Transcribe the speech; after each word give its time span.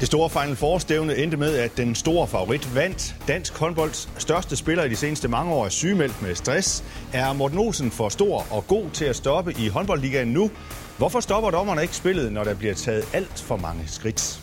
Det 0.00 0.06
store 0.06 0.30
Final 0.30 0.56
Four-stævne 0.56 1.16
endte 1.16 1.36
med, 1.36 1.56
at 1.56 1.76
den 1.76 1.94
store 1.94 2.28
favorit 2.28 2.74
vandt. 2.74 3.14
Dansk 3.28 3.58
håndbolds 3.58 4.08
største 4.18 4.56
spiller 4.56 4.84
i 4.84 4.88
de 4.88 4.96
seneste 4.96 5.28
mange 5.28 5.52
år 5.54 5.64
er 5.64 5.68
sygemeldt 5.68 6.22
med 6.22 6.34
stress. 6.34 6.84
Er 7.12 7.32
Morten 7.32 7.58
Olsen 7.58 7.90
for 7.90 8.08
stor 8.08 8.46
og 8.50 8.66
god 8.66 8.90
til 8.90 9.04
at 9.04 9.16
stoppe 9.16 9.54
i 9.58 9.68
håndboldligaen 9.68 10.28
nu? 10.28 10.50
Hvorfor 10.98 11.20
stopper 11.20 11.50
dommerne 11.50 11.82
ikke 11.82 11.96
spillet, 11.96 12.32
når 12.32 12.44
der 12.44 12.54
bliver 12.54 12.74
taget 12.74 13.04
alt 13.12 13.40
for 13.40 13.56
mange 13.56 13.82
skridt? 13.86 14.40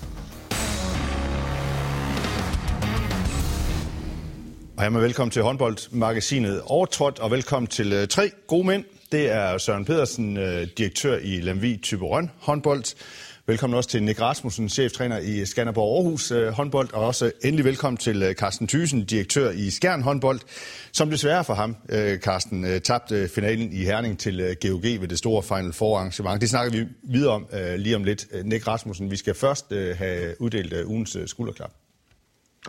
Og 4.78 4.84
hermed 4.84 5.02
velkommen 5.02 5.32
til 5.32 5.42
håndboldmagasinet 5.42 6.62
Overtrådt, 6.66 7.20
og 7.20 7.32
velkommen 7.32 7.68
til 7.68 7.94
øh, 7.94 8.08
tre 8.08 8.32
gode 8.48 8.68
mænd. 8.68 8.84
Det 9.12 9.32
er 9.32 9.58
Søren 9.58 9.86
Pedersen, 9.86 10.38
øh, 10.38 10.68
direktør 10.78 11.18
i 11.18 11.40
Lemvi 11.42 11.80
Typerøn 11.84 12.32
håndbold. 12.40 12.84
Velkommen 13.48 13.78
også 13.78 13.90
til 13.90 14.04
Nick 14.04 14.22
Rasmussen, 14.22 14.70
cheftræner 14.70 15.18
i 15.18 15.46
Skanderborg 15.46 15.98
Aarhus 15.98 16.32
øh, 16.32 16.48
håndbold, 16.48 16.94
og 16.94 17.06
også 17.06 17.32
endelig 17.44 17.66
velkommen 17.66 17.98
til 17.98 18.24
øh, 18.24 18.34
Carsten 18.34 18.68
Thysen, 18.68 19.06
direktør 19.06 19.52
i 19.52 19.70
Skjern 19.70 20.02
håndbold, 20.02 20.40
som 20.92 21.10
desværre 21.10 21.44
for 21.44 21.54
ham, 21.54 21.76
øh, 21.90 22.20
Carsten, 22.20 22.66
øh, 22.66 22.82
tabte 22.82 23.16
øh, 23.16 23.30
finalen 23.30 23.74
i 23.74 23.84
Herning 23.84 24.20
til 24.20 24.40
øh, 24.40 24.56
GOG 24.62 24.84
ved 24.84 25.08
det 25.08 25.18
store 25.18 25.44
Final 25.44 25.74
Four 25.74 25.98
arrangement. 25.98 26.42
Det 26.42 26.50
snakker 26.50 26.72
vi 26.72 26.86
videre 27.04 27.32
om 27.32 27.48
øh, 27.54 27.76
lige 27.76 27.96
om 27.96 28.04
lidt. 28.04 28.28
Øh, 28.34 28.46
Nick 28.46 28.68
Rasmussen, 28.68 29.12
vi 29.12 29.16
skal 29.16 29.36
først 29.36 29.72
øh, 29.72 29.98
have 29.98 30.42
uddelt 30.42 30.74
øh, 30.74 30.90
ugens 30.90 31.16
øh, 31.16 31.28
skulderklap. 31.28 31.72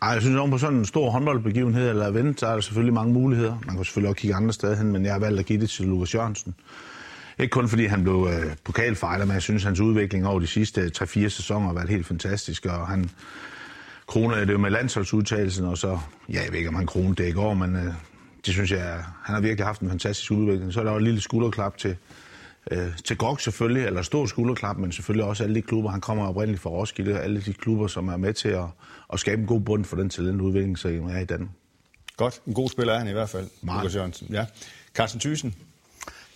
Ej, 0.03 0.09
jeg 0.09 0.23
synes, 0.23 0.41
at 0.41 0.51
på 0.51 0.59
sådan 0.59 0.79
en 0.79 0.85
stor 0.85 1.11
håndboldbegivenhed 1.11 1.91
eller 1.91 2.07
event, 2.07 2.41
så 2.41 2.47
er 2.47 2.55
der 2.55 2.61
selvfølgelig 2.61 2.95
mange 2.95 3.13
muligheder. 3.13 3.59
Man 3.67 3.77
kan 3.77 3.85
selvfølgelig 3.85 4.09
også 4.09 4.21
kigge 4.21 4.35
andre 4.35 4.53
steder 4.53 4.77
hen, 4.77 4.93
men 4.93 5.05
jeg 5.05 5.13
har 5.13 5.21
valgt 5.21 5.41
at 5.41 5.47
give 5.47 5.61
det 5.61 5.71
til 5.71 5.87
Lukas 5.87 6.15
Jørgensen. 6.15 6.55
Ikke 7.39 7.51
kun 7.51 7.69
fordi 7.69 7.85
han 7.85 8.03
blev 8.03 8.29
øh, 8.33 8.57
pokalfighter, 8.65 9.25
men 9.25 9.35
jeg 9.35 9.43
synes, 9.43 9.65
hans 9.65 9.81
udvikling 9.81 10.27
over 10.27 10.41
de 10.41 10.47
sidste 10.47 10.91
3-4 10.99 11.05
sæsoner 11.29 11.67
har 11.67 11.75
været 11.75 11.89
helt 11.89 12.07
fantastisk, 12.07 12.67
og 12.67 12.89
han 12.89 13.11
kroner 14.07 14.45
det 14.45 14.53
jo 14.53 14.59
med 14.59 14.71
landsholdsudtagelsen, 14.71 15.65
og 15.65 15.79
så, 15.79 15.99
ja, 16.29 16.43
jeg 16.43 16.49
ved 16.51 16.59
ikke, 16.59 16.69
om 16.69 16.75
han 16.75 16.87
kronede 16.87 17.23
det 17.23 17.29
i 17.29 17.33
går, 17.33 17.55
men 17.55 17.77
øh, 17.77 17.93
det 18.47 18.55
synes 18.55 18.71
jeg, 18.71 19.05
han 19.25 19.35
har 19.35 19.41
virkelig 19.41 19.67
haft 19.67 19.81
en 19.81 19.89
fantastisk 19.89 20.31
udvikling. 20.31 20.73
Så 20.73 20.81
er 20.81 20.85
der 20.85 20.91
jo 20.91 20.97
et 20.97 21.03
lille 21.03 21.21
skulderklap 21.21 21.79
til, 21.79 21.97
øh, 22.71 22.97
til 23.05 23.17
Gok 23.17 23.41
selvfølgelig, 23.41 23.85
eller 23.87 24.03
stor 24.03 24.27
skulderklap, 24.27 24.77
men 24.77 24.93
selvfølgelig 24.93 25.25
også 25.25 25.43
alle 25.43 25.55
de 25.55 25.63
klubber. 25.63 25.91
Han 25.91 26.01
kommer 26.01 26.27
oprindeligt 26.27 26.63
fra 26.63 26.71
Roskilde, 26.71 27.21
alle 27.21 27.41
de 27.41 27.53
klubber, 27.53 27.87
som 27.87 28.09
er 28.09 28.17
med 28.17 28.33
til 28.33 28.49
at, 28.49 28.65
at 29.13 29.21
skabe 29.21 29.41
en 29.41 29.47
god 29.47 29.61
bund 29.61 29.85
for 29.85 29.97
den 29.97 30.11
talentudvikling, 30.11 30.79
som 30.79 30.91
er 30.91 31.19
i 31.19 31.25
Danmark. 31.25 31.51
Godt. 32.17 32.41
En 32.47 32.55
god 32.55 32.69
spiller 32.69 32.95
er 32.95 32.99
han 32.99 33.09
i 33.09 33.13
hvert 33.13 33.29
fald, 33.29 33.49
Markus 33.63 33.95
Jørgensen. 33.95 34.27
Ja. 34.31 34.47
Carsten 34.95 35.21
Thyssen. 35.21 35.55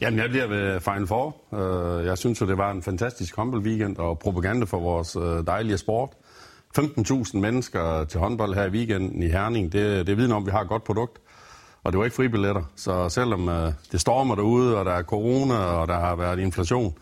Jamen, 0.00 0.18
jeg 0.18 0.30
bliver 0.30 0.46
ved 0.46 0.80
Final 0.80 1.06
Four. 1.06 1.36
Øh, 1.54 2.06
jeg 2.06 2.18
synes 2.18 2.40
jo, 2.40 2.46
det 2.46 2.58
var 2.58 2.70
en 2.70 2.82
fantastisk 2.82 3.36
håndboldweekend 3.36 3.96
og 3.96 4.18
propaganda 4.18 4.64
for 4.64 4.80
vores 4.80 5.16
øh, 5.16 5.46
dejlige 5.46 5.78
sport. 5.78 6.10
15.000 6.78 7.38
mennesker 7.38 8.04
til 8.04 8.20
håndbold 8.20 8.54
her 8.54 8.64
i 8.64 8.68
weekenden 8.68 9.22
i 9.22 9.28
Herning. 9.28 9.72
Det, 9.72 10.06
det 10.06 10.16
vidner 10.16 10.36
om, 10.36 10.42
at 10.42 10.46
vi 10.46 10.50
har 10.50 10.60
et 10.60 10.68
godt 10.68 10.84
produkt. 10.84 11.18
Og 11.84 11.92
det 11.92 11.98
var 11.98 12.04
ikke 12.04 12.16
fribilletter. 12.16 12.62
Så 12.76 13.08
selvom 13.08 13.48
øh, 13.48 13.72
det 13.92 14.00
stormer 14.00 14.34
derude, 14.34 14.78
og 14.78 14.84
der 14.84 14.92
er 14.92 15.02
corona, 15.02 15.54
og 15.54 15.88
der 15.88 15.98
har 15.98 16.16
været 16.16 16.38
inflation, 16.38 16.94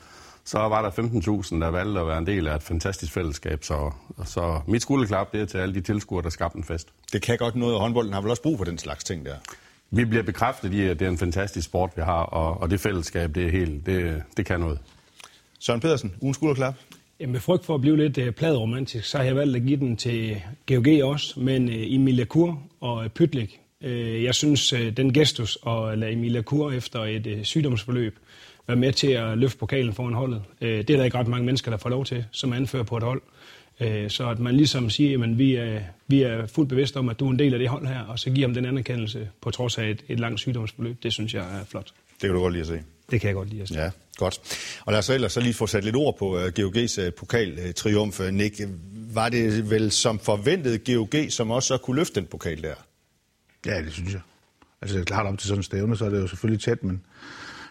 så 0.45 0.59
var 0.59 0.83
der 0.83 0.91
15.000, 0.91 1.61
der 1.61 1.69
valgte 1.71 2.01
at 2.01 2.07
være 2.07 2.19
en 2.19 2.27
del 2.27 2.49
af 2.49 2.55
et 2.57 2.63
fantastisk 2.63 3.13
fællesskab. 3.13 3.65
Så, 3.65 3.91
så 4.25 4.61
mit 4.67 4.83
skulderklap, 4.83 5.33
det 5.33 5.41
er 5.41 5.47
til 5.47 5.59
alle 5.59 5.75
de 5.75 5.81
tilskuere, 5.81 6.23
der 6.23 6.31
skabte 6.31 6.59
en 6.59 6.65
fest. 6.65 6.89
Det 7.13 7.23
kan 7.23 7.39
godt 7.39 7.57
noget, 7.57 7.75
og 7.75 7.81
håndbolden 7.81 8.13
har 8.13 8.21
vel 8.21 8.31
også 8.31 8.43
brug 8.43 8.59
for 8.59 8.65
den 8.65 8.79
slags 8.79 9.05
ting 9.05 9.27
der? 9.27 9.35
Vi 9.91 10.05
bliver 10.05 10.23
bekræftet 10.23 10.75
i, 10.75 10.81
at 10.81 10.99
det 10.99 11.07
er 11.07 11.11
en 11.11 11.19
fantastisk 11.19 11.67
sport, 11.67 11.91
vi 11.97 12.03
har, 12.03 12.23
og, 12.23 12.61
og 12.61 12.71
det 12.71 12.81
fællesskab, 12.81 13.35
det 13.35 13.47
er 13.47 13.51
helt, 13.51 13.87
det, 13.87 14.23
det 14.37 14.47
kan 14.47 14.61
noget. 14.61 14.79
Søren 15.59 15.81
Pedersen, 15.81 16.15
ugen 16.21 16.35
skulderklap. 16.35 16.75
Jamen, 17.21 17.33
med 17.33 17.41
frygt 17.41 17.65
for 17.65 17.75
at 17.75 17.81
blive 17.81 17.97
lidt 17.97 18.19
uh, 18.19 18.31
pladromantisk, 18.31 19.09
så 19.09 19.19
har 19.19 19.25
jeg 19.25 19.37
valgt 19.37 19.57
at 19.57 19.63
give 19.63 19.77
den 19.77 19.97
til 19.97 20.43
GOG 20.67 21.03
også, 21.03 21.41
men 21.41 21.69
uh, 21.69 21.75
Emilia 21.75 22.25
Kur 22.25 22.63
og 22.81 22.97
uh, 22.97 23.09
Pytlik. 23.09 23.61
Jeg 23.81 24.35
synes, 24.35 24.75
den 24.97 25.13
gestus 25.13 25.59
at 25.67 25.99
lade 25.99 26.13
Emilia 26.13 26.43
Kur 26.43 26.71
efter 26.71 27.05
et 27.05 27.41
sygdomsforløb 27.43 28.19
være 28.67 28.77
med 28.77 28.93
til 28.93 29.11
at 29.11 29.39
løfte 29.39 29.59
pokalen 29.59 29.93
foran 29.93 30.15
holdet, 30.15 30.43
det 30.61 30.91
er 30.91 30.97
der 30.97 31.05
ikke 31.05 31.19
ret 31.19 31.29
mange 31.29 31.47
mennesker, 31.47 31.71
der 31.71 31.79
får 31.79 31.91
lov 31.91 32.05
til, 32.05 32.25
som 32.31 32.53
anfører 32.53 32.83
på 32.83 32.97
et 32.97 33.03
hold. 33.03 33.23
Uh, 33.81 34.09
så 34.09 34.29
at 34.31 34.39
man 34.39 34.57
ligesom 34.57 34.91
siger, 34.91 35.25
at 35.25 35.39
vi 35.39 35.55
er, 35.55 35.81
vi 36.07 36.23
er 36.23 36.47
fuldt 36.47 36.69
bevidste 36.69 36.97
om, 36.97 37.09
at 37.09 37.21
du 37.21 37.27
er 37.27 37.31
en 37.31 37.39
del 37.39 37.53
af 37.53 37.59
det 37.59 37.69
hold 37.69 37.87
her, 37.87 38.01
og 38.01 38.19
så 38.19 38.31
giver 38.31 38.49
ham 38.49 38.55
den 38.55 38.65
anerkendelse 38.65 39.29
på 39.41 39.51
trods 39.51 39.79
af 39.79 39.91
et, 39.91 40.05
et 40.09 40.21
langt 40.21 40.41
sygdomsforløb, 40.41 41.03
det 41.03 41.13
synes 41.13 41.35
jeg 41.35 41.61
er 41.61 41.65
flot. 41.65 41.87
Det 41.87 42.21
kan 42.21 42.31
du 42.31 42.41
godt 42.41 42.53
lide 42.53 42.61
at 42.61 42.67
se. 42.67 42.83
Det 43.11 43.21
kan 43.21 43.29
jeg 43.29 43.35
godt 43.35 43.49
lide 43.49 43.63
at 43.63 43.69
se. 43.69 43.75
Ja, 43.75 43.91
godt. 44.17 44.41
Og 44.85 44.93
lad 44.93 44.99
os 44.99 45.11
ellers 45.11 45.33
så 45.33 45.41
lige 45.41 45.55
få 45.55 45.67
sat 45.67 45.85
lidt 45.85 45.97
ord 45.97 46.19
på 46.19 46.37
uh, 46.37 46.47
GOG's 46.47 47.07
uh, 47.07 47.13
pokaltriumf. 47.13 48.21
Nick, 48.33 48.61
var 49.13 49.29
det 49.29 49.71
vel 49.71 49.91
som 49.91 50.19
forventet 50.19 50.85
GOG, 50.85 51.15
som 51.29 51.51
også 51.51 51.67
så 51.67 51.79
kunne 51.79 51.97
løfte 51.97 52.15
den 52.15 52.27
pokal 52.27 52.63
der? 52.63 52.75
Ja, 53.67 53.83
det 53.83 53.93
synes 53.93 54.13
jeg. 54.13 54.21
Altså, 54.83 54.97
det 54.97 55.01
er 55.01 55.05
klart 55.05 55.27
op 55.27 55.39
til 55.39 55.49
sådan 55.49 55.59
en 55.59 55.63
stævne, 55.63 55.97
så 55.97 56.05
er 56.05 56.09
det 56.09 56.21
jo 56.21 56.27
selvfølgelig 56.27 56.63
tæt, 56.63 56.85
men 56.85 57.03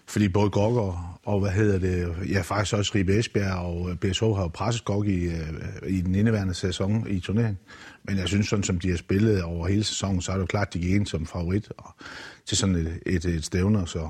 fordi 0.07 0.29
både 0.29 0.49
Gok 0.49 0.75
og, 0.75 0.99
og 1.23 1.39
hvad 1.39 1.51
hedder 1.51 1.79
det, 1.79 2.15
ja 2.29 2.41
faktisk 2.41 2.73
også 2.73 2.91
Ribe 2.95 3.19
Esbjerg 3.19 3.53
og 3.53 3.99
BSH 3.99 4.23
har 4.23 4.41
jo 4.41 4.47
presset 4.47 4.85
Gok 4.85 5.07
i, 5.07 5.29
i 5.87 6.01
den 6.01 6.15
indeværende 6.15 6.53
sæson 6.53 7.07
i 7.09 7.19
turneringen. 7.19 7.57
Men 8.03 8.17
jeg 8.17 8.27
synes, 8.27 8.47
sådan 8.47 8.63
som 8.63 8.79
de 8.79 8.89
har 8.89 8.97
spillet 8.97 9.43
over 9.43 9.67
hele 9.67 9.83
sæsonen, 9.83 10.21
så 10.21 10.31
er 10.31 10.35
det 10.35 10.41
jo 10.41 10.45
klart, 10.45 10.73
de 10.73 10.79
gik 10.79 10.91
ind 10.91 11.07
som 11.07 11.25
favorit 11.25 11.71
og, 11.77 11.93
til 12.45 12.57
sådan 12.57 12.75
et, 12.75 12.99
et, 13.05 13.25
et 13.25 13.45
stævne, 13.45 13.87
så 13.87 14.09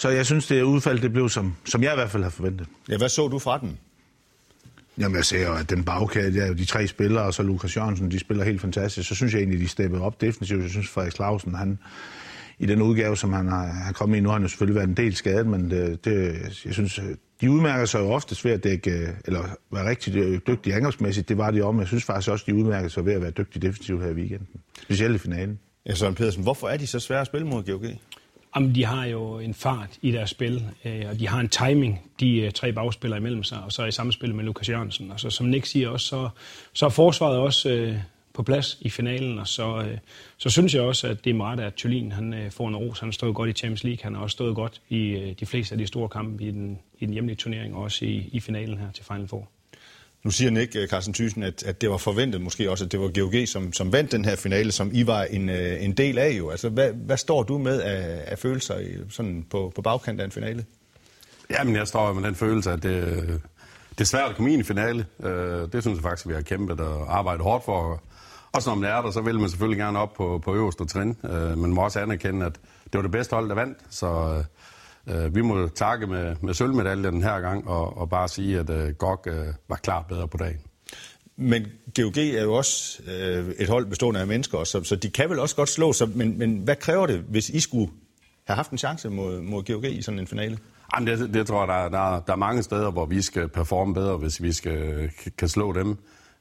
så 0.00 0.08
jeg 0.08 0.26
synes, 0.26 0.46
det 0.46 0.62
udfald 0.62 1.00
det 1.00 1.12
blev, 1.12 1.28
som, 1.28 1.56
som 1.64 1.82
jeg 1.82 1.92
i 1.92 1.94
hvert 1.94 2.10
fald 2.10 2.22
har 2.22 2.30
forventet. 2.30 2.66
Ja, 2.88 2.96
hvad 2.96 3.08
så 3.08 3.28
du 3.28 3.38
fra 3.38 3.58
den? 3.58 3.78
Jamen, 4.98 5.16
jeg 5.16 5.24
ser 5.24 5.46
jo, 5.46 5.54
at 5.54 5.70
den 5.70 5.84
bagkæde, 5.84 6.40
er 6.40 6.46
jo 6.46 6.54
de 6.54 6.64
tre 6.64 6.86
spillere, 6.86 7.24
og 7.24 7.34
så 7.34 7.42
Lukas 7.42 7.76
Jørgensen, 7.76 8.10
de 8.10 8.18
spiller 8.18 8.44
helt 8.44 8.60
fantastisk. 8.60 9.08
Så 9.08 9.14
synes 9.14 9.32
jeg 9.32 9.38
egentlig, 9.38 9.60
de 9.60 9.68
steppede 9.68 10.02
op 10.02 10.20
defensivt. 10.20 10.62
Jeg 10.62 10.70
synes, 10.70 10.88
Frederik 10.88 11.14
Clausen, 11.14 11.54
han, 11.54 11.78
i 12.60 12.66
den 12.66 12.82
udgave, 12.82 13.16
som 13.16 13.32
han 13.32 13.48
har, 13.48 13.66
har 13.66 13.92
kommet 13.92 14.16
i 14.16 14.20
nu, 14.20 14.28
har 14.28 14.34
han 14.34 14.42
jo 14.42 14.48
selvfølgelig 14.48 14.74
været 14.74 14.88
en 14.88 14.96
del 14.96 15.16
skadet, 15.16 15.46
men 15.46 15.70
det, 15.70 16.04
det, 16.04 16.38
jeg 16.64 16.74
synes, 16.74 17.00
de 17.40 17.50
udmærker 17.50 17.84
sig 17.84 18.00
jo 18.00 18.10
ofte 18.12 18.48
ved 18.48 18.52
at 18.52 18.64
dække, 18.64 19.08
eller 19.24 19.44
være 19.72 19.88
rigtig 19.88 20.14
dygtige 20.46 20.74
angrebsmæssigt. 20.74 21.28
Det 21.28 21.38
var 21.38 21.50
de 21.50 21.62
om. 21.62 21.78
Jeg 21.78 21.86
synes 21.86 22.04
faktisk 22.04 22.30
også, 22.30 22.44
de 22.48 22.54
udmærker 22.54 22.88
sig 22.88 23.06
ved 23.06 23.12
at 23.12 23.22
være 23.22 23.30
dygtige 23.30 23.66
defensivt 23.66 24.02
her 24.02 24.10
i 24.10 24.14
weekenden. 24.14 24.48
Specielt 24.82 25.14
i 25.14 25.18
finalen. 25.18 25.58
Ja, 25.86 25.94
Søren 25.94 26.14
Pedersen, 26.14 26.42
hvorfor 26.42 26.68
er 26.68 26.76
de 26.76 26.86
så 26.86 27.00
svære 27.00 27.20
at 27.20 27.26
spille 27.26 27.46
mod 27.46 27.62
GOG? 27.62 27.84
Jamen, 28.56 28.74
de 28.74 28.84
har 28.84 29.04
jo 29.04 29.38
en 29.38 29.54
fart 29.54 29.98
i 30.02 30.10
deres 30.10 30.30
spil, 30.30 30.64
øh, 30.84 31.02
og 31.10 31.20
de 31.20 31.28
har 31.28 31.40
en 31.40 31.48
timing, 31.48 32.00
de 32.20 32.40
øh, 32.40 32.52
tre 32.52 32.72
bagspillere 32.72 33.18
imellem 33.18 33.42
sig, 33.42 33.58
og 33.64 33.72
så 33.72 33.84
i 33.84 33.90
samspil 33.90 34.34
med 34.34 34.44
Lukas 34.44 34.68
Jørgensen. 34.68 35.10
Og 35.10 35.20
så 35.20 35.30
som 35.30 35.46
Nick 35.46 35.66
siger 35.66 35.88
også, 35.88 36.06
så, 36.06 36.28
så 36.72 36.86
er 36.86 36.90
forsvaret 36.90 37.38
også 37.38 37.70
øh, 37.70 37.96
på 38.40 38.44
plads 38.44 38.78
i 38.80 38.90
finalen, 38.90 39.38
og 39.38 39.48
så, 39.48 39.78
øh, 39.78 39.98
så 40.36 40.50
synes 40.50 40.74
jeg 40.74 40.82
også, 40.82 41.08
at 41.08 41.24
det 41.24 41.30
er 41.30 41.34
meget, 41.34 41.60
at 41.60 41.74
Thulin 41.74 42.12
han 42.12 42.34
øh, 42.34 42.50
får 42.50 42.68
en 42.68 42.76
ros. 42.76 43.00
Han 43.00 43.06
har 43.06 43.12
stået 43.12 43.34
godt 43.34 43.50
i 43.50 43.52
Champions 43.52 43.84
League, 43.84 43.98
han 44.02 44.14
har 44.14 44.22
også 44.22 44.34
stået 44.34 44.54
godt 44.54 44.80
i 44.88 45.08
øh, 45.08 45.34
de 45.40 45.46
fleste 45.46 45.72
af 45.74 45.78
de 45.78 45.86
store 45.86 46.08
kampe 46.08 46.44
i 46.44 46.50
den, 46.50 46.78
i 46.98 47.06
den 47.06 47.12
hjemlige 47.12 47.36
turnering, 47.36 47.74
og 47.74 47.82
også 47.82 48.04
i, 48.04 48.28
i 48.32 48.40
finalen 48.40 48.78
her 48.78 48.92
til 48.94 49.04
Final 49.04 49.28
Four. 49.28 49.48
Nu 50.22 50.30
siger 50.30 50.50
Nick 50.50 50.76
Carsten 50.90 51.14
Thyssen, 51.14 51.42
at, 51.42 51.62
at 51.62 51.80
det 51.80 51.90
var 51.90 51.96
forventet 51.96 52.40
måske 52.40 52.70
også, 52.70 52.84
at 52.84 52.92
det 52.92 53.00
var 53.00 53.08
GOG, 53.20 53.48
som, 53.48 53.72
som 53.72 53.92
vandt 53.92 54.12
den 54.12 54.24
her 54.24 54.36
finale, 54.36 54.72
som 54.72 54.90
I 54.94 55.06
var 55.06 55.22
en, 55.22 55.48
en 55.48 55.92
del 55.92 56.18
af 56.18 56.38
jo. 56.38 56.50
Altså, 56.50 56.68
hvad, 56.68 56.92
hvad 56.92 57.16
står 57.16 57.42
du 57.42 57.58
med 57.58 57.80
af, 57.80 58.24
af 58.26 58.38
følelser 58.38 58.78
i, 58.78 58.96
sådan 59.10 59.46
på, 59.50 59.72
på 59.74 59.82
bagkant 59.82 60.20
af 60.20 60.24
en 60.24 60.30
finale? 60.30 60.64
Jamen, 61.50 61.76
jeg 61.76 61.88
står 61.88 62.12
med 62.12 62.22
den 62.22 62.34
følelse, 62.34 62.70
at 62.70 62.82
det, 62.82 63.40
det 63.90 64.00
er 64.00 64.04
svært 64.04 64.30
at 64.30 64.36
komme 64.36 64.52
ind 64.52 64.60
i 64.60 64.64
finale. 64.64 65.06
Det 65.72 65.82
synes 65.82 65.96
jeg 65.96 66.02
faktisk, 66.02 66.28
vi 66.28 66.34
har 66.34 66.40
kæmpet 66.40 66.80
og 66.80 67.18
arbejdet 67.18 67.42
hårdt 67.42 67.64
for. 67.64 68.02
Også 68.52 68.70
når 68.70 68.76
man 68.76 68.90
er 68.90 69.02
der, 69.02 69.10
så 69.10 69.20
vil 69.20 69.40
man 69.40 69.48
selvfølgelig 69.48 69.78
gerne 69.78 69.98
op 69.98 70.12
på, 70.12 70.40
på 70.44 70.54
øverste 70.54 70.86
trin. 70.86 71.16
Men 71.56 71.74
må 71.74 71.84
også 71.84 72.00
anerkende, 72.00 72.46
at 72.46 72.52
det 72.84 72.94
var 72.94 73.02
det 73.02 73.10
bedste 73.10 73.34
hold, 73.34 73.48
der 73.48 73.54
vandt. 73.54 73.78
Så 73.90 74.42
Øh, 75.08 75.34
vi 75.34 75.40
må 75.40 75.68
takke 75.68 76.06
med, 76.06 76.36
med 76.40 76.54
sølvmedaljen 76.54 77.04
den 77.04 77.22
her 77.22 77.40
gang, 77.40 77.68
og, 77.68 77.98
og 77.98 78.10
bare 78.10 78.28
sige, 78.28 78.58
at 78.58 78.70
øh, 78.70 78.94
GOG 78.94 79.24
øh, 79.26 79.46
var 79.68 79.76
klart 79.76 80.06
bedre 80.06 80.28
på 80.28 80.36
dagen. 80.36 80.60
Men 81.36 81.66
GOG 81.96 82.18
er 82.18 82.42
jo 82.42 82.54
også 82.54 83.02
øh, 83.06 83.48
et 83.58 83.68
hold 83.68 83.86
bestående 83.86 84.20
af 84.20 84.26
mennesker, 84.26 84.64
så, 84.64 84.84
så 84.84 84.96
de 84.96 85.10
kan 85.10 85.30
vel 85.30 85.38
også 85.38 85.56
godt 85.56 85.68
slå 85.68 85.92
sig. 85.92 86.08
Men, 86.08 86.38
men 86.38 86.58
hvad 86.58 86.76
kræver 86.76 87.06
det, 87.06 87.24
hvis 87.28 87.48
I 87.48 87.60
skulle 87.60 87.92
have 88.44 88.56
haft 88.56 88.70
en 88.70 88.78
chance 88.78 89.10
mod, 89.10 89.40
mod 89.40 89.62
GOG 89.62 89.84
i 89.84 90.02
sådan 90.02 90.18
en 90.18 90.26
finale? 90.26 90.58
Jamen, 90.94 91.06
det, 91.06 91.34
det 91.34 91.46
tror 91.46 91.60
jeg, 91.60 91.90
der, 91.92 91.98
der, 91.98 92.20
der 92.20 92.32
er 92.32 92.36
mange 92.36 92.62
steder, 92.62 92.90
hvor 92.90 93.06
vi 93.06 93.22
skal 93.22 93.48
performe 93.48 93.94
bedre, 93.94 94.16
hvis 94.16 94.42
vi 94.42 94.52
skal, 94.52 95.10
kan 95.38 95.48
slå 95.48 95.72
dem. 95.72 95.96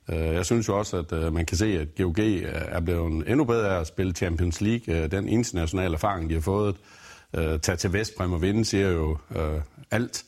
Øh, 0.09 0.35
jeg 0.35 0.45
synes 0.45 0.67
jo 0.67 0.77
også, 0.77 0.97
at 0.97 1.13
øh, 1.13 1.33
man 1.33 1.45
kan 1.45 1.57
se, 1.57 1.65
at 1.79 1.95
GOG 1.97 2.19
øh, 2.19 2.43
er 2.45 2.79
blevet 2.79 3.27
endnu 3.27 3.43
bedre 3.43 3.79
at 3.79 3.87
spille 3.87 4.13
Champions 4.13 4.61
League. 4.61 5.07
Den 5.07 5.29
internationale 5.29 5.93
erfaring, 5.93 6.29
de 6.29 6.33
har 6.33 6.41
fået, 6.41 6.75
øh, 7.33 7.59
tage 7.59 7.75
til 7.75 7.93
Vestbrem 7.93 8.33
og 8.33 8.41
vinde, 8.41 8.65
siger 8.65 8.89
jo 8.89 9.17
alt. 9.91 10.23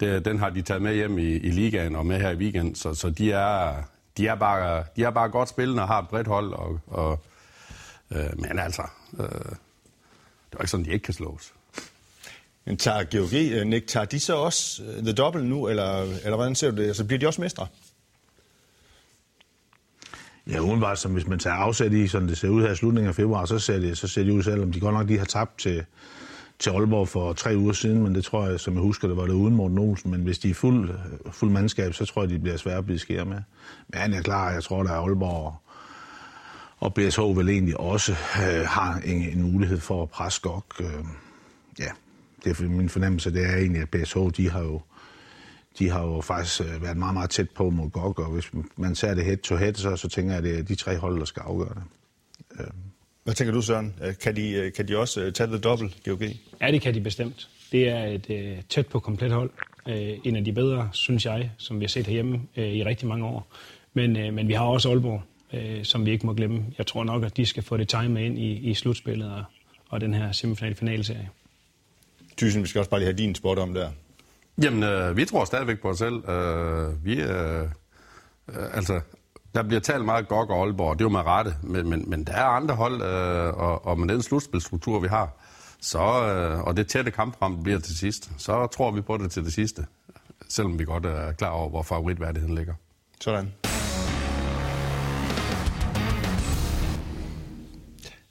Det, 0.00 0.24
den 0.24 0.38
har 0.38 0.50
de 0.50 0.62
taget 0.62 0.82
med 0.82 0.94
hjem 0.94 1.18
i, 1.18 1.22
i 1.22 1.50
ligaen 1.50 1.96
og 1.96 2.06
med 2.06 2.20
her 2.20 2.30
i 2.30 2.36
weekend, 2.36 2.76
så, 2.76 2.94
så 2.94 3.10
de, 3.10 3.32
er, 3.32 3.74
de, 4.16 4.26
er 4.26 4.34
bare, 4.34 4.84
de 4.96 5.04
er 5.04 5.10
bare 5.10 5.28
godt 5.28 5.48
spillende 5.48 5.82
og 5.82 5.88
har 5.88 6.02
et 6.02 6.08
bredt 6.08 6.26
hold. 6.26 6.52
Og, 6.52 6.80
og, 6.86 7.24
øh, 8.10 8.38
men 8.38 8.58
altså, 8.58 8.82
øh, 9.18 9.28
det 10.50 10.58
er 10.58 10.60
ikke 10.60 10.70
sådan, 10.70 10.86
de 10.86 10.90
ikke 10.90 11.04
kan 11.04 11.14
slås. 11.14 11.52
Men 12.64 12.76
tager 12.76 13.04
GOG, 13.04 13.66
Nick, 13.66 13.86
tager 13.86 14.06
de 14.06 14.20
så 14.20 14.36
også 14.36 14.82
The 14.82 15.12
Double 15.12 15.44
nu, 15.44 15.68
eller, 15.68 16.02
eller 16.02 16.36
hvordan 16.36 16.54
ser 16.54 16.70
du 16.70 16.76
det? 16.76 16.86
Altså, 16.86 17.04
bliver 17.04 17.18
de 17.18 17.26
også 17.26 17.40
mestre? 17.40 17.66
Ja, 20.50 20.60
udenbart, 20.60 20.98
som 20.98 21.12
hvis 21.12 21.26
man 21.26 21.38
tager 21.38 21.56
afsæt 21.56 21.92
i, 21.92 22.08
sådan 22.08 22.28
det 22.28 22.38
ser 22.38 22.48
ud 22.48 22.62
her 22.62 22.72
i 22.72 22.76
slutningen 22.76 23.08
af 23.08 23.14
februar, 23.14 23.44
så 23.44 23.58
ser 23.58 23.78
det, 23.78 23.98
så 23.98 24.08
ser 24.08 24.24
det 24.24 24.30
ud, 24.30 24.42
selvom 24.42 24.72
de 24.72 24.80
godt 24.80 24.94
nok 24.94 25.06
lige 25.06 25.18
har 25.18 25.26
tabt 25.26 25.58
til, 25.58 25.84
til 26.58 26.70
Aalborg 26.70 27.08
for 27.08 27.32
tre 27.32 27.56
uger 27.56 27.72
siden, 27.72 28.02
men 28.02 28.14
det 28.14 28.24
tror 28.24 28.46
jeg, 28.46 28.60
som 28.60 28.74
jeg 28.74 28.82
husker, 28.82 29.08
det 29.08 29.16
var 29.16 29.26
det 29.26 29.32
uden 29.32 29.54
Morten 29.54 29.78
Olsen. 29.78 30.10
Men 30.10 30.20
hvis 30.20 30.38
de 30.38 30.50
er 30.50 30.54
fuld, 30.54 30.90
fuld 31.32 31.50
mandskab, 31.50 31.94
så 31.94 32.04
tror 32.04 32.22
jeg, 32.22 32.30
de 32.30 32.38
bliver 32.38 32.56
svære 32.56 32.76
at 32.78 32.84
blive 32.84 32.98
skære 32.98 33.24
med. 33.24 33.40
Men 33.88 34.00
han 34.00 34.14
er 34.14 34.22
klar, 34.22 34.50
jeg 34.50 34.62
tror, 34.64 34.82
der 34.82 34.90
er 34.90 35.00
Aalborg 35.00 35.54
og 36.78 36.94
BSH 36.94 37.20
vel 37.20 37.48
egentlig 37.48 37.80
også 37.80 38.12
øh, 38.12 38.66
har 38.66 39.00
en, 39.04 39.22
en 39.22 39.52
mulighed 39.52 39.80
for 39.80 40.02
at 40.02 40.10
presse 40.10 40.40
godt. 40.40 40.64
Øh, 40.80 41.04
ja, 41.78 41.90
det 42.44 42.60
er 42.60 42.68
min 42.68 42.88
fornemmelse, 42.88 43.32
det 43.32 43.46
er 43.46 43.56
egentlig, 43.56 43.82
at 43.82 43.90
BSH, 43.90 44.18
de 44.36 44.50
har 44.50 44.60
jo, 44.60 44.80
de 45.78 45.90
har 45.90 46.02
jo 46.06 46.20
faktisk 46.20 46.60
øh, 46.60 46.82
været 46.82 46.96
meget, 46.96 47.14
meget 47.14 47.30
tæt 47.30 47.50
på 47.50 47.70
mod 47.70 47.90
GOG, 47.90 48.18
og 48.18 48.32
hvis 48.32 48.50
man 48.76 48.94
ser 48.94 49.14
det 49.14 49.24
head 49.24 49.36
to 49.36 49.56
head, 49.56 49.74
så, 49.74 49.96
så 49.96 50.08
tænker 50.08 50.32
jeg, 50.32 50.38
at 50.38 50.44
det 50.44 50.58
er 50.58 50.62
de 50.62 50.74
tre 50.74 50.98
hold, 50.98 51.18
der 51.18 51.24
skal 51.24 51.40
afgøre 51.40 51.74
det. 51.74 51.82
Øh. 52.60 52.66
Hvad 53.24 53.34
tænker 53.34 53.54
du, 53.54 53.62
Søren? 53.62 53.94
Øh, 54.02 54.14
kan 54.22 54.36
de, 54.36 54.50
øh, 54.50 54.72
kan 54.72 54.88
de 54.88 54.98
også 54.98 55.30
tage 55.30 55.52
det 55.52 55.64
dobbelt, 55.64 55.96
GOG? 56.04 56.22
Ja, 56.60 56.70
det 56.70 56.82
kan 56.82 56.94
de 56.94 57.00
bestemt. 57.00 57.48
Det 57.72 57.88
er 57.88 58.04
et 58.04 58.64
tæt 58.68 58.86
på 58.86 59.00
komplet 59.00 59.32
hold. 59.32 59.50
En 60.24 60.36
af 60.36 60.44
de 60.44 60.52
bedre, 60.52 60.88
synes 60.92 61.24
jeg, 61.26 61.50
som 61.58 61.80
vi 61.80 61.84
har 61.84 61.88
set 61.88 62.06
herhjemme 62.06 62.40
i 62.56 62.84
rigtig 62.84 63.08
mange 63.08 63.26
år. 63.26 63.46
Men, 63.94 64.34
men 64.34 64.48
vi 64.48 64.52
har 64.52 64.64
også 64.64 64.90
Aalborg, 64.90 65.22
som 65.84 66.06
vi 66.06 66.10
ikke 66.10 66.26
må 66.26 66.34
glemme. 66.34 66.64
Jeg 66.78 66.86
tror 66.86 67.04
nok, 67.04 67.24
at 67.24 67.36
de 67.36 67.46
skal 67.46 67.62
få 67.62 67.76
det 67.76 67.88
timet 67.88 68.20
ind 68.20 68.38
i, 68.38 68.52
i 68.52 68.74
slutspillet 68.74 69.32
og, 69.32 69.44
og 69.88 70.00
den 70.00 70.14
her 70.14 70.32
semifinal-finalserie. 70.32 71.28
Thyssen, 72.36 72.62
vi 72.62 72.68
skal 72.68 72.78
også 72.78 72.90
bare 72.90 73.00
lige 73.00 73.06
have 73.06 73.16
din 73.16 73.34
spot 73.34 73.58
om 73.58 73.74
der. 73.74 73.90
Jamen, 74.62 74.82
øh, 74.82 75.16
vi 75.16 75.24
tror 75.24 75.44
stadigvæk 75.44 75.80
på 75.80 75.88
os 75.88 75.98
selv. 75.98 76.28
Øh, 76.28 77.04
vi, 77.04 77.20
øh, 77.22 77.62
øh, 78.48 78.76
altså, 78.76 79.00
der 79.54 79.62
bliver 79.62 79.80
talt 79.80 80.04
meget 80.04 80.28
godt 80.28 80.50
og 80.50 80.62
Aalborg, 80.62 80.98
det 80.98 81.00
er 81.00 81.04
jo 81.04 81.12
med 81.12 81.20
rette, 81.20 81.54
men, 81.62 81.90
men, 81.90 82.10
men 82.10 82.24
der 82.24 82.32
er 82.32 82.44
andre 82.44 82.74
hold, 82.74 83.02
øh, 83.02 83.54
og, 83.54 83.86
og 83.86 83.98
med 83.98 84.14
den 84.14 84.22
slutspilstruktur, 84.22 85.00
vi 85.00 85.08
har, 85.08 85.30
så, 85.80 85.98
øh, 85.98 86.60
og 86.60 86.76
det 86.76 86.86
tætte 86.86 87.10
kampprogram 87.10 87.62
bliver 87.62 87.78
til 87.78 87.98
sidst, 87.98 88.30
så 88.38 88.66
tror 88.66 88.90
vi 88.90 89.00
på 89.00 89.16
det 89.16 89.30
til 89.30 89.44
det 89.44 89.52
sidste, 89.52 89.86
selvom 90.48 90.78
vi 90.78 90.84
godt 90.84 91.06
er 91.06 91.32
klar 91.32 91.50
over, 91.50 91.68
hvor 91.68 91.82
favoritværdigheden 91.82 92.54
ligger. 92.54 92.74
Sådan. 93.20 93.52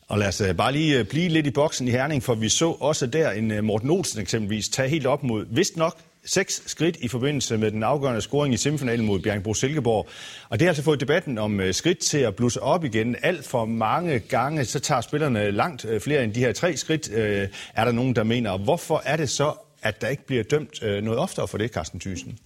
Og 0.08 0.18
lad 0.18 0.28
os 0.28 0.42
øh, 0.42 0.56
bare 0.56 0.72
lige 0.72 1.00
øh, 1.00 1.06
blive 1.06 1.30
lidt 1.30 1.48
i 1.48 1.52
boksen 1.52 1.88
i 1.88 1.92
Herning, 1.92 2.24
for 2.24 2.36
vi 2.36 2.50
så 2.50 2.70
også 2.72 3.08
der 3.08 3.32
en 3.32 3.52
øh, 3.52 3.64
Morten 3.64 3.90
Olsen 3.90 4.22
eksempelvis 4.22 4.70
tage 4.70 4.90
helt 4.90 5.06
op 5.06 5.24
mod, 5.24 5.46
vist 5.50 5.78
nok, 5.78 5.98
seks 6.26 6.64
skridt 6.66 6.98
i 7.00 7.08
forbindelse 7.08 7.58
med 7.58 7.72
den 7.72 7.84
afgørende 7.84 8.22
scoring 8.22 8.54
i 8.54 8.58
semifinalen 8.58 9.06
mod 9.06 9.20
Bjergbro 9.20 9.54
Silkeborg. 9.54 10.08
Og 10.50 10.60
det 10.60 10.66
har 10.66 10.70
altså 10.70 10.84
fået 10.84 11.00
debatten 11.00 11.38
om 11.38 11.60
øh, 11.60 11.74
skridt 11.74 12.00
til 12.00 12.18
at 12.18 12.36
blusse 12.36 12.62
op 12.62 12.84
igen. 12.84 13.16
Alt 13.22 13.48
for 13.48 13.66
mange 13.66 14.20
gange, 14.20 14.66
så 14.66 14.80
tager 14.80 15.02
spillerne 15.02 15.52
langt 15.52 15.86
øh, 15.86 16.02
flere 16.02 16.24
end 16.24 16.34
de 16.34 16.40
her 16.40 16.54
tre 16.54 16.78
skridt, 16.78 17.12
øh, 17.12 17.48
er 17.76 17.86
der 17.86 17.92
nogen, 17.92 18.16
der 18.16 18.24
mener. 18.24 18.58
Hvorfor 18.58 19.02
er 19.06 19.16
det 19.18 19.30
så, 19.30 19.54
at 19.82 20.02
der 20.02 20.08
ikke 20.08 20.26
bliver 20.26 20.44
dømt 20.44 20.82
noget 20.82 21.18
oftere 21.20 21.48
for 21.48 21.58
det, 21.58 21.72
Carsten 21.72 22.00
Thyssen? 22.00 22.38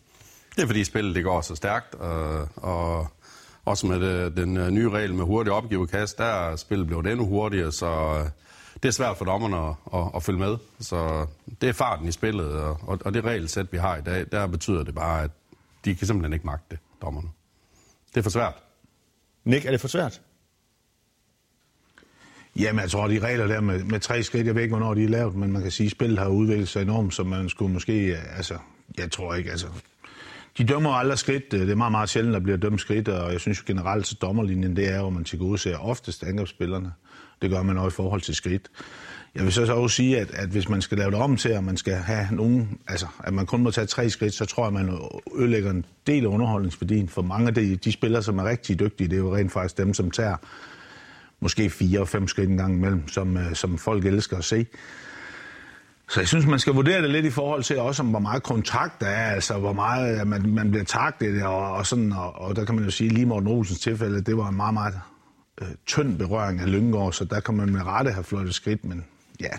Det 0.56 0.64
er 0.64 0.68
fordi 0.68 0.84
spillet 0.84 1.16
det 1.16 1.24
går 1.24 1.42
så 1.42 1.56
stærkt, 1.56 1.96
og, 1.96 2.48
og 2.56 3.08
også 3.66 3.88
med 3.88 4.00
det, 4.00 4.38
den 4.38 4.74
nye 4.74 4.90
regel 4.90 5.14
med 5.14 5.26
hurtig 5.26 5.54
opgivekast, 5.54 6.18
der 6.18 6.24
er 6.24 6.56
spillet 6.56 6.88
blevet 6.88 7.08
endnu 7.08 7.26
hurtigere, 7.26 7.72
så 7.72 8.22
det 8.84 8.90
er 8.90 8.94
svært 8.94 9.18
for 9.18 9.26
dommerne 9.26 9.58
at, 9.58 10.00
at, 10.00 10.12
at 10.16 10.24
følge 10.24 10.40
med. 10.40 10.58
Så 10.80 11.26
det 11.62 11.70
er 11.70 11.74
farten 11.74 12.08
i 12.08 12.12
spillet, 12.12 12.52
og, 12.54 12.80
og 12.82 13.14
det 13.14 13.24
regelsæt, 13.24 13.72
vi 13.72 13.78
har 13.78 13.98
i 13.98 14.02
dag, 14.02 14.26
der 14.32 14.48
betyder 14.48 14.84
det 14.84 14.96
bare, 14.96 15.24
at 15.24 15.32
de 15.86 15.96
kan 15.96 16.08
simpelthen 16.08 16.34
ikke 16.34 16.46
magte 16.46 16.66
det, 16.72 16.80
dommerne. 17.02 17.30
Det 18.10 18.18
er 18.18 18.22
for 18.22 18.30
svært. 18.30 18.54
Nick, 19.44 19.66
er 19.66 19.72
det 19.72 19.82
for 19.82 19.88
svært? 19.88 20.22
Jamen, 22.56 22.82
jeg 22.82 22.90
tror, 22.92 23.08
de 23.08 23.20
regler 23.20 23.48
der 23.48 23.62
med, 23.62 23.84
med 23.84 24.00
tre 24.00 24.24
skridt, 24.24 24.48
jeg 24.48 24.56
ved 24.56 24.62
ikke, 24.62 24.76
hvornår 24.76 24.94
de 24.94 25.04
er 25.04 25.10
lavet, 25.10 25.36
men 25.36 25.52
man 25.52 25.62
kan 25.62 25.72
sige, 25.72 25.86
at 25.86 25.92
spillet 25.92 26.20
har 26.20 26.28
udviklet 26.28 26.70
sig 26.70 26.82
enormt, 26.82 27.14
så 27.14 27.24
man 27.24 27.50
skulle 27.50 27.74
måske, 27.74 28.18
altså, 28.36 28.58
jeg 28.98 29.12
tror 29.12 29.34
ikke, 29.34 29.52
altså, 29.52 29.68
de 30.58 30.64
dømmer 30.64 30.92
aldrig 30.92 31.18
skridt. 31.18 31.52
Det 31.52 31.70
er 31.70 31.76
meget, 31.76 31.92
meget 31.92 32.10
sjældent, 32.10 32.36
at 32.36 32.44
bliver 32.44 32.58
dømt 32.58 32.82
skridt, 32.82 33.08
og 33.08 33.32
jeg 33.32 33.40
synes 33.40 33.60
jo 33.60 33.64
generelt, 33.68 34.12
at 34.12 34.22
dommerlinjen, 34.22 34.76
det 34.76 34.94
er 34.94 35.00
jo, 35.00 35.08
at 35.08 35.14
man 35.14 35.24
til 35.24 35.40
gode 35.40 35.58
ser 35.58 35.78
oftest 35.78 36.24
angrebsspillerne. 36.24 36.94
Det 37.42 37.50
gør 37.50 37.64
man 37.64 37.78
også 37.78 37.96
i 37.96 37.98
forhold 37.98 38.22
til 38.22 38.36
skridt. 38.36 38.72
Jeg 39.36 39.44
vil 39.44 39.54
så 39.54 39.74
også 39.74 39.96
sige, 39.96 40.20
at, 40.20 40.32
at 40.32 40.50
hvis 40.50 40.70
man 40.70 40.82
skal 40.82 40.98
lave 40.98 41.12
det 41.12 41.20
om 41.20 41.38
til, 41.38 41.50
at 41.50 41.64
man 41.64 41.78
skal 41.78 41.94
have 41.94 42.28
nogen, 42.32 42.80
altså 42.88 43.08
at 43.24 43.34
man 43.34 43.46
kun 43.46 43.64
må 43.64 43.72
tage 43.72 43.88
tre 43.88 44.10
skridt, 44.10 44.34
så 44.34 44.46
tror 44.46 44.64
jeg, 44.64 44.80
at 44.80 44.86
man 44.86 45.00
ødelægger 45.36 45.72
en 45.72 45.86
del 46.08 46.24
af 46.24 46.28
underholdningsværdien. 46.28 47.10
For 47.10 47.22
mange 47.22 47.48
af 47.48 47.54
de, 47.54 47.76
de 47.76 47.92
spillere, 47.92 48.24
som 48.24 48.40
er 48.40 48.44
rigtig 48.44 48.80
dygtige, 48.80 49.08
det 49.08 49.16
er 49.16 49.20
jo 49.20 49.36
rent 49.36 49.52
faktisk 49.52 49.78
dem, 49.78 49.94
som 49.94 50.12
tager 50.12 50.36
måske 51.40 51.70
fire 51.70 52.00
og 52.00 52.08
fem 52.08 52.28
skridt 52.28 52.50
en 52.50 52.58
gang 52.58 52.74
imellem, 52.74 53.08
som, 53.08 53.38
øh, 53.38 53.56
som 53.56 53.78
folk 53.78 54.06
elsker 54.06 54.38
at 54.38 54.46
se. 54.46 54.66
Så 56.10 56.20
jeg 56.20 56.28
synes, 56.28 56.46
man 56.46 56.60
skal 56.60 56.74
vurdere 56.74 57.02
det 57.02 57.10
lidt 57.10 57.26
i 57.26 57.30
forhold 57.30 57.64
til 57.64 57.80
også, 57.80 58.04
om 58.04 58.10
hvor 58.10 58.20
meget 58.20 58.44
kontakt 58.44 59.02
der 59.02 59.08
er, 59.08 59.32
altså 59.32 59.58
hvor 59.58 59.74
meget 59.74 60.28
man, 60.28 60.54
man 60.54 60.72
bliver 60.72 60.86
taktet, 60.86 61.44
og, 61.44 61.72
og 61.72 61.86
sådan, 61.86 62.12
og, 62.12 62.36
og, 62.36 62.56
der 62.56 62.66
kan 62.66 62.76
man 62.76 62.84
jo 62.84 62.92
sige, 62.92 63.10
lige 63.10 63.26
Morten 63.26 63.48
Olsens 63.48 63.80
tilfælde, 63.80 64.22
det 64.22 64.38
var 64.38 64.50
en 64.50 64.56
meget, 64.56 64.74
meget 64.74 65.00
øh, 65.62 65.68
tynd 65.86 66.18
berøring 66.18 66.60
af 66.60 66.72
Lyngård, 66.72 67.14
så 67.14 67.26
der 67.26 67.40
kan 67.40 67.56
man 67.56 67.70
med 67.70 67.86
rette 67.86 68.12
have 68.12 68.24
flottet 68.24 68.56
skridt, 68.56 68.86
men 68.86 69.06
ja, 69.40 69.58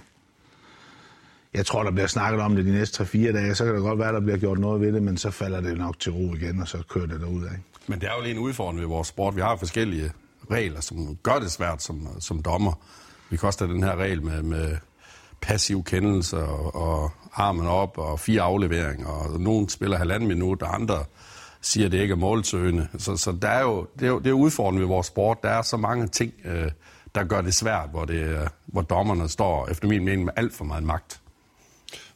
jeg 1.55 1.67
tror, 1.67 1.83
der 1.83 1.91
bliver 1.91 2.07
snakket 2.07 2.41
om 2.41 2.57
det 2.57 2.65
de 2.65 2.73
næste 2.73 3.03
3-4 3.03 3.33
dage, 3.33 3.55
så 3.55 3.65
kan 3.65 3.75
det 3.75 3.83
godt 3.83 3.99
være, 3.99 4.13
der 4.13 4.21
bliver 4.21 4.39
gjort 4.39 4.59
noget 4.59 4.81
ved 4.81 4.93
det, 4.93 5.03
men 5.03 5.17
så 5.17 5.31
falder 5.31 5.61
det 5.61 5.79
nok 5.79 5.99
til 5.99 6.13
ro 6.13 6.35
igen, 6.35 6.61
og 6.61 6.69
så 6.69 6.83
kører 6.89 7.07
det 7.07 7.21
derud 7.21 7.45
af. 7.45 7.59
Men 7.87 8.01
det 8.01 8.09
er 8.09 8.13
jo 8.17 8.23
lige 8.23 8.35
en 8.35 8.39
udfordring 8.39 8.81
ved 8.81 8.89
vores 8.89 9.09
sport. 9.09 9.37
Vi 9.37 9.41
har 9.41 9.57
forskellige 9.57 10.13
regler, 10.51 10.81
som 10.81 11.17
gør 11.23 11.39
det 11.39 11.51
svært 11.51 11.83
som, 11.83 12.09
som 12.21 12.43
dommer. 12.43 12.73
Vi 13.31 13.37
koster 13.37 13.67
den 13.67 13.83
her 13.83 13.97
regel 13.97 14.23
med, 14.23 14.43
med 14.43 14.77
passiv 15.41 15.85
kendelse 15.85 16.39
og, 16.39 16.75
og 16.75 17.11
armen 17.33 17.67
op 17.67 17.99
og 17.99 18.21
fire 18.21 18.43
afleveringer, 18.43 19.09
og 19.09 19.41
nogen 19.41 19.69
spiller 19.69 19.97
halvanden 19.99 20.29
minut, 20.29 20.63
og 20.63 20.75
andre 20.75 21.05
siger, 21.61 21.87
at 21.87 21.93
det 21.93 22.01
ikke 22.01 22.13
er 22.13 22.17
målsøgende. 22.17 22.89
Så, 22.99 23.17
så 23.17 23.33
der 23.43 23.49
er 23.49 23.63
jo, 23.63 23.87
det, 23.99 24.07
er 24.07 24.11
jo, 24.11 24.19
det 24.19 24.27
er 24.27 24.33
udfordrende 24.33 24.81
ved 24.81 24.89
vores 24.89 25.07
sport. 25.07 25.43
Der 25.43 25.49
er 25.49 25.63
så 25.63 25.77
mange 25.77 26.09
ting, 26.09 26.33
øh, 26.45 26.71
der 27.15 27.25
gør 27.25 27.41
det 27.41 27.55
svært, 27.55 27.89
hvor, 27.91 28.05
det, 28.05 28.49
hvor 28.67 28.83
dommerne 28.83 29.29
står, 29.29 29.69
efter 29.69 29.89
min 29.89 30.05
mening, 30.05 30.25
med 30.25 30.33
alt 30.37 30.55
for 30.55 30.65
meget 30.65 30.85
magt. 30.85 31.21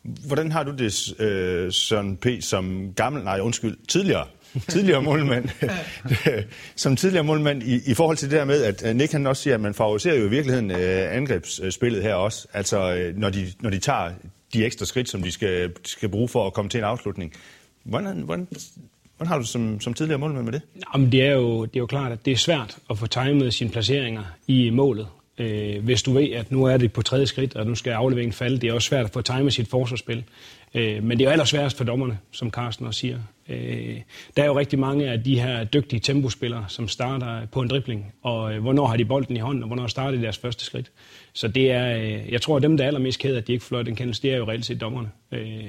Hvordan 0.03 0.53
har 0.53 0.63
du 0.63 0.73
det, 0.73 1.21
øh, 1.21 1.73
Søren 1.73 2.17
P., 2.17 2.27
som 2.41 2.93
gammel, 2.97 3.25
nej 3.25 3.41
undskyld, 3.41 3.77
tidligere 3.89 4.27
tidligere 4.69 5.03
målmand, 5.03 5.49
som 6.77 6.97
tidligere 6.97 7.25
målmand 7.25 7.63
i, 7.63 7.91
i 7.91 7.95
forhold 7.95 8.17
til 8.17 8.31
det 8.31 8.39
der 8.39 8.45
med, 8.45 8.63
at 8.63 8.97
Nick 8.97 9.13
han 9.13 9.27
også 9.27 9.43
siger, 9.43 9.55
at 9.55 9.61
man 9.61 9.75
favoriserer 9.75 10.15
jo 10.15 10.27
i 10.27 10.29
virkeligheden 10.29 10.71
øh, 10.71 11.17
angrebsspillet 11.17 12.03
her 12.03 12.15
også. 12.15 12.49
Altså, 12.53 12.95
øh, 12.95 13.17
når, 13.17 13.31
de, 13.31 13.53
når 13.61 13.71
de 13.71 13.79
tager 13.79 14.11
de 14.55 14.65
ekstra 14.65 14.87
skridt, 14.87 15.09
som 15.09 15.23
de 15.23 15.33
skal, 15.33 15.73
skal 15.85 16.09
bruge 16.09 16.29
for 16.29 16.47
at 16.47 16.53
komme 16.53 16.69
til 16.69 16.79
en 16.79 16.85
afslutning. 16.85 17.33
Hvordan, 17.85 18.21
hvordan, 18.21 18.49
hvordan 19.17 19.29
har 19.29 19.39
du 19.39 19.45
som, 19.45 19.81
som 19.81 19.95
tidligere 19.95 20.19
målmand 20.19 20.45
med 20.45 20.53
det? 20.53 20.63
Jamen, 20.95 21.13
det, 21.13 21.23
er 21.23 21.33
jo, 21.33 21.65
det 21.65 21.77
er 21.77 21.81
jo 21.81 21.87
klart, 21.87 22.13
at 22.13 22.25
det 22.25 22.33
er 22.33 22.37
svært 22.37 22.79
at 22.91 22.99
få 22.99 23.07
timet 23.07 23.55
sine 23.55 23.71
placeringer 23.71 24.23
i 24.47 24.71
målet. 24.71 25.07
Øh, 25.39 25.85
hvis 25.85 26.03
du 26.03 26.13
ved, 26.13 26.31
at 26.31 26.51
nu 26.51 26.65
er 26.65 26.77
det 26.77 26.93
på 26.93 27.03
tredje 27.03 27.27
skridt, 27.27 27.57
og 27.57 27.67
nu 27.67 27.75
skal 27.75 27.91
afleveringen 27.91 28.33
falde, 28.33 28.59
det 28.59 28.69
er 28.69 28.73
også 28.73 28.89
svært 28.89 29.05
at 29.05 29.11
få 29.11 29.21
timet 29.21 29.53
sit 29.53 29.69
forsvarsspil. 29.69 30.25
Øh, 30.75 31.05
men 31.05 31.19
det 31.19 31.25
er 31.25 31.29
jo 31.29 31.33
allersværest 31.33 31.77
for 31.77 31.85
dommerne, 31.85 32.19
som 32.33 32.51
Carsten 32.51 32.87
også 32.87 33.01
siger. 33.01 33.19
Øh, 33.49 33.97
der 34.37 34.43
er 34.43 34.47
jo 34.47 34.59
rigtig 34.59 34.79
mange 34.79 35.11
af 35.11 35.23
de 35.23 35.41
her 35.41 35.65
dygtige 35.65 36.01
tempospillere, 36.01 36.65
som 36.69 36.89
starter 36.89 37.47
på 37.47 37.61
en 37.61 37.69
dribling, 37.69 38.13
og 38.23 38.55
øh, 38.55 38.63
hvornår 38.63 38.87
har 38.87 38.97
de 38.97 39.05
bolden 39.05 39.37
i 39.37 39.41
hånden, 39.41 39.63
og 39.63 39.67
hvornår 39.67 39.87
starter 39.87 40.19
de 40.19 40.23
deres 40.23 40.39
første 40.39 40.65
skridt. 40.65 40.91
Så 41.33 41.49
det 41.49 41.71
er, 41.71 41.97
øh, 41.99 42.33
jeg 42.33 42.43
tror, 42.43 42.57
at 42.57 42.63
dem, 42.63 42.77
der 42.77 42.85
er 42.85 42.89
allermest 42.89 43.19
ked 43.19 43.37
at 43.37 43.47
de 43.47 43.53
ikke 43.53 43.65
får 43.65 43.83
den 43.83 43.97
kendelse, 43.97 44.23
det 44.23 44.33
er 44.33 44.37
jo 44.37 44.49
reelt 44.49 44.67
set 44.67 44.81
dommerne. 44.81 45.11
Øh, 45.33 45.65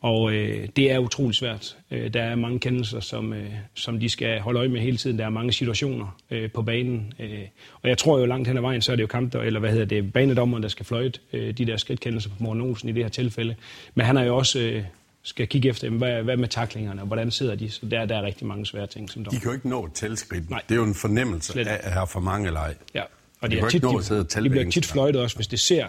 og 0.00 0.32
øh, 0.32 0.68
det 0.76 0.92
er 0.92 0.98
utrolig 0.98 1.34
svært. 1.34 1.76
Øh, 1.90 2.14
der 2.14 2.22
er 2.22 2.36
mange 2.36 2.58
kendelser, 2.58 3.00
som, 3.00 3.32
øh, 3.32 3.50
som 3.74 4.00
de 4.00 4.08
skal 4.08 4.40
holde 4.40 4.58
øje 4.58 4.68
med 4.68 4.80
hele 4.80 4.96
tiden. 4.96 5.18
Der 5.18 5.24
er 5.24 5.30
mange 5.30 5.52
situationer 5.52 6.16
øh, 6.30 6.50
på 6.50 6.62
banen. 6.62 7.12
Øh, 7.20 7.40
og 7.82 7.88
jeg 7.88 7.98
tror 7.98 8.18
jo 8.18 8.26
langt 8.26 8.48
hen 8.48 8.56
ad 8.56 8.62
vejen, 8.62 8.82
så 8.82 8.92
er 8.92 8.96
det 8.96 9.02
jo 9.02 9.06
kamp, 9.06 9.34
eller 9.34 9.60
hvad 9.60 9.70
hedder 9.70 9.84
det, 9.84 10.12
banedommeren, 10.12 10.62
der 10.62 10.68
skal 10.68 10.86
fløjte 10.86 11.20
øh, 11.32 11.58
de 11.58 11.64
der 11.64 11.76
skridtkendelser 11.76 12.30
på 12.30 12.36
Morten 12.38 12.62
Olsen 12.62 12.88
i 12.88 12.92
det 12.92 13.04
her 13.04 13.08
tilfælde. 13.10 13.54
Men 13.94 14.06
han 14.06 14.16
er 14.16 14.24
jo 14.24 14.36
også... 14.36 14.60
Øh, 14.60 14.84
skal 15.22 15.48
kigge 15.48 15.68
efter, 15.68 15.90
hvad, 15.90 16.22
hvad 16.22 16.36
med 16.36 16.48
taklingerne, 16.48 17.00
og 17.00 17.06
hvordan 17.06 17.30
sidder 17.30 17.54
de? 17.54 17.70
Så 17.70 17.86
der, 17.86 18.04
der 18.04 18.16
er 18.16 18.22
rigtig 18.22 18.46
mange 18.46 18.66
svære 18.66 18.86
ting 18.86 19.10
som 19.10 19.24
dommer. 19.24 19.38
De 19.38 19.42
kan 19.42 19.50
jo 19.50 19.54
ikke 19.54 19.68
nå 19.68 19.88
tilskridt. 19.94 20.50
Nej. 20.50 20.62
Det 20.68 20.74
er 20.74 20.78
jo 20.78 20.84
en 20.84 20.94
fornemmelse 20.94 21.52
Slet. 21.52 21.66
af 21.66 21.80
at 21.82 21.92
have 21.92 22.06
for 22.06 22.20
mange 22.20 22.50
leg. 22.50 22.74
Ja, 22.94 23.02
og 23.40 23.50
de, 23.50 23.56
de, 23.56 23.70
tit, 23.70 23.82
de, 23.82 24.42
de 24.42 24.50
bliver 24.50 24.70
tit 24.70 24.86
fløjtet 24.86 25.20
også, 25.20 25.36
hvis 25.36 25.46
det 25.46 25.60
ser 25.60 25.86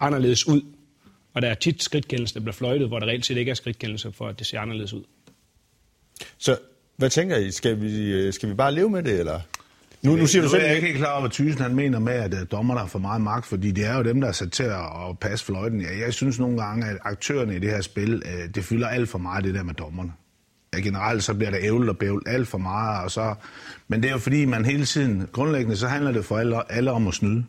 anderledes 0.00 0.48
ud, 0.48 0.60
og 1.34 1.42
der 1.42 1.48
er 1.48 1.54
tit 1.54 1.82
skridtkendelse, 1.82 2.34
der 2.34 2.40
bliver 2.40 2.52
fløjtet, 2.54 2.88
hvor 2.88 2.98
der 2.98 3.06
reelt 3.06 3.26
set 3.26 3.36
ikke 3.36 3.50
er 3.50 3.54
skridtkendelse, 3.54 4.12
for 4.12 4.28
at 4.28 4.38
det 4.38 4.46
ser 4.46 4.60
anderledes 4.60 4.92
ud. 4.92 5.02
Så 6.38 6.58
hvad 6.96 7.10
tænker 7.10 7.36
I? 7.36 7.50
Skal 7.50 7.80
vi, 7.80 8.32
skal 8.32 8.48
vi 8.48 8.54
bare 8.54 8.74
leve 8.74 8.90
med 8.90 9.02
det, 9.02 9.18
eller? 9.18 9.40
Nu, 10.02 10.16
nu 10.16 10.26
siger 10.26 10.42
du 10.42 10.48
selv... 10.48 10.62
Jeg 10.62 10.70
er 10.70 10.74
ikke 10.74 10.86
helt 10.86 10.98
klar 10.98 11.12
over, 11.12 11.20
hvad 11.20 11.30
Thyssen 11.30 11.62
han 11.62 11.74
mener 11.74 11.98
med, 11.98 12.12
at 12.12 12.34
øh, 12.34 12.40
dommerne 12.52 12.80
har 12.80 12.86
for 12.86 12.98
meget 12.98 13.20
magt, 13.20 13.46
fordi 13.46 13.70
det 13.70 13.84
er 13.84 13.96
jo 13.96 14.02
dem, 14.02 14.20
der 14.20 14.28
er 14.28 14.32
sat 14.32 14.52
til 14.52 14.62
at 14.62 15.18
passe 15.20 15.44
fløjten. 15.44 15.82
Jeg 16.00 16.14
synes 16.14 16.38
nogle 16.38 16.62
gange, 16.62 16.86
at 16.86 16.96
aktørerne 17.02 17.56
i 17.56 17.58
det 17.58 17.70
her 17.70 17.80
spil, 17.80 18.22
øh, 18.26 18.54
det 18.54 18.64
fylder 18.64 18.88
alt 18.88 19.08
for 19.08 19.18
meget 19.18 19.44
det 19.44 19.54
der 19.54 19.62
med 19.62 19.74
dommerne. 19.74 20.12
ja, 20.74 20.80
generelt 20.80 21.24
så 21.24 21.34
bliver 21.34 21.50
der 21.50 21.58
ævlet 21.62 21.88
og 21.88 21.98
bævlet 21.98 22.22
alt 22.26 22.48
for 22.48 22.58
meget. 22.58 23.04
Og 23.04 23.10
så, 23.10 23.34
men 23.88 24.02
det 24.02 24.08
er 24.08 24.12
jo 24.12 24.18
fordi, 24.18 24.44
man 24.44 24.64
hele 24.64 24.84
tiden, 24.84 25.28
grundlæggende, 25.32 25.76
så 25.76 25.88
handler 25.88 26.12
det 26.12 26.24
for 26.24 26.38
alle, 26.38 26.72
alle 26.72 26.90
om 26.90 27.08
at 27.08 27.14
snyde. 27.14 27.44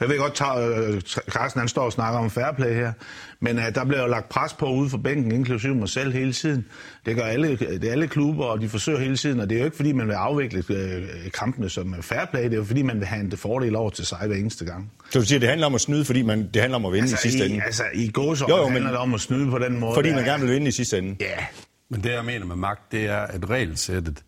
Jeg 0.00 0.08
ved 0.08 0.18
godt, 0.18 0.40
at 0.40 1.32
Carsten 1.32 1.58
han 1.58 1.68
står 1.68 1.82
og 1.82 1.92
snakker 1.92 2.20
om 2.20 2.30
fairplay 2.30 2.74
her, 2.74 2.92
men 3.40 3.56
uh, 3.56 3.62
der 3.74 3.84
bliver 3.84 4.02
jo 4.02 4.08
lagt 4.08 4.28
pres 4.28 4.52
på 4.52 4.66
ude 4.66 4.90
for 4.90 4.98
bænken, 4.98 5.32
inklusive 5.32 5.74
mig 5.74 5.88
selv 5.88 6.12
hele 6.12 6.32
tiden. 6.32 6.66
Det 7.06 7.16
gør 7.16 7.22
alle, 7.22 7.56
det 7.56 7.84
er 7.84 7.92
alle 7.92 8.08
klubber, 8.08 8.44
og 8.44 8.60
de 8.60 8.68
forsøger 8.68 8.98
hele 8.98 9.16
tiden, 9.16 9.40
og 9.40 9.50
det 9.50 9.54
er 9.54 9.58
jo 9.58 9.64
ikke, 9.64 9.76
fordi 9.76 9.92
man 9.92 10.06
vil 10.06 10.14
afvikle 10.14 10.64
uh, 10.70 11.30
kampene 11.30 11.68
som 11.68 11.94
fairplay, 12.02 12.44
det 12.44 12.52
er 12.52 12.56
jo, 12.56 12.64
fordi 12.64 12.82
man 12.82 12.98
vil 12.98 13.06
have 13.06 13.20
en 13.20 13.36
fordel 13.36 13.76
over 13.76 13.90
til 13.90 14.06
sig 14.06 14.18
hver 14.26 14.36
eneste 14.36 14.64
gang. 14.64 14.92
Så 15.10 15.18
du 15.18 15.24
siger, 15.24 15.38
det 15.38 15.48
handler 15.48 15.66
om 15.66 15.74
at 15.74 15.80
snyde, 15.80 16.04
fordi 16.04 16.22
man, 16.22 16.48
det 16.54 16.62
handler 16.62 16.76
om 16.76 16.86
at 16.86 16.92
vinde 16.92 17.02
altså, 17.02 17.28
i 17.28 17.30
sidste 17.30 17.46
i, 17.46 17.52
ende? 17.52 17.64
Altså, 17.64 17.84
i 17.94 18.08
gåsår 18.08 18.64
handler 18.64 18.80
men, 18.80 18.92
det 18.92 18.98
om 18.98 19.14
at 19.14 19.20
snyde 19.20 19.50
på 19.50 19.58
den 19.58 19.80
måde. 19.80 19.94
Fordi 19.94 20.12
man 20.12 20.24
gerne 20.24 20.44
vil 20.44 20.52
vinde 20.52 20.68
i 20.68 20.70
sidste 20.70 20.98
ende? 20.98 21.16
Ja. 21.20 21.44
Men 21.90 22.02
det, 22.02 22.10
jeg 22.12 22.24
mener 22.24 22.46
med 22.46 22.56
magt, 22.56 22.92
det 22.92 23.04
er, 23.04 23.18
at 23.18 23.50
regelsættet, 23.50 24.22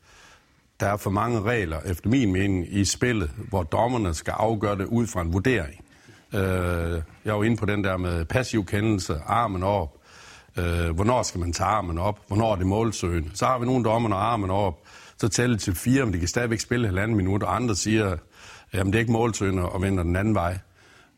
der 0.81 0.87
er 0.87 0.97
for 0.97 1.11
mange 1.11 1.43
regler, 1.43 1.81
efter 1.81 2.09
min 2.09 2.33
mening, 2.33 2.67
i 2.71 2.85
spillet, 2.85 3.31
hvor 3.49 3.63
dommerne 3.63 4.15
skal 4.15 4.35
afgøre 4.37 4.79
det 4.79 4.85
ud 4.85 5.07
fra 5.07 5.21
en 5.21 5.33
vurdering. 5.33 5.85
Øh, 6.35 7.03
jeg 7.25 7.35
var 7.39 7.45
inde 7.45 7.57
på 7.57 7.67
den 7.67 7.85
der 7.85 7.97
med 7.97 8.25
passiv 8.25 8.67
kendelse, 8.67 9.21
armen 9.27 9.63
op. 9.63 9.97
Øh, 10.59 10.91
hvornår 10.91 11.23
skal 11.23 11.41
man 11.41 11.53
tage 11.53 11.67
armen 11.67 11.99
op? 11.99 12.21
Hvornår 12.27 12.53
er 12.53 12.57
det 12.57 12.67
målsøgende? 12.67 13.31
Så 13.35 13.47
har 13.47 13.59
vi 13.59 13.67
nogle 13.67 13.85
dommer, 13.85 14.09
når 14.09 14.17
armen 14.17 14.51
op, 14.51 14.79
så 15.19 15.29
tæller 15.29 15.57
til 15.57 15.75
fire, 15.75 16.05
men 16.05 16.15
de 16.15 16.19
kan 16.19 16.29
stadigvæk 16.29 16.61
spille 16.61 16.87
halvanden 16.87 17.17
minut, 17.17 17.43
og 17.43 17.57
andre 17.57 17.77
siger, 17.77 18.17
jamen 18.75 18.93
det 18.93 18.99
er 18.99 19.01
ikke 19.01 19.13
målsøgende 19.13 19.69
og 19.69 19.83
vender 19.83 20.03
den 20.03 20.17
anden 20.17 20.35
vej. 20.35 20.59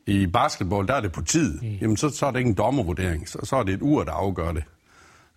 I 0.07 0.27
basketball, 0.27 0.89
der 0.89 0.95
er 0.95 1.01
det 1.01 1.13
på 1.13 1.23
tid. 1.23 1.61
Mm. 1.61 1.69
Jamen 1.81 1.97
så, 1.97 2.09
så 2.09 2.27
er 2.27 2.31
det 2.31 2.39
ikke 2.39 2.49
en 2.49 2.57
dommervurdering, 2.57 3.29
så, 3.29 3.39
så 3.43 3.57
er 3.57 3.63
det 3.63 3.75
et 3.75 3.83
ur, 3.83 4.05
der 4.05 4.13
afgør 4.13 4.53
det. 4.53 4.65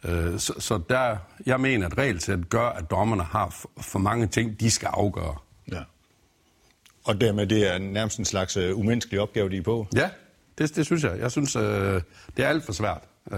Øh, 0.05 0.39
så, 0.39 0.53
så 0.59 0.79
der, 0.89 1.17
jeg 1.45 1.59
mener, 1.59 1.85
at 1.85 1.97
regelsæt 1.97 2.50
gør, 2.50 2.67
at 2.67 2.91
dommerne 2.91 3.24
har 3.24 3.50
for, 3.50 3.69
for 3.81 4.00
mange 4.00 4.27
ting, 4.27 4.59
de 4.59 4.71
skal 4.71 4.89
afgøre. 4.93 5.35
Ja. 5.71 5.81
Og 7.03 7.21
dermed 7.21 7.47
det 7.47 7.74
er 7.74 7.77
nærmest 7.77 8.19
en 8.19 8.25
slags 8.25 8.57
uh, 8.57 8.79
umenneskelig 8.79 9.21
opgave, 9.21 9.50
de 9.50 9.57
er 9.57 9.62
på? 9.62 9.88
Ja, 9.95 10.09
det, 10.57 10.75
det 10.75 10.85
synes 10.85 11.03
jeg. 11.03 11.19
Jeg 11.19 11.31
synes, 11.31 11.55
uh, 11.55 11.63
det 12.38 12.45
er 12.45 12.47
alt 12.47 12.65
for 12.65 12.74
svært. 12.74 13.01
Uh, 13.25 13.38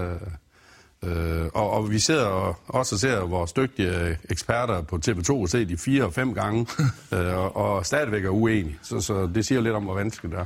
uh, 1.01 1.45
og, 1.53 1.71
og 1.71 1.91
vi 1.91 1.99
sidder 1.99 2.25
og 2.25 2.55
også 2.67 2.97
ser 2.97 3.19
vores 3.19 3.53
dygtige 3.53 4.17
eksperter 4.29 4.81
på 4.81 4.99
TV2 5.07 5.31
og 5.31 5.49
se 5.49 5.65
de 5.65 5.77
fire 5.77 6.03
og 6.03 6.13
fem 6.13 6.33
gange, 6.33 6.67
uh, 7.11 7.17
og, 7.43 7.55
og 7.55 7.85
stadigvæk 7.85 8.25
er 8.25 8.29
uenige. 8.29 8.79
Så, 8.83 9.01
så 9.01 9.29
det 9.35 9.45
siger 9.45 9.61
lidt 9.61 9.75
om, 9.75 9.83
hvor 9.83 9.93
vanskeligt 9.93 10.31
det 10.31 10.39
er. 10.39 10.45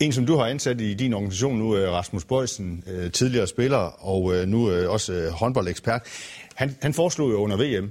En, 0.00 0.12
som 0.12 0.26
du 0.26 0.36
har 0.36 0.46
ansat 0.46 0.80
i 0.80 0.94
din 0.94 1.12
organisation 1.12 1.58
nu, 1.58 1.76
øh, 1.76 1.92
Rasmus 1.92 2.24
Bøjsen, 2.24 2.84
øh, 2.86 3.12
tidligere 3.12 3.46
spiller 3.46 3.76
og 4.06 4.36
øh, 4.36 4.48
nu 4.48 4.70
også 4.70 5.30
håndboldekspert, 5.30 6.02
han, 6.54 6.76
han 6.82 6.94
foreslog 6.94 7.30
jo 7.30 7.36
under 7.36 7.56
VM, 7.56 7.90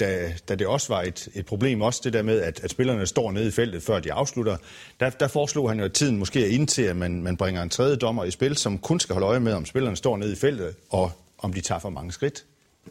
da, 0.00 0.32
da 0.48 0.54
det 0.54 0.66
også 0.66 0.94
var 0.94 1.02
et, 1.02 1.28
et 1.34 1.46
problem, 1.46 1.80
også 1.80 2.00
det 2.04 2.12
der 2.12 2.22
med, 2.22 2.40
at, 2.40 2.60
at 2.64 2.70
spillerne 2.70 3.06
står 3.06 3.32
nede 3.32 3.48
i 3.48 3.50
feltet, 3.50 3.82
før 3.82 4.00
de 4.00 4.12
afslutter, 4.12 4.56
der, 5.00 5.10
der 5.10 5.28
foreslog 5.28 5.70
han 5.70 5.78
jo, 5.78 5.84
at 5.84 5.92
tiden 5.92 6.16
måske 6.16 6.44
er 6.44 6.48
ind 6.48 6.68
til, 6.68 6.82
at 6.82 6.96
man, 6.96 7.22
man 7.22 7.36
bringer 7.36 7.62
en 7.62 7.70
tredje 7.70 7.96
dommer 7.96 8.24
i 8.24 8.30
spil, 8.30 8.56
som 8.56 8.78
kun 8.78 9.00
skal 9.00 9.12
holde 9.12 9.26
øje 9.26 9.40
med, 9.40 9.52
om 9.52 9.66
spillerne 9.66 9.96
står 9.96 10.16
nede 10.16 10.32
i 10.32 10.36
feltet, 10.36 10.74
og 10.90 11.12
om 11.38 11.52
de 11.52 11.60
tager 11.60 11.78
for 11.78 11.90
mange 11.90 12.12
skridt. 12.12 12.44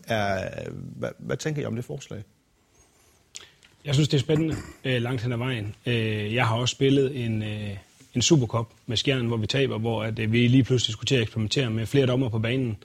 Er, 0.07 0.49
hvad, 0.71 1.09
hvad 1.19 1.37
tænker 1.37 1.61
I 1.61 1.65
om 1.65 1.75
det 1.75 1.85
forslag? 1.85 2.23
Jeg 3.85 3.93
synes, 3.93 4.09
det 4.09 4.17
er 4.17 4.21
spændende 4.21 4.55
øh, 4.83 5.01
langt 5.01 5.21
hen 5.21 5.31
ad 5.31 5.37
vejen. 5.37 5.75
Øh, 5.85 6.33
jeg 6.33 6.47
har 6.47 6.55
også 6.55 6.71
spillet 6.71 7.25
en, 7.25 7.43
øh, 7.43 7.77
en 8.15 8.21
superkop 8.21 8.73
med 8.85 8.97
Skjern, 8.97 9.25
hvor 9.25 9.37
vi 9.37 9.47
taber, 9.47 9.77
hvor 9.77 10.03
at, 10.03 10.19
øh, 10.19 10.31
vi 10.31 10.47
lige 10.47 10.63
pludselig 10.63 10.93
skulle 10.93 11.07
til 11.07 11.15
at 11.15 11.21
eksperimentere 11.21 11.69
med 11.69 11.85
flere 11.85 12.05
dommer 12.05 12.29
på 12.29 12.39
banen. 12.39 12.77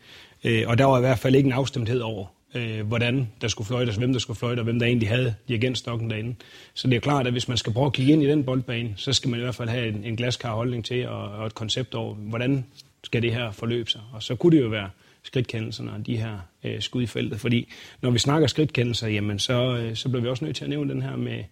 Øh, 0.45 0.63
og 0.67 0.79
der 0.79 0.85
var 0.85 0.99
i 0.99 1.01
hvert 1.01 1.19
fald 1.19 1.35
ikke 1.35 1.47
en 1.47 1.53
afstemthed 1.53 2.01
over, 2.01 2.27
øh, 2.55 2.87
hvordan 2.87 3.29
der 3.41 3.49
skulle 3.49 3.67
fløjtes, 3.67 3.97
hvem 3.97 4.13
der 4.13 4.21
skulle 4.21 4.39
fløjte, 4.39 4.61
og 4.61 4.65
hvem 4.65 4.79
der 4.79 4.87
egentlig 4.87 5.09
havde 5.09 5.35
dirigentstokken 5.49 6.11
derinde. 6.11 6.35
Så 6.75 6.89
det 6.89 6.97
er 6.97 7.01
klart, 7.01 7.27
at 7.27 7.33
hvis 7.33 7.49
man 7.49 7.57
skal 7.57 7.73
prøve 7.73 7.87
at 7.87 7.93
kigge 7.93 8.13
ind 8.13 8.23
i 8.23 8.27
den 8.27 8.45
boldbane, 8.45 8.93
så 8.97 9.13
skal 9.13 9.31
man 9.31 9.41
i 9.41 9.43
hvert 9.43 9.55
fald 9.55 9.69
have 9.69 9.89
en, 9.89 10.05
en 10.05 10.17
glaskar 10.17 10.55
holdning 10.55 10.85
til, 10.85 11.09
og, 11.09 11.23
og 11.23 11.47
et 11.47 11.55
koncept 11.55 11.95
over, 11.95 12.15
hvordan 12.15 12.65
skal 13.05 13.23
det 13.23 13.35
her 13.35 13.53
forløbe 13.53 13.91
sig. 13.91 14.01
Og 14.13 14.23
så 14.23 14.35
kunne 14.35 14.57
det 14.57 14.63
jo 14.63 14.69
være 14.69 14.91
skridtkendelserne 15.23 15.93
og 15.93 16.07
de 16.07 16.17
her 16.17 16.39
øh, 16.65 16.81
skud 16.81 17.03
i 17.03 17.07
feltet. 17.07 17.41
Fordi 17.41 17.69
når 18.03 18.11
vi 18.11 18.19
snakker 18.19 18.49
skridtkendelser, 18.49 19.09
jamen 19.09 19.39
så, 19.39 19.77
øh, 19.77 19.97
så 19.97 20.09
bliver 20.09 20.23
vi 20.23 20.29
også 20.29 20.45
nødt 20.45 20.57
til 20.57 20.65
at 20.65 20.71
nævne 20.71 20.95
den 20.95 21.03
her 21.03 21.17
med, 21.17 21.45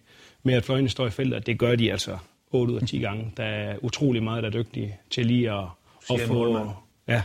med 0.43 0.53
at 0.53 0.65
fløjene 0.65 0.89
står 0.89 1.07
i 1.07 1.09
feltet, 1.09 1.35
og 1.35 1.45
det 1.45 1.59
gør 1.59 1.75
de 1.75 1.91
altså 1.91 2.17
8 2.51 2.73
ud 2.73 2.79
af 2.79 2.87
10 2.87 2.99
gange. 2.99 3.31
Der 3.37 3.43
er 3.43 3.75
utrolig 3.81 4.23
meget, 4.23 4.43
der 4.43 4.49
er 4.49 4.53
dygtige 4.53 4.97
til 5.11 5.25
lige 5.25 5.51
at, 5.51 5.65
at 6.09 6.21
få... 6.21 6.71
Ja, 7.07 7.21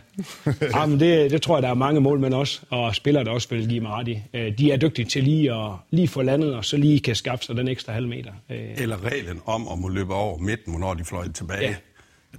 ja 0.61 0.87
men 0.87 1.00
det, 1.00 1.31
det 1.31 1.43
tror 1.43 1.57
jeg, 1.57 1.62
der 1.62 1.69
er 1.69 1.75
mange 1.75 2.00
målmænd 2.00 2.35
også, 2.35 2.61
og 2.71 2.95
spillere, 2.95 3.25
der 3.25 3.31
også 3.31 3.49
vil 3.49 3.69
give 3.69 3.81
mig 3.81 3.90
ret 3.90 4.09
i. 4.09 4.23
De 4.59 4.73
er 4.73 4.76
dygtige 4.76 5.04
til 5.04 5.25
lige 5.25 5.54
at 5.54 5.71
lige 5.90 6.09
få 6.09 6.23
landet, 6.23 6.54
og 6.54 6.64
så 6.64 6.76
lige 6.76 7.00
kan 7.00 7.14
skaffe 7.14 7.45
sig 7.45 7.57
den 7.57 7.69
ekstra 7.69 7.93
halv 7.93 8.09
meter. 8.09 8.33
Eller 8.49 9.04
reglen 9.04 9.40
om 9.47 9.69
at 9.69 9.78
må 9.78 9.88
løbe 9.88 10.14
over 10.14 10.38
midten, 10.38 10.73
hvornår 10.73 10.95
de 10.95 11.04
fløj 11.04 11.28
tilbage. 11.28 11.76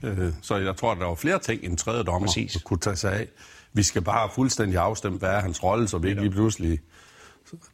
Ja. 0.04 0.12
Så 0.42 0.58
jeg 0.58 0.76
tror, 0.76 0.94
der 0.94 1.06
var 1.06 1.16
flere 1.16 1.40
ting, 1.40 1.64
en 1.64 1.78
tredje 1.78 2.04
dommer 2.04 2.28
Præcis. 2.28 2.62
kunne 2.64 2.80
tage 2.80 2.96
sig 2.96 3.14
af. 3.14 3.26
Vi 3.74 3.84
skal 3.84 4.02
bare 4.02 4.30
fuldstændig 4.36 4.80
afstemme, 4.80 5.18
hvad 5.18 5.30
er 5.30 5.40
hans 5.40 5.64
rolle, 5.64 5.88
så 5.88 5.98
vi 5.98 6.10
ikke 6.10 6.22
lige 6.22 6.32
pludselig... 6.32 6.80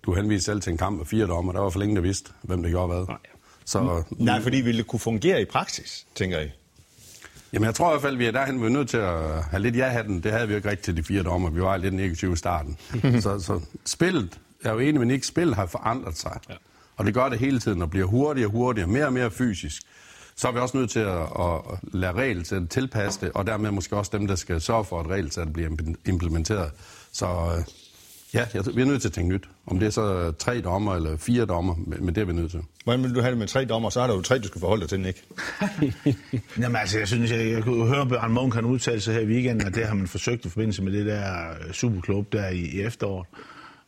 Du 0.06 0.14
henviser 0.14 0.44
selv 0.44 0.62
til 0.62 0.72
en 0.72 0.78
kamp 0.78 0.98
med 0.98 1.06
fire 1.06 1.28
dommer. 1.28 1.54
Der 1.54 1.60
var 1.60 1.70
for 1.70 1.80
længe, 1.80 1.96
der 1.96 2.02
vidste, 2.02 2.32
hvem 2.42 2.64
det 2.64 2.72
gjorde 2.72 2.88
hvad. 2.88 3.06
Nej. 3.08 3.18
Så, 3.72 4.04
Nej, 4.10 4.42
fordi 4.42 4.58
ville 4.58 4.78
det 4.78 4.88
kunne 4.88 5.00
fungere 5.00 5.42
i 5.42 5.46
praksis, 5.46 6.06
tænker 6.16 6.38
jeg. 6.38 6.52
Jamen, 7.54 7.66
jeg 7.66 7.76
tror 7.76 7.90
i 7.90 7.92
hvert 7.92 8.02
fald, 8.02 8.18
vi 8.18 8.26
er 8.26 8.32
derhen, 8.32 8.62
vi 8.62 8.66
er 8.66 8.70
nødt 8.70 8.90
til 8.90 8.98
at 8.98 9.44
have 9.44 9.62
lidt 9.62 9.76
ja-hatten. 9.76 10.24
Det 10.24 10.32
havde 10.32 10.48
vi 10.48 10.54
jo 10.54 10.58
ikke 10.58 10.70
rigtigt 10.70 10.86
til 10.86 10.98
de 10.98 11.04
fire 11.04 11.24
dommer. 11.24 11.50
Vi 11.50 11.62
var 11.62 11.78
lidt 11.78 11.94
negative 11.94 12.34
i 12.34 12.36
starten. 12.36 12.78
så, 13.22 13.40
så 13.40 13.60
spillet, 13.86 14.40
jeg 14.64 14.70
er 14.70 14.74
jo 14.74 14.80
enig 14.80 15.02
med 15.02 15.12
ikke, 15.12 15.28
spillet 15.28 15.56
har 15.56 15.66
forandret 15.66 16.18
sig. 16.18 16.40
Ja. 16.50 16.54
Og 16.98 17.06
det 17.06 17.14
gør 17.14 17.30
det 17.30 17.40
hele 17.40 17.60
tiden, 17.60 17.82
og 17.82 17.90
bliver 17.90 18.06
hurtigere 18.06 18.48
og 18.48 18.52
hurtigere, 18.52 18.88
mere 18.88 19.06
og 19.06 19.14
mere 19.14 19.32
fysisk. 19.32 19.82
Så 20.36 20.48
er 20.48 20.52
vi 20.52 20.60
også 20.60 20.78
nødt 20.78 20.90
til 20.90 21.00
at, 21.00 21.22
at 21.22 21.62
lade 21.94 22.14
regelsættet 22.14 22.70
tilpasse 22.70 23.22
det, 23.22 23.32
og 23.32 23.48
dermed 23.48 23.72
måske 23.72 23.96
også 23.96 24.18
dem, 24.18 24.28
der 24.28 24.36
skal 24.36 24.62
sørge 24.62 24.86
for, 24.86 25.00
at 25.00 25.08
regelsættet 25.08 25.54
bliver 25.54 25.70
implementeret. 26.06 26.72
Så 27.12 27.28
Ja, 28.34 28.46
jeg, 28.54 28.64
vi 28.76 28.82
er 28.82 28.86
nødt 28.86 29.02
til 29.02 29.10
at 29.10 29.14
tænke 29.14 29.34
nyt. 29.34 29.50
Om 29.66 29.80
det 29.80 29.86
er 29.86 29.90
så 29.90 30.32
tre 30.32 30.62
dommer 30.62 30.96
eller 30.96 31.18
fire 31.18 31.46
dommer, 31.46 31.76
men, 31.76 32.06
men 32.06 32.16
det 32.16 32.22
er 32.22 32.26
vi 32.26 32.34
nødt 32.34 32.52
til. 32.52 32.60
Hvordan 32.84 33.04
vil 33.04 33.16
du 33.16 33.22
have 33.22 33.30
det 33.30 33.38
med 33.38 33.48
tre 33.48 33.66
dommer? 33.66 33.90
Så 33.90 34.02
er 34.02 34.08
der 34.08 34.16
jo 34.16 34.22
tre, 34.22 34.40
du 34.40 34.48
skal 34.48 34.62
forholde 34.62 34.82
dig 34.82 34.90
til, 34.90 35.06
ikke? 35.06 35.24
Jamen 36.62 36.76
altså, 36.76 36.98
jeg 36.98 37.08
synes, 37.08 37.32
jeg, 37.32 37.52
jeg 37.52 37.64
kunne 37.64 37.88
høre, 37.88 38.02
at 38.02 38.10
Bjørn 38.10 38.32
Munk 38.32 38.54
kan 38.54 38.66
udtale 38.66 39.02
sig 39.02 39.14
her 39.14 39.22
i 39.22 39.26
weekenden, 39.26 39.68
at 39.68 39.76
det 39.76 39.86
har 39.86 39.94
man 39.94 40.08
forsøgt 40.08 40.46
i 40.46 40.50
forbindelse 40.50 40.84
med 40.84 40.92
det 40.92 41.06
der 41.06 41.50
øh, 41.50 41.74
superklub 41.74 42.34
der 42.34 42.50
i, 42.50 42.60
i 42.60 42.82
efteråret. 42.82 43.28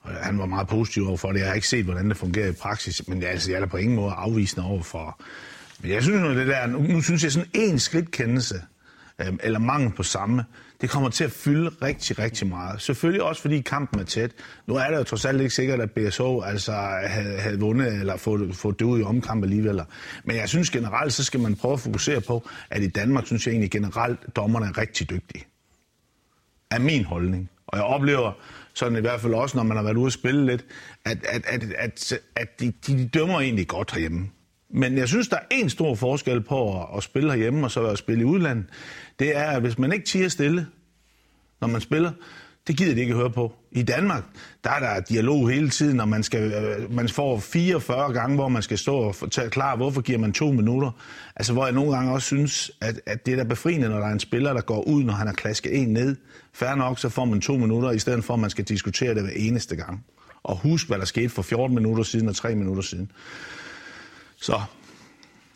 Og 0.02 0.12
han 0.12 0.40
var 0.40 0.46
meget 0.46 0.68
positiv 0.68 1.08
over 1.08 1.18
for 1.18 1.32
det. 1.32 1.40
Jeg 1.40 1.48
har 1.48 1.54
ikke 1.54 1.68
set, 1.68 1.86
hvordan 1.86 2.10
det 2.10 2.18
fungerer 2.18 2.50
i 2.50 2.52
praksis, 2.52 3.08
men 3.08 3.22
jeg, 3.22 3.30
altså, 3.30 3.52
jeg 3.52 3.62
er 3.62 3.66
på 3.66 3.78
ingen 3.78 3.96
måde 3.96 4.12
afvisende 4.12 4.68
over 4.68 4.84
for. 4.84 5.22
Men 5.82 5.92
jeg 5.92 6.04
synes 6.04 6.22
nu, 6.22 6.36
det 6.36 6.48
der, 6.48 6.68
nu, 6.68 6.80
nu 6.80 7.02
synes 7.02 7.24
jeg 7.24 7.32
sådan 7.32 7.50
en 7.54 7.80
skridtkendelse, 7.80 8.62
øh, 9.22 9.34
eller 9.44 9.60
mangel 9.60 9.92
på 9.92 10.04
samme, 10.04 10.44
det 10.84 10.92
kommer 10.92 11.10
til 11.10 11.24
at 11.24 11.32
fylde 11.32 11.70
rigtig, 11.82 12.20
rigtig 12.20 12.48
meget. 12.48 12.82
Selvfølgelig 12.82 13.24
også, 13.24 13.42
fordi 13.42 13.62
kampen 13.62 14.00
er 14.00 14.04
tæt. 14.04 14.32
Nu 14.68 14.76
er 14.76 14.90
det 14.90 14.98
jo 14.98 15.04
trods 15.04 15.26
alt 15.26 15.42
ikke 15.42 15.56
sikkert, 15.56 15.82
at 15.82 15.92
BSO 15.92 16.42
altså 16.42 16.72
havde, 17.06 17.40
havde 17.40 17.60
vundet 17.60 17.94
eller 17.94 18.18
fået, 18.18 18.56
fået 18.56 18.80
det 18.80 18.86
ud 18.86 19.00
i 19.00 19.04
omkamp 19.04 19.44
alligevel. 19.44 19.82
Men 20.24 20.36
jeg 20.36 20.50
synes 20.50 20.70
generelt, 20.70 21.14
så 21.14 21.24
skal 21.24 21.40
man 21.40 21.56
prøve 21.56 21.74
at 21.74 21.80
fokusere 21.80 22.22
på, 22.22 22.50
at 22.70 22.82
i 22.82 22.88
Danmark 22.88 23.26
synes 23.26 23.48
jeg 23.48 23.52
egentlig 23.52 23.72
generelt, 23.72 24.20
dommerne 24.36 24.66
er 24.66 24.78
rigtig 24.78 25.10
dygtige. 25.10 25.46
Er 26.72 26.80
min 26.80 27.04
holdning. 27.06 27.50
Og 27.68 27.78
jeg 27.78 27.86
oplever 27.86 28.32
sådan 28.74 28.98
i 28.98 29.02
hvert 29.02 29.22
fald 29.22 29.34
også, 29.34 29.58
når 29.58 29.64
man 29.64 29.78
har 29.78 29.84
været 29.84 29.98
ude 29.98 30.08
at 30.08 30.14
spille 30.14 30.46
lidt, 30.46 30.66
at, 31.06 31.18
at, 31.30 31.46
at, 31.46 31.64
at, 31.78 32.14
at 32.36 32.60
de, 32.60 32.74
de 32.88 33.08
dømmer 33.08 33.40
egentlig 33.40 33.68
godt 33.68 33.92
herhjemme. 33.92 34.30
Men 34.74 34.98
jeg 34.98 35.08
synes, 35.08 35.28
der 35.28 35.36
er 35.38 35.46
en 35.52 35.70
stor 35.70 35.96
forskel 35.96 36.42
på 36.42 36.82
at, 36.82 36.88
at 36.98 37.04
spille 37.04 37.32
herhjemme 37.32 37.66
og 37.66 37.72
så 37.72 37.86
at 37.86 37.98
spille 37.98 38.22
i 38.22 38.26
udlandet. 38.26 38.66
Det 39.20 39.38
er, 39.38 39.46
at 39.46 39.62
hvis 39.62 39.78
man 39.78 39.94
ikke 39.94 40.06
tiger 40.06 40.30
stille, 40.30 40.68
når 41.62 41.68
man 41.68 41.82
spiller, 41.82 42.12
det 42.68 42.78
gider 42.78 42.96
de 42.96 43.02
ikke 43.02 43.14
høre 43.14 43.30
på. 43.30 43.54
I 43.72 43.84
Danmark, 43.84 44.24
der 44.64 44.70
er 44.70 44.80
der 44.80 45.02
dialog 45.02 45.50
hele 45.50 45.70
tiden, 45.70 46.00
og 46.00 46.08
man, 46.10 46.24
skal, 46.24 46.54
øh, 46.54 46.94
man 46.94 47.10
får 47.10 47.40
44 47.40 48.14
gange, 48.14 48.36
hvor 48.36 48.48
man 48.48 48.62
skal 48.62 48.78
stå 48.78 48.96
og 48.96 49.16
fortælle 49.16 49.50
klar, 49.50 49.76
hvorfor 49.76 50.02
giver 50.02 50.20
man 50.20 50.34
to 50.34 50.52
minutter. 50.52 50.92
Altså, 51.36 51.54
hvor 51.54 51.66
jeg 51.66 51.74
nogle 51.74 51.96
gange 51.96 52.12
også 52.12 52.26
synes, 52.26 52.72
at, 52.82 53.02
at 53.06 53.26
det 53.26 53.32
er 53.32 53.38
da 53.38 53.44
befriende, 53.44 53.90
når 53.90 54.00
der 54.00 54.08
er 54.08 54.12
en 54.12 54.20
spiller, 54.20 54.54
der 54.54 54.62
går 54.62 54.82
ud, 54.88 55.04
når 55.04 55.14
han 55.14 55.28
har 55.28 55.34
klasket 55.34 55.82
en 55.82 55.88
ned. 55.88 56.16
Færre 56.54 56.78
nok, 56.78 57.00
så 57.00 57.10
får 57.10 57.26
man 57.26 57.42
to 57.42 57.58
minutter, 57.58 57.92
i 57.92 58.00
stedet 58.00 58.24
for, 58.24 58.34
at 58.34 58.40
man 58.40 58.50
skal 58.50 58.66
diskutere 58.66 59.16
det 59.16 59.24
hver 59.24 59.34
eneste 59.36 59.76
gang. 59.76 60.06
Og 60.44 60.58
husk, 60.58 60.88
hvad 60.88 60.98
der 60.98 61.06
skete 61.06 61.30
for 61.30 61.42
14 61.42 61.76
minutter 61.76 62.04
siden 62.04 62.30
og 62.30 62.36
3 62.36 62.56
minutter 62.56 62.84
siden. 62.84 63.12
Så, 64.44 64.62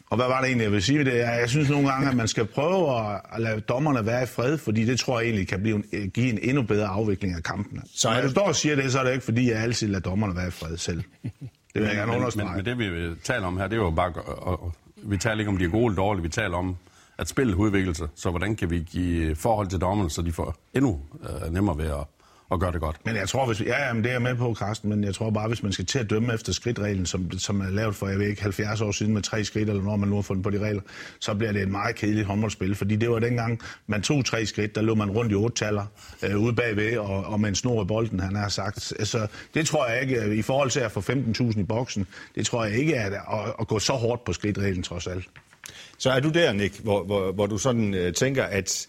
og 0.09 0.17
hvad 0.17 0.27
var 0.27 0.39
det 0.39 0.47
egentlig, 0.47 0.63
jeg 0.63 0.71
vil 0.71 0.83
sige 0.83 1.03
det? 1.05 1.13
Jeg 1.13 1.49
synes 1.49 1.69
nogle 1.69 1.89
gange, 1.89 2.09
at 2.09 2.15
man 2.15 2.27
skal 2.27 2.45
prøve 2.45 3.09
at 3.33 3.41
lade 3.41 3.59
dommerne 3.59 4.05
være 4.05 4.23
i 4.23 4.25
fred, 4.25 4.57
fordi 4.57 4.85
det 4.85 4.99
tror 4.99 5.19
jeg 5.19 5.25
egentlig 5.25 5.47
kan 5.47 5.61
blive 5.61 5.75
en, 5.75 6.09
give 6.09 6.29
en 6.29 6.39
endnu 6.41 6.61
bedre 6.61 6.87
afvikling 6.87 7.35
af 7.35 7.43
kampene. 7.43 7.81
Så 7.95 8.13
når 8.13 8.21
du 8.21 8.29
står 8.29 8.47
og 8.47 8.55
siger 8.55 8.75
det, 8.75 8.91
så 8.91 8.99
er 8.99 9.03
det 9.03 9.13
ikke, 9.13 9.25
fordi 9.25 9.51
jeg 9.51 9.57
altid 9.57 9.87
lader 9.87 9.99
dommerne 9.99 10.35
være 10.35 10.47
i 10.47 10.51
fred 10.51 10.77
selv. 10.77 11.03
Det 11.73 11.81
vil 11.81 11.83
jeg 11.83 11.95
gerne 11.95 12.15
understrege. 12.15 12.45
Men, 12.45 12.55
men 12.55 12.65
det, 12.65 13.09
vi 13.09 13.15
taler 13.23 13.47
om 13.47 13.57
her, 13.57 13.67
det 13.67 13.73
er 13.73 13.81
jo 13.81 13.91
bare... 13.91 14.11
Og, 14.11 14.63
og, 14.63 14.73
vi 15.03 15.17
taler 15.17 15.39
ikke 15.39 15.49
om, 15.49 15.57
de 15.57 15.69
gode 15.69 15.85
eller 15.85 15.95
dårlige, 15.95 16.23
vi 16.23 16.29
taler 16.29 16.57
om, 16.57 16.75
at 17.17 17.29
spillet 17.29 17.55
udvikler 17.55 17.93
sig. 17.93 18.07
Så 18.15 18.29
hvordan 18.29 18.55
kan 18.55 18.69
vi 18.69 18.79
give 18.79 19.35
forhold 19.35 19.67
til 19.67 19.81
dommerne, 19.81 20.09
så 20.09 20.21
de 20.21 20.31
får 20.31 20.55
endnu 20.73 21.01
øh, 21.23 21.53
nemmere 21.53 21.77
ved 21.77 21.85
at, 21.85 22.03
og 22.49 22.59
gør 22.59 22.71
det 22.71 22.81
godt. 22.81 22.95
Men 23.05 23.15
jeg 23.15 23.29
tror, 23.29 23.45
hvis, 23.45 23.61
ja, 23.61 23.87
jamen, 23.87 24.03
det 24.03 24.09
er 24.09 24.13
jeg 24.13 24.21
med 24.21 24.35
på, 24.35 24.55
Carsten, 24.55 24.89
men 24.89 25.03
jeg 25.03 25.15
tror 25.15 25.29
bare, 25.29 25.47
hvis 25.47 25.63
man 25.63 25.71
skal 25.71 25.85
til 25.85 25.99
at 25.99 26.09
dømme 26.09 26.33
efter 26.33 26.53
skridtreglen, 26.53 27.05
som, 27.05 27.39
som 27.39 27.61
er 27.61 27.69
lavet 27.69 27.95
for, 27.95 28.07
jeg 28.07 28.19
ved 28.19 28.27
ikke, 28.27 28.41
70 28.41 28.81
år 28.81 28.91
siden 28.91 29.13
med 29.13 29.21
tre 29.21 29.43
skridt, 29.43 29.69
eller 29.69 29.83
når 29.83 29.95
man 29.95 30.09
nu 30.09 30.15
har 30.15 30.21
fundet 30.21 30.43
på 30.43 30.49
de 30.49 30.59
regler, 30.59 30.81
så 31.19 31.33
bliver 31.33 31.51
det 31.51 31.61
et 31.61 31.69
meget 31.69 31.95
kedeligt 31.95 32.27
håndboldspil, 32.27 32.75
fordi 32.75 32.95
det 32.95 33.09
var 33.09 33.19
dengang, 33.19 33.61
man 33.87 34.01
tog 34.01 34.25
tre 34.25 34.45
skridt, 34.45 34.75
der 34.75 34.81
lå 34.81 34.95
man 34.95 35.11
rundt 35.11 35.31
i 35.31 35.35
otte 35.35 35.55
taller 35.55 35.85
øh, 36.23 36.37
ude 36.37 36.53
bagved, 36.53 36.97
og, 36.97 37.25
og 37.25 37.39
med 37.39 37.49
en 37.49 37.55
snor 37.55 37.83
i 37.83 37.85
bolden, 37.85 38.19
han 38.19 38.35
har 38.35 38.49
sagt. 38.49 39.07
Så 39.07 39.27
det 39.53 39.67
tror 39.67 39.87
jeg 39.87 40.01
ikke, 40.01 40.35
i 40.35 40.41
forhold 40.41 40.69
til 40.69 40.79
at 40.79 40.91
få 40.91 40.99
15.000 40.99 41.59
i 41.59 41.63
boksen, 41.63 42.07
det 42.35 42.45
tror 42.45 42.65
jeg 42.65 42.77
ikke 42.77 42.93
er 42.93 43.21
at, 43.21 43.53
at 43.59 43.67
gå 43.67 43.79
så 43.79 43.93
hårdt 43.93 44.23
på 44.23 44.33
skridtreglen 44.33 44.83
trods 44.83 45.07
alt. 45.07 45.25
Så 45.97 46.11
er 46.11 46.19
du 46.19 46.29
der, 46.29 46.53
Nick, 46.53 46.79
hvor, 46.79 47.03
hvor, 47.03 47.31
hvor 47.31 47.45
du 47.45 47.57
sådan 47.57 47.93
øh, 47.93 48.13
tænker, 48.13 48.43
at 48.43 48.87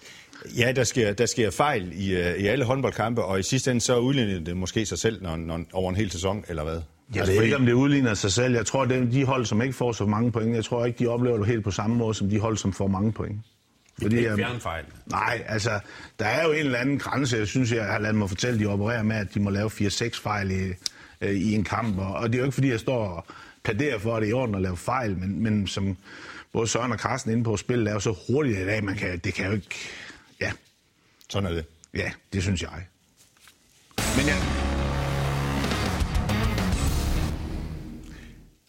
ja, 0.59 0.73
der 0.73 0.85
sker, 0.85 1.13
der 1.13 1.27
sker 1.27 1.51
fejl 1.51 1.93
i, 1.95 2.17
øh, 2.17 2.37
i 2.37 2.47
alle 2.47 2.65
håndboldkampe, 2.65 3.23
og 3.25 3.41
i 3.41 3.43
sidste 3.43 3.71
ende 3.71 3.81
så 3.81 3.99
udligner 3.99 4.41
det 4.41 4.57
måske 4.57 4.87
sig 4.87 4.99
selv 4.99 5.23
når, 5.23 5.37
når, 5.37 5.61
over 5.73 5.91
en 5.91 5.97
hel 5.97 6.11
sæson, 6.11 6.45
eller 6.49 6.65
hvad? 6.65 6.81
Jeg 7.15 7.27
ved 7.27 7.43
ikke, 7.43 7.57
om 7.57 7.67
det 7.67 7.73
udligner 7.73 8.15
sig 8.15 8.33
selv. 8.33 8.55
Jeg 8.55 8.67
tror, 8.67 8.83
at 8.83 9.13
de 9.13 9.25
hold, 9.25 9.47
som 9.47 9.63
ikke 9.63 9.75
får 9.75 9.93
så 9.93 10.07
mange 10.07 10.33
point, 10.33 10.57
jeg 10.57 10.65
tror 10.65 10.85
ikke, 10.85 10.99
de 10.99 11.07
oplever 11.07 11.37
det 11.37 11.47
helt 11.47 11.65
på 11.65 11.71
samme 11.71 11.97
måde, 11.97 12.15
som 12.15 12.31
de 12.31 12.39
hold, 12.39 12.57
som 12.57 12.73
får 12.73 12.87
mange 12.87 13.13
point. 13.13 13.41
Fordi, 14.03 14.17
det 14.17 14.27
er 14.27 14.33
ikke 14.33 14.45
fjerne 14.45 14.61
fejl. 14.61 14.85
Nej, 15.07 15.43
altså, 15.47 15.81
der 16.19 16.27
er 16.27 16.45
jo 16.45 16.53
en 16.53 16.59
eller 16.59 16.79
anden 16.79 16.99
grænse. 16.99 17.37
Jeg 17.37 17.47
synes, 17.47 17.73
jeg 17.73 17.85
har 17.85 17.99
ladet 17.99 18.17
mig 18.17 18.29
fortælle, 18.29 18.55
at 18.55 18.61
de 18.61 18.67
opererer 18.67 19.03
med, 19.03 19.17
at 19.17 19.35
de 19.35 19.41
må 19.41 19.51
lave 19.51 19.71
4-6 19.71 20.23
fejl 20.23 20.51
i, 20.51 20.73
øh, 21.21 21.31
i 21.31 21.55
en 21.55 21.65
kamp. 21.65 21.99
Og, 21.99 22.15
og 22.15 22.29
det 22.29 22.35
er 22.35 22.39
jo 22.39 22.45
ikke, 22.45 22.55
fordi 22.55 22.71
jeg 22.71 22.81
står 22.81 23.07
og 23.09 23.27
plæderer 23.63 23.99
for, 23.99 24.17
at 24.17 24.23
det 24.23 24.27
er 24.27 24.31
i 24.31 24.33
orden 24.33 24.55
at 24.55 24.63
lave 24.63 24.77
fejl, 24.77 25.19
men, 25.19 25.43
men 25.43 25.67
som 25.67 25.97
både 26.53 26.67
Søren 26.67 26.93
og 26.93 26.99
Carsten 26.99 27.33
inde 27.33 27.45
på 27.45 27.57
spillet 27.57 27.89
er 27.89 27.93
jo 27.93 28.01
så 28.01 28.17
hurtigt 28.31 28.59
i 28.59 28.65
dag, 28.65 28.85
man 28.85 28.97
kan, 28.97 29.19
det 29.19 29.35
kan 29.35 29.47
jo 29.47 29.53
ikke... 29.53 29.77
Ja. 30.41 30.53
Sådan 31.31 31.51
er 31.51 31.55
det. 31.55 31.65
Ja, 31.95 32.11
det 32.33 32.43
synes 32.43 32.63
jeg. 32.63 32.87
Men 34.17 34.27
ja, 34.27 34.37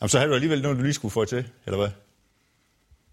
Jamen, 0.01 0.09
så 0.09 0.19
har 0.19 0.27
du 0.27 0.33
alligevel 0.33 0.61
noget, 0.61 0.77
du 0.77 0.83
lige 0.83 0.93
skulle 0.93 1.11
få 1.11 1.25
til, 1.25 1.45
eller 1.65 1.77
hvad? 1.77 1.89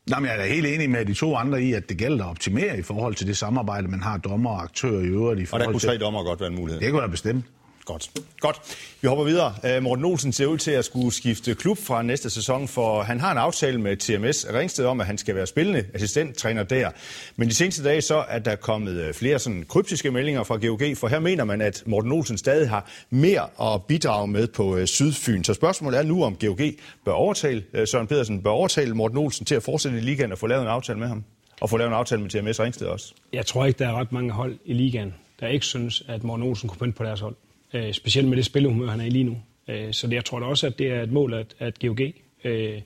Nå, 0.06 0.16
men 0.16 0.24
jeg 0.24 0.32
er 0.32 0.36
da 0.42 0.48
helt 0.48 0.66
enig 0.66 0.90
med 0.90 1.04
de 1.06 1.14
to 1.14 1.36
andre 1.36 1.62
i, 1.62 1.72
at 1.72 1.88
det 1.88 1.96
gælder 1.98 2.24
at 2.24 2.30
optimere 2.30 2.78
i 2.78 2.82
forhold 2.82 3.14
til 3.14 3.26
det 3.26 3.36
samarbejde, 3.36 3.88
man 3.88 4.02
har 4.02 4.16
dommer 4.16 4.50
og 4.50 4.62
aktører 4.62 5.00
i 5.00 5.06
øvrigt. 5.06 5.40
I 5.40 5.46
og 5.52 5.60
der 5.60 5.66
kunne 5.66 5.80
tre 5.80 5.98
dommer 5.98 6.22
godt 6.22 6.40
være 6.40 6.48
en 6.48 6.54
mulighed. 6.54 6.80
Det 6.80 6.90
kunne 6.90 7.02
da 7.02 7.06
bestemt. 7.06 7.44
Godt. 7.86 8.10
Godt. 8.40 8.56
Vi 9.00 9.08
hopper 9.08 9.24
videre. 9.24 9.54
Øh, 9.64 9.82
Morten 9.82 10.04
Olsen 10.04 10.32
ser 10.32 10.46
ud 10.46 10.58
til 10.58 10.70
at 10.70 10.84
skulle 10.84 11.12
skifte 11.14 11.54
klub 11.54 11.78
fra 11.78 12.02
næste 12.02 12.30
sæson, 12.30 12.68
for 12.68 13.02
han 13.02 13.20
har 13.20 13.32
en 13.32 13.38
aftale 13.38 13.80
med 13.80 13.96
TMS 13.96 14.46
Ringsted 14.52 14.84
om, 14.84 15.00
at 15.00 15.06
han 15.06 15.18
skal 15.18 15.34
være 15.34 15.46
spillende 15.46 15.84
assistenttræner 15.94 16.62
der. 16.62 16.90
Men 17.36 17.48
de 17.48 17.54
seneste 17.54 17.84
dage 17.84 18.00
så 18.00 18.24
er 18.28 18.38
der 18.38 18.56
kommet 18.56 18.92
øh, 18.92 19.14
flere 19.14 19.38
sådan 19.38 19.64
kryptiske 19.68 20.10
meldinger 20.10 20.42
fra 20.42 20.56
GOG, 20.56 20.96
for 20.96 21.08
her 21.08 21.20
mener 21.20 21.44
man, 21.44 21.60
at 21.60 21.82
Morten 21.86 22.12
Olsen 22.12 22.38
stadig 22.38 22.68
har 22.68 22.90
mere 23.10 23.74
at 23.74 23.84
bidrage 23.84 24.28
med 24.28 24.46
på 24.46 24.76
øh, 24.76 24.86
Sydfyn. 24.86 25.44
Så 25.44 25.54
spørgsmålet 25.54 25.98
er 25.98 26.02
nu, 26.02 26.24
om 26.24 26.36
GOG 26.36 26.60
bør 27.04 27.12
overtale, 27.12 27.64
Søren 27.86 28.06
Pedersen 28.06 28.42
bør 28.42 28.50
overtale 28.50 28.94
Morten 28.94 29.18
Olsen 29.18 29.46
til 29.46 29.54
at 29.54 29.62
fortsætte 29.62 29.98
i 29.98 30.00
ligaen 30.00 30.32
og 30.32 30.38
få 30.38 30.46
lavet 30.46 30.62
en 30.62 30.68
aftale 30.68 30.98
med 30.98 31.08
ham. 31.08 31.24
Og 31.60 31.70
få 31.70 31.76
lavet 31.76 31.88
en 31.88 31.94
aftale 31.94 32.22
med 32.22 32.30
TMS 32.30 32.60
Ringsted 32.60 32.86
også. 32.86 33.14
Jeg 33.32 33.46
tror 33.46 33.66
ikke, 33.66 33.78
der 33.78 33.88
er 33.88 34.00
ret 34.00 34.12
mange 34.12 34.30
hold 34.32 34.58
i 34.64 34.72
ligaen, 34.72 35.14
der 35.40 35.46
ikke 35.46 35.66
synes, 35.66 36.02
at 36.08 36.24
Morten 36.24 36.46
Olsen 36.46 36.68
kunne 36.68 36.78
pynte 36.78 36.96
på 36.96 37.04
deres 37.04 37.20
hold 37.20 37.36
øh, 37.76 37.92
specielt 37.92 38.28
med 38.28 38.36
det 38.36 38.44
spillehumør, 38.44 38.90
han 38.90 39.00
er 39.00 39.04
i 39.04 39.10
lige 39.10 39.24
nu. 39.24 39.36
Øh, 39.68 39.92
så 39.92 40.06
det, 40.06 40.14
jeg 40.14 40.24
tror 40.24 40.40
da 40.40 40.46
også, 40.46 40.66
at 40.66 40.78
det 40.78 40.90
er 40.90 41.02
et 41.02 41.12
mål, 41.12 41.34
at, 41.34 41.54
at 41.58 41.78
GOG 41.78 42.00
øh, 42.44 42.82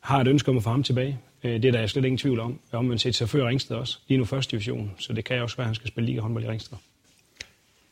har 0.00 0.20
et 0.20 0.28
ønske 0.28 0.50
om 0.50 0.56
at 0.56 0.62
få 0.62 0.70
ham 0.70 0.82
tilbage. 0.82 1.18
Øh, 1.44 1.62
det 1.62 1.64
er 1.64 1.72
der 1.72 1.86
slet 1.86 2.04
ingen 2.04 2.18
tvivl 2.18 2.40
om. 2.40 2.60
Jeg 2.72 2.84
man 2.84 2.98
set 2.98 3.14
sig 3.14 3.28
før 3.28 3.48
Ringsted 3.48 3.76
også, 3.76 3.98
lige 4.08 4.18
nu 4.18 4.24
første 4.24 4.50
division, 4.50 4.92
så 4.98 5.12
det 5.12 5.24
kan 5.24 5.42
også 5.42 5.56
være, 5.56 5.64
at 5.64 5.68
han 5.68 5.74
skal 5.74 5.88
spille 5.88 6.06
liga 6.06 6.20
håndbold 6.20 6.44
i 6.44 6.48
Ringsted. 6.48 6.76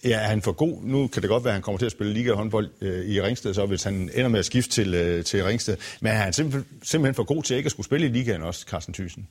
Ja, 0.04 0.18
er 0.18 0.28
han 0.28 0.42
for 0.42 0.52
god? 0.52 0.82
Nu 0.82 1.06
kan 1.06 1.22
det 1.22 1.30
godt 1.30 1.44
være, 1.44 1.50
at 1.50 1.54
han 1.54 1.62
kommer 1.62 1.78
til 1.78 1.86
at 1.86 1.92
spille 1.92 2.12
liga 2.12 2.32
håndbold 2.32 2.70
øh, 2.80 3.04
i 3.04 3.22
Ringsted, 3.22 3.54
så 3.54 3.66
hvis 3.66 3.82
han 3.82 3.94
ender 3.94 4.28
med 4.28 4.38
at 4.38 4.44
skifte 4.44 4.70
til, 4.70 4.94
øh, 4.94 5.24
til 5.24 5.44
Ringsted. 5.44 5.76
Men 6.00 6.12
er 6.12 6.16
han 6.16 6.32
simpelthen, 6.32 6.78
simpelthen 6.82 7.14
for 7.14 7.24
god 7.24 7.42
til 7.42 7.56
ikke 7.56 7.66
at 7.66 7.70
skulle 7.70 7.84
spille 7.84 8.06
i 8.06 8.10
ligaen 8.10 8.42
også, 8.42 8.66
Carsten 8.68 8.94
Thyssen? 8.94 9.28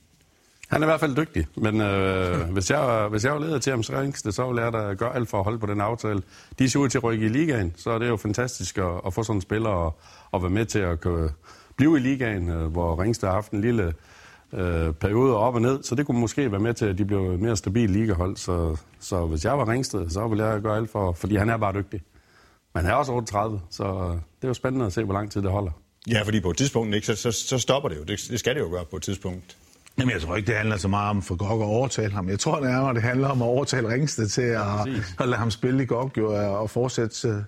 Han 0.68 0.82
er 0.82 0.86
i 0.86 0.88
hvert 0.88 1.00
fald 1.00 1.16
dygtig, 1.16 1.46
men 1.56 1.80
øh, 1.80 2.50
hvis, 2.50 2.70
jeg, 2.70 3.08
hvis 3.10 3.24
jeg 3.24 3.32
var 3.32 3.38
leder 3.38 3.58
til 3.58 3.70
ham 3.70 3.82
så 3.82 4.00
ringste, 4.00 4.32
så 4.32 4.46
ville 4.46 4.62
jeg 4.62 4.72
da 4.72 4.78
gøre 4.78 5.14
alt 5.14 5.28
for 5.28 5.38
at 5.38 5.44
holde 5.44 5.58
på 5.58 5.66
den 5.66 5.80
aftale. 5.80 6.22
De 6.58 6.70
ser 6.70 6.78
ud 6.78 6.88
til 6.88 6.98
at 6.98 7.04
rykke 7.04 7.26
i 7.26 7.28
ligaen, 7.28 7.72
så 7.76 7.90
er 7.90 7.98
det 7.98 8.08
jo 8.08 8.16
fantastisk 8.16 8.78
at, 8.78 9.00
at 9.06 9.14
få 9.14 9.22
sådan 9.22 9.36
en 9.36 9.40
spiller 9.40 9.70
og, 9.70 9.98
og 10.30 10.42
være 10.42 10.50
med 10.50 10.66
til 10.66 10.78
at 10.78 11.00
kunne 11.00 11.30
blive 11.76 11.96
i 11.96 12.00
ligaen, 12.00 12.50
øh, 12.50 12.66
hvor 12.66 13.02
Ringsted 13.02 13.28
har 13.28 13.34
haft 13.34 13.52
en 13.52 13.60
lille 13.60 13.94
øh, 14.52 14.92
periode 14.92 15.36
op 15.36 15.54
og 15.54 15.62
ned, 15.62 15.82
så 15.82 15.94
det 15.94 16.06
kunne 16.06 16.20
måske 16.20 16.50
være 16.50 16.60
med 16.60 16.74
til, 16.74 16.86
at 16.86 16.98
de 16.98 17.04
blev 17.04 17.38
mere 17.38 17.56
stabilt 17.56 17.92
ligahold. 17.92 18.36
Så, 18.36 18.76
så 19.00 19.26
hvis 19.26 19.44
jeg 19.44 19.58
var 19.58 19.68
Ringsted, 19.68 20.10
så 20.10 20.28
ville 20.28 20.44
jeg 20.44 20.60
gøre 20.60 20.76
alt 20.76 20.90
for, 20.90 21.12
fordi 21.12 21.36
han 21.36 21.50
er 21.50 21.56
bare 21.56 21.72
dygtig. 21.72 22.02
Men 22.74 22.84
han 22.84 22.92
er 22.92 22.96
også 22.96 23.12
38, 23.12 23.60
så 23.70 23.84
det 24.12 24.44
er 24.44 24.48
jo 24.48 24.54
spændende 24.54 24.86
at 24.86 24.92
se, 24.92 25.04
hvor 25.04 25.14
lang 25.14 25.30
tid 25.30 25.42
det 25.42 25.50
holder. 25.50 25.70
Ja, 26.10 26.22
fordi 26.22 26.40
på 26.40 26.50
et 26.50 26.56
tidspunkt, 26.56 26.94
ikke, 26.94 27.06
så, 27.06 27.16
så, 27.16 27.32
så 27.32 27.58
stopper 27.58 27.88
det 27.88 27.96
jo. 27.96 28.02
Det, 28.02 28.26
det 28.30 28.40
skal 28.40 28.54
det 28.54 28.60
jo 28.60 28.68
gøre 28.70 28.84
på 28.84 28.96
et 28.96 29.02
tidspunkt. 29.02 29.56
Jamen, 29.98 30.12
jeg 30.12 30.22
tror 30.22 30.36
ikke, 30.36 30.46
det 30.46 30.56
handler 30.56 30.76
så 30.76 30.88
meget 30.88 31.10
om 31.10 31.22
for 31.22 31.36
Gok 31.36 31.60
at 31.60 31.64
overtale 31.64 32.12
ham. 32.12 32.28
Jeg 32.28 32.38
tror 32.38 32.60
nærmere, 32.60 32.94
det 32.94 33.02
handler 33.02 33.28
om 33.28 33.42
at 33.42 33.46
overtale 33.46 33.88
Ringsted 33.88 34.28
til 34.28 34.42
at, 34.42 34.56
ja, 34.86 35.02
at 35.20 35.28
lade 35.28 35.38
ham 35.38 35.50
spille 35.50 35.82
i 35.82 35.86
Gok 35.86 36.18
jo, 36.18 36.60
og 36.60 36.70
fortsætte 36.70 37.44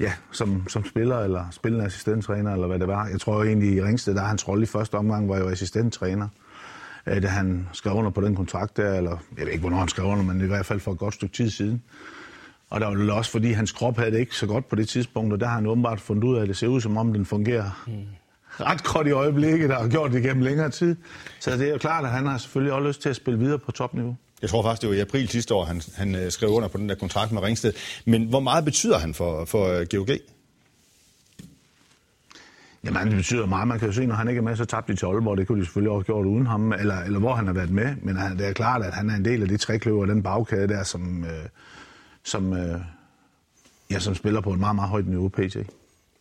ja, 0.00 0.12
som, 0.32 0.68
som 0.68 0.84
spiller 0.84 1.18
eller 1.18 1.44
spillende 1.50 1.84
assistenttræner, 1.84 2.52
eller 2.52 2.66
hvad 2.66 2.78
det 2.78 2.88
var. 2.88 3.06
Jeg 3.06 3.20
tror 3.20 3.44
egentlig, 3.44 3.74
i 3.74 3.82
Ringsted, 3.82 4.14
der 4.14 4.22
hans 4.22 4.48
rolle 4.48 4.62
i 4.62 4.66
første 4.66 4.94
omgang 4.94 5.28
var 5.28 5.38
jo 5.38 5.48
assistenttræner. 5.48 6.28
Øh, 7.06 7.22
da 7.22 7.28
han 7.28 7.68
skrev 7.72 7.94
under 7.94 8.10
på 8.10 8.20
den 8.20 8.36
kontrakt 8.36 8.76
der, 8.76 8.94
eller 8.94 9.16
jeg 9.38 9.46
ved 9.46 9.52
ikke, 9.52 9.60
hvornår 9.60 9.78
han 9.78 9.88
skrev 9.88 10.06
under, 10.06 10.24
men 10.24 10.40
i 10.40 10.46
hvert 10.46 10.66
fald 10.66 10.80
for 10.80 10.92
et 10.92 10.98
godt 10.98 11.14
stykke 11.14 11.34
tid 11.34 11.50
siden. 11.50 11.82
Og 12.70 12.80
der 12.80 12.86
var 12.86 13.04
jo 13.04 13.16
også, 13.16 13.30
fordi 13.30 13.52
hans 13.52 13.72
krop 13.72 13.96
havde 13.96 14.10
det 14.10 14.18
ikke 14.18 14.36
så 14.36 14.46
godt 14.46 14.68
på 14.68 14.76
det 14.76 14.88
tidspunkt, 14.88 15.32
og 15.32 15.40
der 15.40 15.46
har 15.46 15.54
han 15.54 15.66
åbenbart 15.66 16.00
fundet 16.00 16.24
ud 16.24 16.36
af, 16.36 16.42
at 16.42 16.48
det 16.48 16.56
ser 16.56 16.66
ud, 16.66 16.80
som 16.80 16.96
om 16.96 17.12
den 17.12 17.26
fungerer 17.26 17.84
mm 17.86 17.92
ret 18.60 18.84
godt 18.84 19.06
i 19.06 19.10
øjeblikket, 19.10 19.70
og 19.70 19.76
har 19.76 19.88
gjort 19.88 20.12
det 20.12 20.22
gennem 20.22 20.42
længere 20.42 20.70
tid. 20.70 20.96
Så 21.40 21.50
det 21.50 21.68
er 21.68 21.72
jo 21.72 21.78
klart, 21.78 22.04
at 22.04 22.10
han 22.10 22.26
har 22.26 22.38
selvfølgelig 22.38 22.72
også 22.72 22.88
lyst 22.88 23.02
til 23.02 23.08
at 23.08 23.16
spille 23.16 23.40
videre 23.40 23.58
på 23.58 23.72
topniveau. 23.72 24.16
Jeg 24.42 24.50
tror 24.50 24.62
faktisk, 24.62 24.82
det 24.82 24.90
var 24.90 24.96
i 24.96 25.00
april 25.00 25.28
sidste 25.28 25.54
år, 25.54 25.64
han, 25.64 25.82
han 25.96 26.14
øh, 26.14 26.30
skrev 26.30 26.50
under 26.50 26.68
på 26.68 26.78
den 26.78 26.88
der 26.88 26.94
kontrakt 26.94 27.32
med 27.32 27.42
Ringsted. 27.42 27.72
Men 28.04 28.24
hvor 28.24 28.40
meget 28.40 28.64
betyder 28.64 28.98
han 28.98 29.14
for, 29.14 29.44
for 29.44 29.68
øh, 29.68 29.86
GOG? 29.90 30.08
Jamen, 32.84 33.06
det 33.06 33.16
betyder 33.16 33.46
meget. 33.46 33.68
Man 33.68 33.78
kan 33.78 33.88
jo 33.88 33.94
se, 33.94 34.06
når 34.06 34.14
han 34.14 34.28
ikke 34.28 34.38
er 34.38 34.42
med, 34.42 34.56
så 34.56 34.64
tabte 34.64 34.92
de 34.92 34.98
til 34.98 35.06
Aalborg. 35.06 35.36
Det 35.36 35.46
kunne 35.46 35.60
de 35.60 35.64
selvfølgelig 35.64 35.90
også 35.90 35.98
have 35.98 36.14
gjort 36.14 36.26
uden 36.26 36.46
ham, 36.46 36.72
eller, 36.72 36.98
eller 36.98 37.18
hvor 37.18 37.34
han 37.34 37.46
har 37.46 37.52
været 37.52 37.70
med. 37.70 37.96
Men 38.02 38.16
det 38.16 38.48
er 38.48 38.52
klart, 38.52 38.82
at 38.82 38.94
han 38.94 39.10
er 39.10 39.14
en 39.14 39.24
del 39.24 39.42
af 39.42 39.48
de 39.48 39.56
trækløver 39.56 40.06
den 40.06 40.22
bagkæde 40.22 40.68
der, 40.68 40.82
som, 40.82 41.24
øh, 41.24 41.48
som, 42.24 42.52
øh, 42.52 42.80
ja, 43.90 43.98
som 43.98 44.14
spiller 44.14 44.40
på 44.40 44.52
et 44.52 44.58
meget, 44.58 44.76
meget 44.76 44.90
højt 44.90 45.06
niveau, 45.06 45.28
PT. 45.28 45.56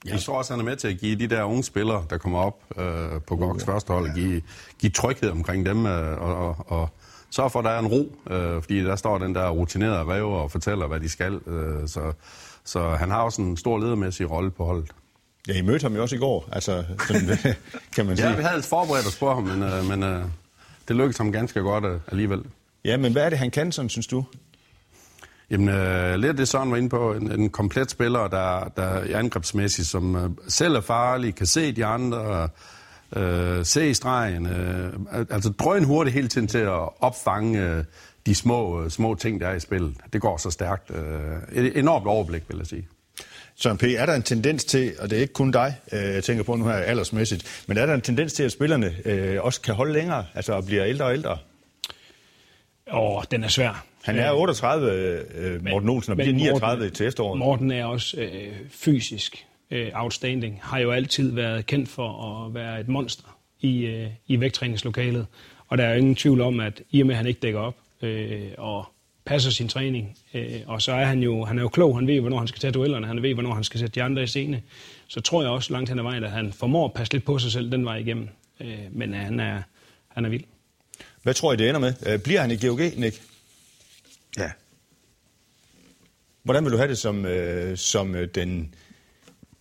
Jeg 0.06 0.20
tror 0.20 0.38
også, 0.38 0.54
han 0.54 0.60
er 0.60 0.64
med 0.64 0.76
til 0.76 0.88
at 0.88 0.98
give 0.98 1.16
de 1.16 1.28
der 1.28 1.44
unge 1.44 1.64
spillere, 1.64 2.06
der 2.10 2.18
kommer 2.18 2.40
op 2.40 2.64
øh, 2.78 3.22
på 3.28 3.36
uh, 3.36 3.60
første 3.60 3.94
hold, 3.94 4.08
ja. 4.08 4.14
give, 4.14 4.42
give 4.80 4.90
tryghed 4.90 5.30
omkring 5.30 5.66
dem, 5.66 5.86
øh, 5.86 6.22
og, 6.22 6.48
og, 6.48 6.56
og 6.68 6.90
sørge 7.30 7.50
for, 7.50 7.60
at 7.60 7.66
der 7.66 7.72
er 7.72 7.80
en 7.80 7.88
ro, 7.88 8.16
øh, 8.30 8.62
fordi 8.62 8.84
der 8.84 8.96
står 8.96 9.18
den 9.18 9.36
der 9.36 9.50
rutinerede 9.50 10.04
rev 10.04 10.28
og 10.28 10.52
fortæller, 10.52 10.88
hvad 10.88 11.00
de 11.00 11.10
skal. 11.10 11.34
Øh, 11.48 11.88
så, 11.88 12.14
så 12.66 12.90
han 12.90 13.12
har 13.12 13.22
også 13.22 13.42
en 13.42 13.58
stor 13.58 13.80
ledermæssig 13.80 14.32
rolle 14.32 14.52
på 14.52 14.66
holdet. 14.66 14.92
Ja, 15.48 15.54
I 15.54 15.62
mødte 15.62 15.84
ham 15.84 15.96
jo 15.96 16.02
også 16.02 16.16
i 16.16 16.20
går, 16.20 16.50
altså, 16.52 16.84
sådan, 17.08 17.38
kan 17.96 18.06
man 18.06 18.18
sige. 18.18 18.30
Ja, 18.30 18.36
vi 18.36 18.44
havde 18.44 18.64
forberedt 18.64 19.08
os 19.08 19.20
på 19.20 19.34
ham, 19.34 19.44
men, 19.44 19.64
øh, 19.64 19.86
men 19.86 20.04
øh, 20.04 20.24
det 20.88 20.96
lykkedes 20.96 21.18
ham 21.18 21.32
ganske 21.32 21.60
godt 21.60 21.86
øh, 21.86 22.00
alligevel. 22.08 22.44
Ja, 22.86 22.98
men 22.98 23.12
hvad 23.12 23.26
er 23.26 23.30
det, 23.30 23.40
han 23.40 23.52
kan, 23.52 23.72
sådan, 23.72 23.90
synes 23.90 24.08
du? 24.08 24.26
Jamen, 25.50 25.70
øh, 25.70 26.16
lidt 26.16 26.38
det 26.38 26.48
Søren 26.48 26.72
var 26.72 26.78
inde 26.78 26.90
på, 26.90 27.14
en, 27.14 27.32
en 27.32 27.50
komplet 27.50 27.92
spiller, 27.92 28.28
der, 28.28 28.72
der 28.78 28.84
er 28.84 29.18
angrebsmæssigt, 29.18 29.88
som 29.88 30.16
øh, 30.16 30.30
selv 30.48 30.76
er 30.76 30.82
farlig, 30.82 31.36
kan 31.36 31.46
se 31.46 31.72
de 31.72 31.86
andre, 31.86 32.50
øh, 33.16 33.66
se 33.66 33.90
i 33.90 33.94
stregen, 33.94 34.46
øh, 34.46 34.94
altså 35.30 35.50
drøn 35.50 35.84
hurtigt 35.84 36.14
hele 36.14 36.28
tiden 36.28 36.48
til 36.48 36.58
at 36.58 36.90
opfange 37.00 37.62
øh, 37.62 37.84
de 38.26 38.36
små, 38.36 38.84
øh, 38.84 38.90
små 38.90 39.16
ting, 39.16 39.42
der 39.42 39.48
er 39.48 39.56
i 39.56 39.60
spillet. 39.60 39.96
Det 40.14 40.22
går 40.22 40.38
så 40.38 40.50
stærkt. 40.50 40.92
Øh, 40.92 41.66
et 41.66 41.78
enormt 41.78 42.08
overblik, 42.08 42.44
vil 42.48 42.58
jeg 42.58 42.68
sige. 42.68 42.88
Søren 43.56 43.78
P., 43.78 43.84
er 43.84 44.06
der 44.06 44.14
en 44.14 44.24
tendens 44.24 44.66
til, 44.66 44.94
og 45.00 45.10
det 45.10 45.18
er 45.18 45.22
ikke 45.22 45.34
kun 45.34 45.52
dig, 45.52 45.76
øh, 45.92 46.00
jeg 46.00 46.24
tænker 46.24 46.44
på 46.44 46.56
nu 46.56 46.66
her 46.66 46.74
aldersmæssigt, 46.74 47.64
men 47.68 47.78
er 47.78 47.86
der 47.86 47.94
en 47.94 48.02
tendens 48.02 48.34
til, 48.34 48.44
at 48.44 48.52
spillerne 48.52 48.96
øh, 49.06 49.44
også 49.44 49.62
kan 49.62 49.76
holde 49.76 49.94
længere, 49.94 50.26
altså 50.34 50.62
bliver 50.62 50.86
ældre 50.86 51.06
og 51.06 51.14
ældre? 51.14 51.38
Åh, 52.94 53.24
den 53.32 53.44
er 53.44 53.48
svær. 53.48 53.86
Han 54.08 54.20
er 54.20 54.32
38, 54.32 54.92
øh, 55.36 55.66
Morten 55.66 55.90
Olsen, 55.90 56.12
og 56.12 56.18
bliver 56.18 56.34
39 56.34 56.80
Morten, 56.80 56.94
til 56.94 57.06
efteråret. 57.08 57.40
Morten 57.40 57.72
er 57.72 57.86
også 57.86 58.22
øh, 58.22 58.54
fysisk 58.70 59.46
øh, 59.72 59.88
outstanding. 59.94 60.60
Har 60.62 60.80
jo 60.80 60.92
altid 60.92 61.32
været 61.32 61.66
kendt 61.66 61.90
for 61.90 62.46
at 62.46 62.54
være 62.54 62.80
et 62.80 62.88
monster 62.88 63.38
i, 63.62 63.86
øh, 63.86 64.08
i 64.28 64.40
vægttræningslokalet. 64.40 65.26
Og 65.68 65.78
der 65.78 65.84
er 65.84 65.92
jo 65.92 65.98
ingen 65.98 66.16
tvivl 66.16 66.42
om, 66.42 66.60
at 66.60 66.82
i 66.92 67.02
og 67.02 67.08
med, 67.08 67.16
at 67.16 67.18
han 67.18 67.28
ikke 67.28 67.40
dækker 67.40 67.60
op 67.60 67.76
øh, 68.02 68.42
og 68.58 68.86
passer 69.26 69.52
sin 69.52 69.68
træning, 69.68 70.18
øh, 70.34 70.62
og 70.68 70.82
så 70.82 70.92
er 70.92 71.06
han 71.06 71.20
jo, 71.20 71.46
han 71.46 71.58
er 71.58 71.62
jo 71.62 71.70
klog, 71.70 71.98
han 71.98 72.08
ved, 72.08 72.20
hvornår 72.20 72.38
han 72.38 72.48
skal 72.48 72.60
tage 72.60 72.72
duellerne, 72.72 73.08
han 73.08 73.22
ved, 73.24 73.34
hvornår 73.34 73.54
han 73.54 73.64
skal 73.64 73.80
sætte 73.80 73.96
de 73.96 74.04
andre 74.04 74.24
i 74.24 74.28
scene, 74.28 74.62
så 75.08 75.22
tror 75.22 75.42
jeg 75.42 75.52
også 75.52 75.74
langt 75.74 75.90
hen 75.90 76.00
ad 76.00 76.04
vejen, 76.04 76.24
at 76.24 76.32
han 76.32 76.54
formår 76.54 76.86
at 76.86 76.94
passe 76.94 77.14
lidt 77.14 77.26
på 77.26 77.40
sig 77.40 77.52
selv 77.52 77.72
den 77.72 77.86
vej 77.86 77.98
igennem. 77.98 78.30
Øh, 78.62 78.78
men 78.92 79.14
øh, 79.14 79.20
han, 79.20 79.40
er, 79.40 79.62
han 80.08 80.26
er 80.26 80.30
vild. 80.30 80.44
Hvad 81.24 81.34
tror 81.34 81.54
I, 81.54 81.56
det 81.56 81.70
ender 81.70 81.80
med? 81.80 81.94
Øh, 82.08 82.20
bliver 82.20 82.42
han 82.42 82.52
i 82.52 82.66
GOG, 82.66 82.80
Nick? 82.98 83.22
Ja. 84.38 84.52
Hvordan 86.44 86.64
vil 86.64 86.72
du 86.72 86.78
have 86.78 86.90
det 86.90 86.98
som, 86.98 87.26
øh, 87.26 87.78
som, 87.78 88.16
øh, 88.16 88.28
den, 88.36 88.76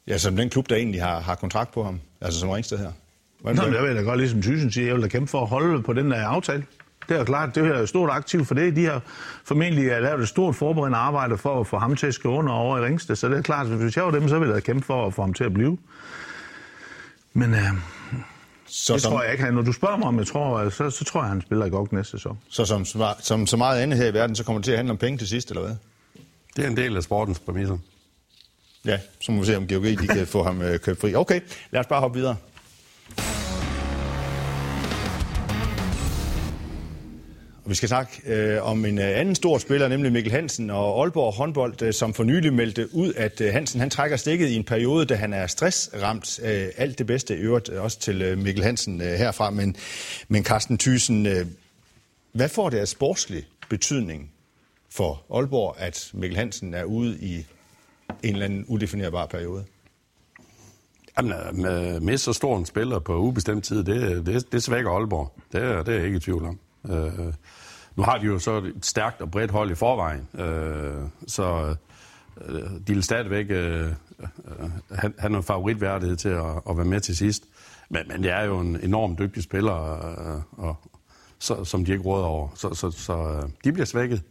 ja, 0.07 0.19
som 0.19 0.37
den 0.37 0.51
klub, 0.51 0.69
der 0.69 0.77
egentlig 0.77 1.03
har, 1.03 1.21
har 1.21 1.35
kontrakt 1.35 1.73
på 1.73 1.85
ham? 1.85 2.01
Altså 2.21 2.41
som 2.41 2.49
Ringsted 2.49 2.79
her? 2.79 2.93
Hvordan 3.41 3.57
Nå, 3.57 3.65
men 3.65 3.75
jeg 3.75 3.83
vil 3.83 3.97
da 3.97 4.01
godt, 4.01 4.19
ligesom 4.19 4.43
Thyssen 4.43 4.73
siger, 4.73 4.87
jeg 4.87 4.95
vil 4.95 5.03
da 5.03 5.09
kæmpe 5.09 5.31
for 5.31 5.41
at 5.43 5.49
holde 5.49 5.83
på 5.83 5.93
den 5.93 6.11
der 6.11 6.27
aftale. 6.27 6.67
Det 7.09 7.15
er 7.15 7.19
jo 7.19 7.25
klart, 7.25 7.55
det 7.55 7.67
er 7.67 7.87
stort 7.87 8.11
aktiv 8.11 8.45
for 8.45 8.55
det. 8.55 8.77
De 8.77 8.85
har 8.85 9.03
formentlig 9.45 9.87
lavet 9.87 10.21
et 10.21 10.29
stort 10.29 10.55
forberedende 10.55 10.99
arbejde 10.99 11.39
for 11.39 11.61
at 11.61 11.67
få 11.67 11.79
ham 11.79 11.97
til 11.97 12.07
at 12.07 12.15
skrive 12.15 12.35
under 12.35 12.53
over 12.53 12.79
i 12.79 12.81
Ringsted. 12.81 13.17
Så 13.17 13.29
det 13.29 13.39
er 13.39 13.43
klart, 13.43 13.67
at 13.67 13.73
hvis 13.73 13.97
jeg 13.97 14.05
var 14.05 14.11
dem, 14.11 14.29
så 14.29 14.39
ville 14.39 14.55
jeg 14.55 14.63
kæmpe 14.63 14.87
for 14.87 15.07
at 15.07 15.15
få 15.15 15.23
ham 15.23 15.35
til 15.35 15.45
at 15.45 15.55
blive. 15.55 15.79
Men 17.33 17.55
øh, 17.55 17.61
så 18.69 18.93
det 18.93 19.03
som, 19.03 19.13
tror 19.13 19.23
jeg 19.23 19.33
ikke. 19.33 19.51
Når 19.51 19.63
du 19.63 19.73
spørger 19.73 19.97
mig, 19.97 20.09
om 20.09 20.19
jeg 20.19 20.27
tror, 20.27 20.71
så, 20.71 20.91
så 20.91 21.05
tror 21.05 21.21
jeg, 21.21 21.29
han 21.29 21.43
spiller 21.43 21.67
i 21.67 21.71
godt 21.71 21.93
næste 21.93 22.11
sæson. 22.11 22.39
Så 22.49 22.65
som, 22.65 22.85
som 23.21 23.47
så 23.47 23.57
meget 23.57 23.81
andet 23.81 23.99
her 23.99 24.07
i 24.07 24.15
verden, 24.15 24.37
så 24.37 24.45
kommer 24.45 24.61
det 24.61 24.65
til 24.65 24.73
at 24.73 24.79
handle 24.79 24.91
om 24.91 24.99
penge 24.99 25.19
til 25.19 25.29
sidst, 25.29 25.51
eller 25.51 25.63
hvad? 25.63 25.77
Det 26.57 26.65
er 26.65 26.69
en 26.69 26.77
del 26.77 26.97
af 26.97 27.03
sportens 27.03 27.39
præmisser. 27.39 27.79
Ja, 28.85 28.99
så 29.21 29.33
må 29.33 29.41
vi 29.41 29.47
se, 29.47 29.57
om 29.57 29.69
GOG 29.69 29.85
de 29.85 29.97
kan 30.07 30.27
få 30.27 30.43
ham 30.43 30.63
øh, 30.63 30.79
købt 30.79 31.01
fri. 31.01 31.15
Okay, 31.15 31.41
lad 31.71 31.81
os 31.81 31.87
bare 31.87 32.01
hoppe 32.01 32.19
videre. 32.19 32.37
Og 37.67 37.71
vi 37.71 37.75
skal 37.75 37.89
snakke 37.89 38.23
øh, 38.27 38.63
om 38.63 38.85
en 38.85 38.99
øh, 38.99 39.19
anden 39.19 39.35
stor 39.35 39.59
spiller, 39.59 39.89
nemlig 39.89 40.13
Mikkel 40.13 40.33
Hansen 40.33 40.71
og 40.71 41.01
Aalborg 41.03 41.33
håndbold, 41.33 41.83
øh, 41.83 41.93
som 41.93 42.15
for 42.15 42.25
nylig 42.25 42.53
meldte 42.53 42.95
ud, 42.95 43.15
at 43.17 43.41
øh, 43.41 43.53
Hansen 43.53 43.81
han 43.81 43.91
trækker 43.91 44.17
stikket 44.17 44.49
i 44.49 44.55
en 44.55 44.65
periode, 44.65 45.05
da 45.05 45.15
han 45.15 45.33
er 45.33 45.47
stressramt. 45.47 46.41
Øh, 46.43 46.69
alt 46.77 46.99
det 46.99 47.07
bedste 47.07 47.37
i 47.37 47.39
øvrigt 47.39 47.69
øh, 47.69 47.83
også 47.83 47.99
til 47.99 48.23
øh, 48.23 48.39
Mikkel 48.39 48.65
Hansen 48.65 49.01
øh, 49.01 49.07
herfra. 49.07 49.51
Men, 49.51 49.77
men 50.29 50.45
Carsten 50.45 50.79
Thyssen, 50.79 51.27
øh, 51.27 51.47
hvad 52.33 52.49
får 52.49 52.71
det 52.71 52.79
af 52.79 52.89
sportslig 52.89 53.45
betydning 53.69 54.31
for 54.91 55.23
Aalborg, 55.35 55.77
at 55.79 56.11
Mikkel 56.15 56.39
Hansen 56.39 56.75
er 56.75 56.85
ude 56.85 57.19
i 57.21 57.37
en 58.23 58.33
eller 58.33 58.45
anden 58.45 58.65
udefinerbar 58.69 59.27
periode? 59.27 59.65
Jamen, 61.19 61.33
øh, 61.33 61.55
med, 61.55 62.01
med 62.01 62.19
så 62.19 62.33
stor 62.33 62.59
en 62.59 62.67
spiller 62.67 62.99
på 62.99 63.17
ubestemt 63.17 63.65
tid, 63.65 63.85
det, 63.85 64.27
det, 64.27 64.53
det 64.53 64.63
svækker 64.63 64.91
Aalborg. 64.91 65.33
Det, 65.53 65.87
det 65.87 65.95
er 65.95 65.97
jeg 65.97 66.05
ikke 66.05 66.17
i 66.17 66.21
tvivl 66.21 66.45
om. 66.45 66.59
Øh, 66.91 67.33
nu 67.97 68.03
har 68.03 68.19
de 68.19 68.27
jo 68.27 68.39
så 68.39 68.57
et 68.57 68.87
stærkt 68.87 69.21
og 69.21 69.31
bredt 69.31 69.51
hold 69.51 69.71
i 69.71 69.75
forvejen, 69.75 70.29
øh, 70.35 71.03
så 71.27 71.77
øh, 72.47 72.71
de 72.87 72.95
vil 72.95 73.03
stadigvæk 73.03 73.47
øh, 73.51 73.87
øh, 73.87 74.71
have, 74.91 75.13
have 75.19 75.31
noget 75.31 75.45
favoritværdighed 75.45 76.17
til 76.17 76.29
at, 76.29 76.63
at 76.71 76.77
være 76.77 76.87
med 76.87 77.01
til 77.01 77.17
sidst. 77.17 77.45
Men, 77.89 78.03
men 78.09 78.23
det 78.23 78.31
er 78.31 78.45
jo 78.45 78.61
en 78.61 78.81
enormt 78.83 79.19
dygtig 79.19 79.43
spiller, 79.43 79.93
øh, 80.07 80.43
og, 80.53 80.77
så, 81.39 81.65
som 81.65 81.85
de 81.85 81.93
ikke 81.93 82.05
råder 82.05 82.25
over. 82.25 82.49
Så, 82.55 82.75
så, 82.75 82.91
så 82.91 83.13
øh, 83.13 83.49
de 83.65 83.73
bliver 83.73 83.87
svækket. 83.87 84.23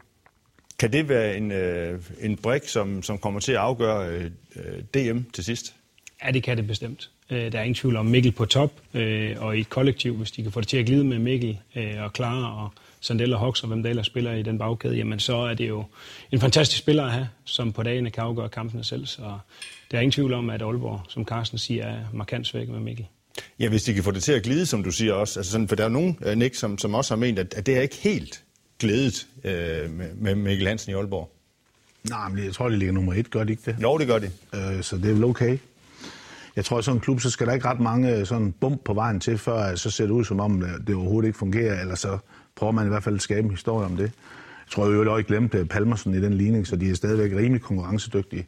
Kan 0.80 0.94
det 0.94 1.10
være 1.10 1.38
en, 1.38 1.52
øh, 1.52 2.02
en 2.20 2.38
brik, 2.38 2.68
som, 2.68 3.04
som 3.04 3.18
kommer 3.18 3.40
til 3.40 3.52
at 3.52 3.58
afgøre 3.58 4.10
øh, 4.56 4.82
DM 4.94 5.20
til 5.34 5.44
sidst? 5.44 5.76
Ja, 6.24 6.32
det 6.32 6.44
kan 6.44 6.58
det 6.58 6.68
bestemt. 6.68 7.12
Øh, 7.30 7.52
der 7.52 7.60
er 7.60 7.64
ingen 7.64 7.76
tvivl 7.76 7.96
om 7.96 8.06
Mikkel 8.06 8.32
på 8.32 8.46
top, 8.46 8.72
øh, 8.94 9.36
og 9.40 9.58
i 9.58 9.60
et 9.60 9.70
kollektiv, 9.70 10.14
hvis 10.14 10.32
de 10.32 10.44
kan 10.44 10.52
få 10.52 10.60
det 10.60 10.68
til 10.68 10.78
at 10.78 10.86
glide 10.86 11.04
med 11.04 11.20
Mikkel 11.20 11.60
øh, 11.76 12.04
og 12.04 12.12
Clara 12.16 12.64
og 12.64 12.70
Sandel 13.00 13.34
og 13.34 13.40
Hox 13.40 13.62
og 13.62 13.68
hvem 13.68 13.84
der 13.84 13.90
ellers 13.90 14.06
spiller 14.06 14.34
i 14.34 14.44
den 14.44 14.58
bagkæde, 14.58 14.96
jamen 14.96 15.20
så 15.20 15.36
er 15.36 15.54
det 15.54 15.68
jo 15.68 15.84
en 16.32 16.40
fantastisk 16.40 16.80
spiller 16.80 17.04
at 17.04 17.12
have, 17.12 17.28
som 17.46 17.74
på 17.74 17.84
dagene 17.84 18.10
kan 18.10 18.24
afgøre 18.24 18.50
kampene 18.50 18.84
selv. 18.84 19.06
Så 19.06 19.22
der 19.92 19.98
er 19.98 20.02
ingen 20.02 20.12
tvivl 20.12 20.34
om, 20.34 20.50
at 20.50 20.62
Aalborg, 20.62 21.02
som 21.10 21.26
Carsten 21.26 21.58
siger, 21.58 21.86
er 21.86 22.00
markant 22.14 22.48
svækket 22.48 22.74
med 22.74 22.82
Mikkel. 22.82 23.06
Ja, 23.60 23.70
hvis 23.70 23.84
de 23.84 23.94
kan 23.94 24.04
få 24.04 24.12
det 24.12 24.24
til 24.24 24.32
at 24.32 24.44
glide, 24.44 24.66
som 24.66 24.84
du 24.84 24.92
siger 24.92 25.14
også. 25.14 25.40
Altså 25.40 25.52
sådan, 25.52 25.68
for 25.68 25.76
der 25.76 25.86
er 25.86 25.90
nogen, 25.90 26.18
Nick, 26.36 26.56
som, 26.56 26.78
som 26.78 26.94
også 26.94 27.14
har 27.14 27.20
ment, 27.20 27.40
at, 27.40 27.54
at 27.54 27.66
det 27.66 27.78
er 27.78 27.82
ikke 27.82 27.96
helt 27.96 28.44
glædet 28.80 29.28
øh, 29.44 29.90
med, 29.90 30.16
med 30.16 30.36
Mikkel 30.36 30.68
Hansen 30.68 30.92
i 30.92 30.96
Aalborg. 30.96 31.32
Nej, 32.10 32.30
men 32.30 32.46
jeg 32.46 32.54
tror, 32.54 32.70
det 32.70 32.80
ligger 32.80 32.94
nummer 32.94 33.14
et, 33.14 33.32
gør 33.32 33.44
det 33.44 33.50
ikke 33.50 33.62
det? 33.66 33.78
Jo, 33.82 33.98
det 33.98 34.08
gør 34.08 34.20
det. 34.20 34.32
Øh, 34.56 34.84
så 34.84 34.98
det 34.98 35.10
er 35.10 35.14
vel 35.14 35.24
okay. 35.24 35.58
Jeg 36.56 36.66
tror, 36.66 36.78
at 36.78 36.86
sådan 36.86 36.98
en 36.98 37.02
klub, 37.02 37.22
så 37.22 37.30
skal 37.30 37.48
der 37.48 37.54
ikke 37.54 37.68
ret 37.68 37.80
mange 37.80 38.16
øh, 38.16 38.26
sådan 38.26 38.52
bump 38.52 38.84
på 38.86 38.94
vejen 38.94 39.20
til, 39.20 39.38
før 39.38 39.72
øh, 39.72 39.78
så 39.78 39.90
ser 39.90 40.04
det 40.04 40.12
ud 40.12 40.26
som 40.26 40.40
om, 40.40 40.64
øh, 40.64 40.70
det 40.88 40.96
overhovedet 40.96 41.28
ikke 41.28 41.40
fungerer, 41.40 41.82
eller 41.82 41.96
så 41.96 42.18
prøver 42.56 42.72
man 42.72 42.86
i 42.86 42.90
hvert 42.90 43.04
fald 43.04 43.16
at 43.16 43.22
skabe 43.22 43.46
en 43.46 43.52
historie 43.52 43.86
om 43.86 43.98
det. 43.98 44.04
Jeg 44.04 44.72
tror 44.72 44.88
jo 44.88 45.02
også, 45.02 45.18
ikke 45.18 45.28
glemte 45.28 45.66
Palmersen 45.66 46.14
i 46.14 46.22
den 46.22 46.34
ligning, 46.34 46.68
så 46.68 46.76
de 46.76 46.90
er 46.90 46.96
stadigvæk 46.96 47.32
rimelig 47.32 47.62
konkurrencedygtige. 47.62 48.48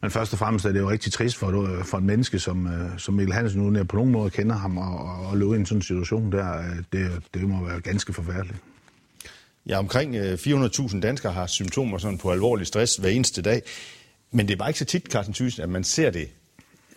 Men 0.00 0.10
først 0.10 0.32
og 0.32 0.38
fremmest 0.38 0.64
er 0.64 0.72
det 0.72 0.80
jo 0.80 0.90
rigtig 0.90 1.12
trist 1.12 1.36
for, 1.36 1.80
for 1.84 1.98
en 1.98 2.06
menneske, 2.06 2.38
som, 2.38 2.68
som 2.98 3.14
Mikkel 3.14 3.34
Hansen, 3.34 3.60
uden 3.60 3.76
jeg 3.76 3.88
på 3.88 3.96
nogen 3.96 4.12
måde 4.12 4.30
kender 4.30 4.56
ham, 4.56 4.78
og, 4.78 4.98
og, 4.98 5.26
og 5.26 5.36
løbe 5.38 5.52
i 5.52 5.56
en 5.56 5.66
sådan 5.66 5.82
situation 5.82 6.32
der, 6.32 6.62
det, 6.92 7.10
det 7.34 7.48
må 7.48 7.66
være 7.66 7.80
ganske 7.80 8.12
forfærdeligt. 8.12 8.58
Ja, 9.66 9.78
omkring 9.78 10.16
400.000 10.16 11.00
danskere 11.00 11.32
har 11.32 11.46
symptomer 11.46 11.98
sådan 11.98 12.18
på 12.18 12.32
alvorlig 12.32 12.66
stress 12.66 12.96
hver 12.96 13.10
eneste 13.10 13.42
dag. 13.42 13.62
Men 14.30 14.48
det 14.48 14.54
er 14.54 14.58
bare 14.58 14.68
ikke 14.68 14.78
så 14.78 14.84
tit, 14.84 15.06
Carsten 15.12 15.34
Thyssen, 15.34 15.62
at 15.62 15.68
man 15.68 15.84
ser 15.84 16.10
det 16.10 16.28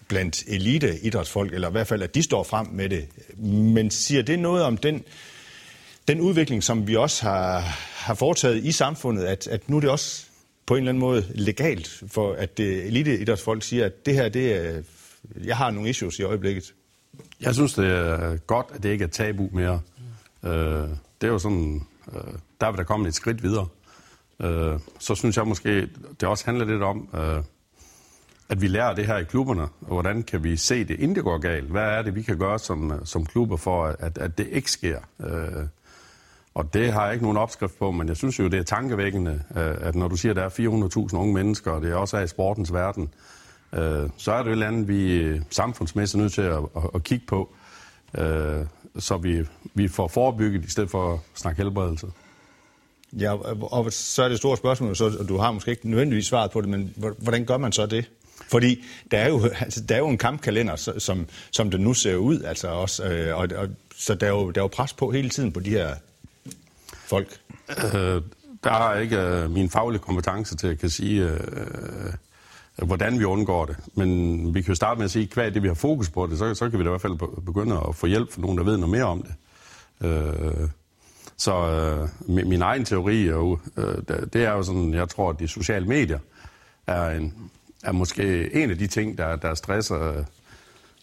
blandt 0.08 0.44
elite 0.48 1.00
idrætsfolk, 1.00 1.54
eller 1.54 1.68
i 1.68 1.72
hvert 1.72 1.88
fald, 1.88 2.02
at 2.02 2.16
de 2.16 2.24
står 2.24 2.44
frem 2.44 2.68
med 2.72 2.90
det. 2.90 3.08
Men 3.48 3.92
siger 3.92 4.22
det 4.22 4.40
noget 4.40 4.64
om 4.64 4.78
den, 4.78 5.04
den 6.08 6.22
udvikling, 6.22 6.64
som 6.64 6.88
vi 6.88 6.96
også 6.96 7.24
har, 7.24 7.60
har 7.96 8.14
foretaget 8.14 8.66
i 8.66 8.72
samfundet, 8.72 9.24
at, 9.24 9.48
at 9.48 9.70
nu 9.70 9.76
er 9.76 9.82
det 9.82 9.90
også 9.90 10.26
på 10.66 10.76
en 10.76 10.78
eller 10.78 10.90
anden 10.90 11.00
måde 11.00 11.26
legalt, 11.36 12.04
for 12.08 12.34
at 12.34 12.58
det 12.58 12.86
elite 12.86 13.20
idrætsfolk 13.20 13.64
siger, 13.64 13.86
at 13.86 14.06
det 14.06 14.14
her, 14.14 14.30
det 14.30 14.56
er, 14.56 14.82
jeg 15.44 15.58
har 15.58 15.72
nogle 15.72 15.90
issues 15.90 16.20
i 16.20 16.24
øjeblikket? 16.24 16.74
Jeg 17.42 17.54
synes, 17.54 17.74
det 17.74 17.86
er 17.86 18.38
godt, 18.38 18.66
at 18.74 18.84
det 18.84 18.90
ikke 18.90 19.04
er 19.04 19.10
tabu 19.10 19.50
mere. 19.54 19.82
Øh, 20.44 20.52
det 21.22 21.28
er 21.28 21.28
jo 21.28 21.40
sådan, 21.40 21.82
øh, 22.14 22.34
der 22.62 22.72
vil 22.72 22.78
der 22.78 22.84
komme 22.84 23.08
et 23.08 23.16
skridt 23.16 23.44
videre. 23.44 23.68
Øh, 24.42 24.80
så 25.00 25.16
synes 25.16 25.38
jeg 25.38 25.48
måske, 25.48 25.90
det 26.20 26.24
også 26.24 26.46
handler 26.46 26.66
lidt 26.66 26.84
om, 26.84 27.10
øh, 27.14 27.44
at 28.50 28.62
vi 28.62 28.68
lærer 28.68 28.96
det 28.96 29.06
her 29.08 29.18
i 29.18 29.24
klubberne, 29.24 29.62
og 29.62 29.88
hvordan 29.88 30.24
kan 30.24 30.44
vi 30.44 30.58
se 30.58 30.84
det, 30.84 31.00
inden 31.00 31.16
det 31.16 31.24
går 31.24 31.38
galt? 31.38 31.66
Hvad 31.66 31.84
er 31.84 32.02
det, 32.02 32.16
vi 32.16 32.22
kan 32.22 32.38
gøre 32.38 32.60
som, 32.60 32.92
øh, 32.92 33.00
som 33.04 33.26
klubber 33.26 33.58
for, 33.58 33.86
at, 34.00 34.18
at 34.18 34.38
det 34.38 34.48
ikke 34.52 34.72
sker? 34.72 35.00
Øh, 35.20 35.68
og 36.54 36.74
det 36.74 36.94
har 36.94 37.04
jeg 37.06 37.14
ikke 37.14 37.26
nogen 37.26 37.38
opskrift 37.38 37.80
på, 37.80 37.92
men 37.92 38.08
jeg 38.08 38.18
synes 38.18 38.40
jo, 38.40 38.48
det 38.48 38.60
er 38.60 38.64
tankevækkende, 38.64 39.42
øh, 39.56 39.76
at 39.82 39.96
når 39.96 40.08
du 40.08 40.16
siger, 40.16 40.32
at 40.32 40.36
der 40.36 40.44
er 40.44 41.10
400.000 41.10 41.18
unge 41.18 41.34
mennesker, 41.34 41.72
og 41.72 41.82
det 41.82 41.92
er 41.92 41.96
også 41.96 42.18
er 42.18 42.22
i 42.22 42.28
sportens 42.28 42.74
verden, 42.74 43.10
øh, 43.74 44.10
så 44.18 44.32
er 44.32 44.38
det 44.38 44.46
jo 44.46 44.50
et 44.50 44.52
eller 44.52 44.68
andet, 44.68 44.88
vi 44.88 45.14
øh, 45.14 45.42
samfundsmæssigt 45.50 46.20
er 46.20 46.24
nødt 46.24 46.34
til 46.34 46.42
at, 46.42 46.58
at, 46.58 46.90
at 46.96 47.04
kigge 47.04 47.26
på, 47.28 47.54
øh, 48.18 48.66
så 49.00 49.18
vi, 49.18 49.46
vi 49.74 49.88
får 49.88 50.08
forebygget, 50.08 50.66
i 50.66 50.70
stedet 50.70 50.90
for 50.90 51.14
at 51.14 51.20
snakke 51.36 51.62
helbredelse. 51.62 52.08
Ja, 53.14 53.34
og 53.64 53.94
så 53.94 54.24
er 54.24 54.30
det 54.30 54.38
stort 54.38 54.58
spørgsmål, 54.58 54.96
så 54.96 55.10
du 55.30 55.38
har 55.38 55.52
måske 55.52 55.72
ikke 55.72 55.90
nødvendigvis 55.90 56.26
svaret 56.26 56.52
på 56.52 56.62
det, 56.62 56.70
men 56.70 56.94
hvordan 57.18 57.46
gør 57.46 57.58
man 57.58 57.72
så 57.72 57.86
det? 57.86 58.12
Fordi 58.42 58.84
der 59.12 59.18
er 59.18 59.30
jo, 59.30 59.50
altså, 59.60 59.82
der 59.82 59.96
er 59.96 60.00
jo 60.00 60.08
en 60.08 60.18
kampkalender, 60.18 60.76
som, 60.98 61.28
som 61.52 61.72
det 61.72 61.80
nu 61.80 61.94
ser 61.94 62.16
ud, 62.16 62.42
altså 62.42 62.68
også, 62.68 63.04
øh, 63.04 63.38
og, 63.38 63.48
og, 63.56 63.68
så 63.96 64.16
der 64.16 64.26
er, 64.28 64.32
jo, 64.32 64.52
der 64.52 64.62
er 64.62 64.64
jo 64.64 64.68
pres 64.68 64.94
på 64.94 65.12
hele 65.12 65.30
tiden 65.30 65.52
på 65.52 65.60
de 65.60 65.70
her 65.70 65.96
folk. 66.90 67.40
Øh, 67.70 68.22
der 68.64 68.72
er 68.72 69.00
ikke 69.00 69.18
øh, 69.18 69.52
min 69.52 69.70
faglige 69.70 70.02
kompetence 70.02 70.56
til 70.56 70.68
at 70.68 70.80
kan 70.80 70.90
sige, 70.90 71.24
øh, 71.24 71.40
øh 71.40 72.14
hvordan 72.86 73.20
vi 73.20 73.24
undgår 73.24 73.66
det. 73.66 73.78
Men 73.94 74.54
vi 74.54 74.62
kan 74.62 74.70
jo 74.72 74.76
starte 74.76 74.98
med 74.98 75.06
at 75.06 75.12
sige, 75.12 75.30
hvad 75.34 75.52
det 75.52 75.64
vi 75.64 75.68
har 75.68 75.76
fokus 75.76 76.10
på 76.10 76.28
det, 76.28 76.38
så, 76.38 76.56
så 76.56 76.70
kan 76.70 76.80
vi 76.80 76.84
da 76.84 76.90
i 76.90 76.92
hvert 76.92 77.02
fald 77.02 77.42
begynde 77.46 77.82
at 77.90 77.96
få 77.96 78.08
hjælp 78.08 78.32
fra 78.32 78.42
nogen, 78.42 78.58
der 78.58 78.64
ved 78.64 78.78
noget 78.78 78.92
mere 78.92 79.04
om 79.04 79.24
det. 79.24 79.34
Øh, 80.08 80.70
så 81.38 81.54
øh, 81.54 82.10
min, 82.36 82.50
min 82.50 82.62
egen 82.62 82.86
teori 82.86 83.28
er 83.28 83.32
jo, 83.32 83.60
øh, 83.78 83.96
det 84.34 84.36
er 84.36 84.52
jo 84.52 84.64
sådan, 84.64 84.94
jeg 84.94 85.10
tror, 85.10 85.30
at 85.30 85.40
de 85.40 85.48
sociale 85.48 85.86
medier 85.86 86.20
er 86.88 87.10
en 87.10 87.52
er 87.84 87.92
måske 87.92 88.56
en 88.56 88.70
af 88.70 88.78
de 88.78 88.88
ting, 88.88 89.18
der, 89.18 89.36
der 89.36 89.54
stresser 89.54 90.24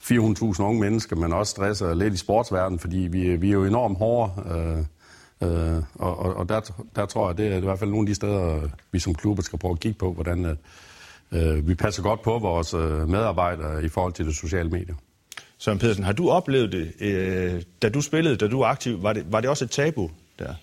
400.000 0.05 0.63
unge 0.63 0.81
mennesker, 0.81 1.17
men 1.17 1.33
også 1.33 1.51
stresser 1.51 1.95
lidt 1.95 2.15
i 2.15 2.17
sportsverdenen, 2.17 2.79
fordi 2.79 2.97
vi, 2.97 3.37
vi 3.37 3.49
er 3.49 3.53
jo 3.53 3.65
enormt 3.65 3.99
hårde. 3.99 4.33
Øh, 4.51 5.49
øh, 5.49 5.83
og 5.95 6.37
og 6.37 6.49
der, 6.49 6.61
der 6.97 7.07
tror 7.07 7.29
jeg, 7.29 7.39
det 7.39 7.47
er 7.47 7.57
i 7.57 7.61
hvert 7.61 7.79
fald 7.79 7.91
nogle 7.91 8.05
af 8.05 8.07
de 8.07 8.15
steder, 8.15 8.69
vi 8.93 8.99
som 8.99 9.15
klubber 9.15 9.43
skal 9.43 9.59
prøve 9.59 9.73
at 9.73 9.81
kigge 9.81 9.99
på, 9.99 10.13
hvordan 10.13 10.57
øh, 11.33 11.69
vi 11.69 11.75
passer 11.75 12.03
godt 12.03 12.23
på 12.23 12.39
vores 12.39 12.75
øh, 12.75 13.09
medarbejdere 13.09 13.85
i 13.85 13.89
forhold 13.89 14.13
til 14.13 14.27
det 14.27 14.37
sociale 14.37 14.71
medier. 14.71 14.95
Søren 15.59 15.79
Pedersen, 15.79 16.05
har 16.05 16.13
du 16.13 16.31
oplevet 16.31 16.73
det, 16.73 16.93
øh, 17.01 17.63
da 17.83 17.89
du 17.89 18.01
spillede, 18.01 18.37
da 18.37 18.49
du 18.49 18.59
var 18.59 18.67
aktiv, 18.67 19.03
var 19.03 19.13
det, 19.13 19.33
var 19.33 19.41
det 19.41 19.51
også 19.51 19.65
et 19.65 19.71
tabu 19.71 20.11
der? 20.39 20.55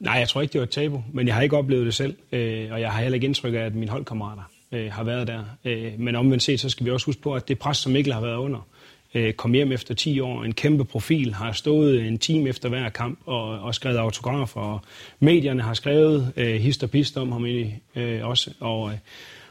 Nej, 0.00 0.14
jeg 0.14 0.28
tror 0.28 0.40
ikke, 0.40 0.52
det 0.52 0.58
var 0.58 0.66
et 0.66 0.70
tabu, 0.70 1.02
men 1.12 1.26
jeg 1.26 1.34
har 1.34 1.42
ikke 1.42 1.56
oplevet 1.56 1.86
det 1.86 1.94
selv, 1.94 2.16
øh, 2.32 2.72
og 2.72 2.80
jeg 2.80 2.92
har 2.92 3.02
heller 3.02 3.14
ikke 3.14 3.24
indtryk 3.24 3.54
af, 3.54 3.58
at 3.58 3.74
mine 3.74 3.90
holdkammerater 3.90 4.42
øh, 4.72 4.92
har 4.92 5.04
været 5.04 5.26
der. 5.26 5.44
Øh, 5.64 5.92
men 5.98 6.16
omvendt 6.16 6.42
set, 6.42 6.60
så 6.60 6.68
skal 6.68 6.86
vi 6.86 6.90
også 6.90 7.06
huske 7.06 7.22
på, 7.22 7.34
at 7.34 7.48
det 7.48 7.58
pres, 7.58 7.76
som 7.76 7.92
Mikkel 7.92 8.12
har 8.12 8.20
været 8.20 8.36
under, 8.36 8.66
øh, 9.14 9.34
kom 9.34 9.52
hjem 9.52 9.72
efter 9.72 9.94
10 9.94 10.20
år, 10.20 10.44
en 10.44 10.52
kæmpe 10.52 10.84
profil, 10.84 11.34
har 11.34 11.52
stået 11.52 12.06
en 12.06 12.18
time 12.18 12.48
efter 12.48 12.68
hver 12.68 12.88
kamp 12.88 13.18
og, 13.26 13.42
og 13.42 13.74
skrevet 13.74 13.96
autografer, 13.96 14.60
og 14.60 14.80
medierne 15.20 15.62
har 15.62 15.74
skrevet 15.74 16.32
øh, 16.36 16.54
hist 16.54 16.82
og 16.82 16.90
pist 16.90 17.16
om 17.16 17.32
ham 17.32 17.44
egentlig, 17.44 17.80
øh, 17.96 18.26
også. 18.26 18.50
Og, 18.60 18.90
øh, 18.90 18.98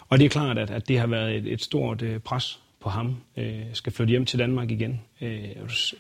og 0.10 0.20
det 0.20 0.26
er 0.26 0.30
klart, 0.30 0.58
at, 0.58 0.72
at 0.72 0.88
det 0.88 1.00
har 1.00 1.08
været 1.08 1.36
et, 1.36 1.54
et 1.54 1.62
stort 1.62 2.02
øh, 2.02 2.20
pres 2.20 2.60
på 2.82 2.90
ham. 2.90 3.16
Øh, 3.38 3.62
skal 3.74 3.94
flytte 3.94 4.12
hjem 4.12 4.26
til 4.26 4.40
Danmark 4.40 4.72
igen. 4.72 5.02
Øh, 5.22 5.44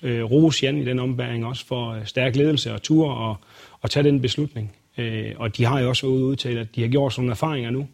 øh, 0.04 0.24
rose 0.24 0.66
Jan 0.66 0.78
i 0.78 0.86
den 0.86 1.00
ombæring 1.00 1.46
også 1.46 1.66
for 1.66 1.90
øh, 1.90 2.06
stærk 2.06 2.36
ledelse 2.36 2.74
og 2.74 2.82
tur 2.82 3.12
og, 3.12 3.36
og 3.82 3.92
tage 3.92 4.04
den 4.04 4.22
beslutning. 4.22 4.76
Øh, 4.98 5.34
og 5.36 5.58
de 5.58 5.66
har 5.66 5.80
jo 5.80 5.90
også 5.90 6.08
været 6.08 6.22
udtalt, 6.22 6.58
at 6.58 6.76
de 6.76 6.82
har 6.82 6.88
gjort 6.88 7.14
sådan 7.14 7.22
nogle 7.22 7.32
erfaringer 7.32 7.70
nu, 7.70 7.80
Øh, 7.80 7.88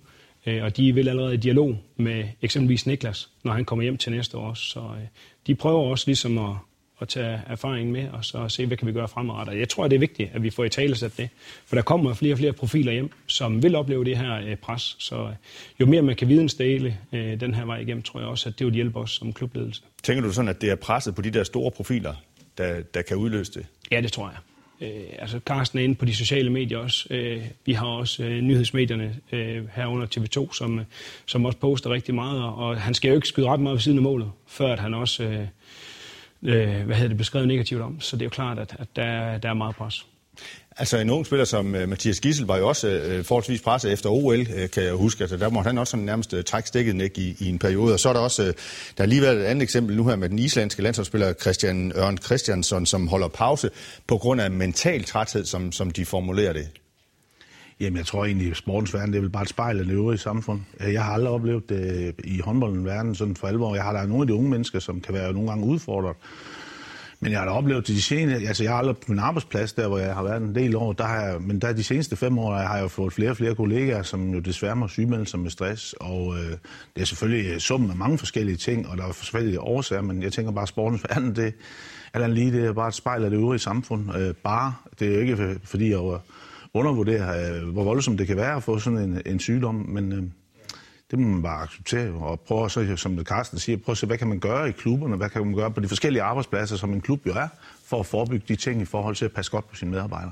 og 0.45 0.77
de 0.77 0.93
vil 0.95 1.10
allerede 1.10 1.34
i 1.34 1.38
dialog 1.38 1.77
med 1.95 2.23
eksempelvis 2.41 2.86
Niklas, 2.86 3.30
når 3.43 3.51
han 3.54 3.65
kommer 3.65 3.84
hjem 3.84 3.97
til 3.97 4.12
næste 4.12 4.38
år. 4.38 4.54
Så 4.54 4.80
øh, 4.80 5.08
de 5.47 5.56
prøver 5.56 5.82
også 5.82 6.04
ligesom 6.08 6.38
at, 6.38 6.56
at 7.01 7.08
tage 7.08 7.41
erfaring 7.47 7.91
med, 7.91 8.10
og 8.10 8.25
så 8.25 8.49
se, 8.49 8.65
hvad 8.65 8.77
kan 8.77 8.88
vi 8.88 8.93
gøre 8.93 9.08
fremadrettet. 9.08 9.60
Jeg 9.60 9.69
tror, 9.69 9.88
det 9.88 9.95
er 9.95 9.99
vigtigt, 9.99 10.30
at 10.34 10.43
vi 10.43 10.49
får 10.49 10.63
i 10.63 10.69
tale 10.69 10.95
sat 10.95 11.17
det. 11.17 11.30
For 11.65 11.75
der 11.75 11.82
kommer 11.82 12.13
flere 12.13 12.34
og 12.34 12.38
flere 12.38 12.54
profiler 12.54 12.91
hjem, 12.91 13.10
som 13.27 13.63
vil 13.63 13.75
opleve 13.75 14.06
det 14.06 14.17
her 14.17 14.36
øh, 14.47 14.56
pres. 14.56 14.95
Så 14.99 15.34
jo 15.80 15.86
mere 15.86 16.01
man 16.01 16.15
kan 16.15 16.27
vidensdele 16.27 16.97
den 17.12 17.54
her 17.54 17.65
vej 17.65 17.77
igennem, 17.77 18.04
tror 18.04 18.19
jeg 18.19 18.30
også, 18.30 18.49
at 18.49 18.60
det 18.60 18.67
vil 18.67 18.73
hjælpe 18.73 18.99
os 18.99 19.12
som 19.12 19.34
klubledelse. 19.34 19.82
Tænker 20.04 20.23
du 20.23 20.34
sådan, 20.34 20.49
at 20.49 20.62
det 20.62 20.69
er 20.69 20.75
presset 20.75 21.15
på 21.15 21.21
de 21.21 21.32
der 21.32 21.43
store 21.43 21.71
profiler, 21.71 22.13
der, 22.58 22.82
der 22.82 23.01
kan 23.01 23.17
udløse 23.17 23.54
det? 23.54 23.65
Ja, 23.91 24.01
det 24.01 24.12
tror 24.12 24.30
jeg. 24.30 24.38
Øh, 24.82 25.04
altså 25.20 25.39
Carsten 25.46 25.80
er 25.80 25.84
inde 25.84 25.96
på 25.96 26.06
de 26.06 26.15
sociale 26.15 26.50
medier 26.50 26.78
også. 26.78 27.08
Øh, 27.10 27.46
vi 27.65 27.74
har 27.74 27.86
også 27.86 28.24
øh, 28.24 28.41
nyhedsmedierne 28.41 29.15
øh, 29.32 29.67
herunder 29.74 30.08
TV2, 30.08 30.54
som, 30.54 30.80
øh, 30.80 30.86
som 31.26 31.46
også 31.46 31.58
poster 31.58 31.89
rigtig 31.89 32.15
meget, 32.15 32.44
og 32.44 32.82
han 32.82 32.94
skal 32.94 33.10
jo 33.10 33.15
ikke 33.15 33.28
skyde 33.28 33.48
ret 33.48 33.60
meget 33.60 33.76
ved 33.76 33.82
siden 33.82 33.98
af 33.98 34.04
målet, 34.04 34.32
før 34.48 34.74
at 34.74 34.80
han 34.80 34.94
også 34.94 35.24
øh, 35.24 35.48
øh, 36.44 36.86
hvad 36.86 36.96
hedder 36.96 37.08
det, 37.08 37.17
beskrevet 37.17 37.48
negativt 37.48 37.82
om. 37.82 38.02
Så 38.02 38.15
det 38.15 38.22
er 38.22 38.26
jo 38.26 38.30
klart, 38.30 38.60
at, 38.60 38.76
at 38.80 38.88
der, 38.96 39.38
der 39.38 39.50
er 39.50 39.54
meget 39.54 39.76
pres. 39.76 40.06
Altså 40.78 40.98
en 40.98 41.10
ung 41.10 41.26
spiller 41.26 41.46
som 41.46 41.76
øh, 41.76 41.90
Mathias 41.90 42.20
Gissel 42.20 42.46
var 42.46 42.58
jo 42.58 42.68
også 42.68 42.88
øh, 42.88 43.26
forholdsvis 43.26 43.62
presset 43.62 43.92
efter 43.92 44.10
OL, 44.10 44.40
øh, 44.40 44.70
kan 44.70 44.84
jeg 44.84 44.94
huske. 44.94 45.24
Altså, 45.24 45.38
der 45.38 45.50
måtte 45.50 45.68
han 45.68 45.78
også 45.78 45.92
sådan 45.92 46.06
nærmest 46.06 46.34
øh, 46.34 46.44
trække 46.44 46.68
stikket 46.68 46.96
næk 46.96 47.18
i, 47.18 47.36
i 47.40 47.50
en 47.50 47.60
periode. 47.60 47.94
Og 47.94 48.00
så 48.00 48.10
er 48.10 48.14
der 48.14 48.20
også, 48.20 48.44
øh, 48.44 48.54
der 48.98 49.04
er 49.04 49.08
lige 49.08 49.22
været 49.22 49.38
et 49.38 49.44
andet 49.44 49.64
eksempel 49.64 49.96
nu 49.98 50.08
her 50.08 50.16
med 50.16 50.30
den 50.30 50.40
islandske 50.40 50.82
landsholdsspiller 50.82 51.34
Christian 51.34 51.92
Ørn 51.96 52.18
Christiansson, 52.18 52.86
som 52.86 53.08
holder 53.08 53.28
pause 53.28 53.70
på 54.08 54.18
grund 54.18 54.42
af 54.42 54.52
mental 54.52 55.04
træthed, 55.04 55.46
som, 55.46 55.72
som 55.72 55.92
de 55.92 56.06
formulerer 56.06 56.54
det. 56.54 56.70
Jamen, 57.80 57.98
jeg 57.98 58.06
tror 58.06 58.26
egentlig, 58.26 58.52
at 58.52 58.58
sportens 58.58 58.94
verden, 58.94 59.14
det 59.14 59.18
er 59.18 59.22
vel 59.22 59.30
bare 59.30 59.44
et 59.44 59.50
spejl 59.50 59.80
af 59.80 59.86
det 59.86 59.94
øvrige 59.94 60.20
samfund. 60.20 60.62
Øh, 60.80 60.94
jeg 60.94 61.04
har 61.04 61.14
aldrig 61.14 61.32
oplevet 61.32 61.70
det 61.70 62.16
i 62.24 62.40
håndboldens 62.40 62.86
verden 62.86 63.16
sådan 63.16 63.36
for 63.36 63.48
alvor. 63.48 63.76
Jeg 63.76 63.84
har 63.84 63.94
der 63.94 64.06
nogle 64.06 64.24
af 64.24 64.28
de 64.28 64.34
unge 64.34 64.50
mennesker, 64.50 64.80
som 64.80 65.02
kan 65.02 65.14
være 65.14 65.34
nogle 65.34 65.50
gange 65.50 65.66
udfordret 65.66 66.16
men 67.24 67.32
jeg 67.32 67.40
har 67.40 67.46
da 67.46 67.52
oplevet 67.52 67.88
de 67.88 68.02
seneste, 68.02 68.48
altså 68.48 68.64
jeg 68.64 68.72
har 68.72 68.78
aldrig 68.78 68.98
på 68.98 69.04
min 69.08 69.20
arbejdsplads, 69.20 69.74
der 69.74 69.88
hvor 69.88 69.98
jeg 69.98 70.16
har 70.16 70.24
været 70.24 70.42
en 70.42 70.56
del 70.56 70.76
år, 70.76 70.94
der 70.94 71.04
har 71.04 71.22
jeg, 71.22 71.42
men 71.42 71.62
der 71.62 71.74
de 71.74 71.84
seneste 71.84 72.16
fem 72.16 72.38
år 72.38 72.54
har 72.54 72.78
jeg 72.78 72.92
fået 72.92 73.14
flere 73.14 73.30
og 73.30 73.38
flere 73.38 73.56
kollegaer, 73.56 74.04
som 74.04 74.34
jo 74.34 74.40
desværre 74.40 74.76
må 74.76 74.88
sygemelde 74.88 75.26
sig 75.26 75.40
med 75.40 75.50
stress, 75.50 75.94
og 75.94 76.36
øh, 76.36 76.52
det 76.96 77.02
er 77.02 77.06
selvfølgelig 77.06 77.52
øh, 77.52 77.60
summen 77.60 77.90
af 77.90 77.96
mange 77.96 78.18
forskellige 78.18 78.58
ting, 78.58 78.88
og 78.88 78.98
der 78.98 79.08
er 79.08 79.12
forskellige 79.12 79.62
årsager, 79.62 80.02
men 80.02 80.24
jeg 80.24 80.34
tænker 80.34 80.52
bare, 80.52 80.62
at 80.62 80.70
sportens 80.70 81.04
verden, 81.10 81.36
det 81.36 81.54
er 82.14 82.28
lige 82.28 82.52
det 82.52 82.66
er 82.66 82.74
bare 82.74 82.88
et 82.88 82.94
spejl 82.94 83.24
af 83.24 83.30
det 83.30 83.38
øvrige 83.38 83.60
samfund. 83.60 84.16
Øh, 84.18 84.34
bare, 84.34 84.74
det 85.00 85.08
er 85.08 85.14
jo 85.14 85.20
ikke 85.20 85.34
øh, 85.34 85.56
fordi 85.64 85.90
jeg 85.90 86.20
undervurderer, 86.74 87.62
øh, 87.62 87.68
hvor 87.68 87.84
voldsomt 87.84 88.20
det 88.20 88.28
kan 88.28 88.38
være 88.38 88.56
at 88.56 88.64
få 88.64 88.80
sådan 88.80 89.00
en, 89.00 89.22
en 89.26 89.40
sygdom, 89.40 89.76
men 89.76 90.12
øh, 90.14 90.24
det 91.12 91.19
må 91.19 91.28
man 91.28 91.41
bare 91.41 91.63
acceptere 91.63 92.12
og 92.12 92.39
prøve 92.39 92.69
så, 92.69 92.95
som 92.95 93.24
Carsten 93.24 93.60
siger, 93.60 93.78
prøve 93.78 93.93
at 93.93 93.97
se, 93.97 94.06
hvad 94.06 94.17
kan 94.17 94.28
man 94.28 94.39
gøre 94.39 94.69
i 94.69 94.71
klubberne, 94.71 95.15
hvad 95.15 95.30
kan 95.30 95.45
man 95.45 95.56
gøre 95.56 95.71
på 95.71 95.80
de 95.80 95.88
forskellige 95.88 96.24
arbejdspladser, 96.24 96.78
som 96.78 96.93
en 96.93 97.02
klub 97.02 97.26
jo 97.26 97.32
er, 97.32 97.47
for 97.86 98.00
at 98.00 98.06
forebygge 98.06 98.45
de 98.47 98.56
ting 98.56 98.82
i 98.82 98.86
forhold 98.86 99.15
til 99.15 99.26
at 99.26 99.32
passe 99.32 99.52
godt 99.52 99.69
på 99.69 99.76
sine 99.76 99.91
medarbejdere. 99.91 100.32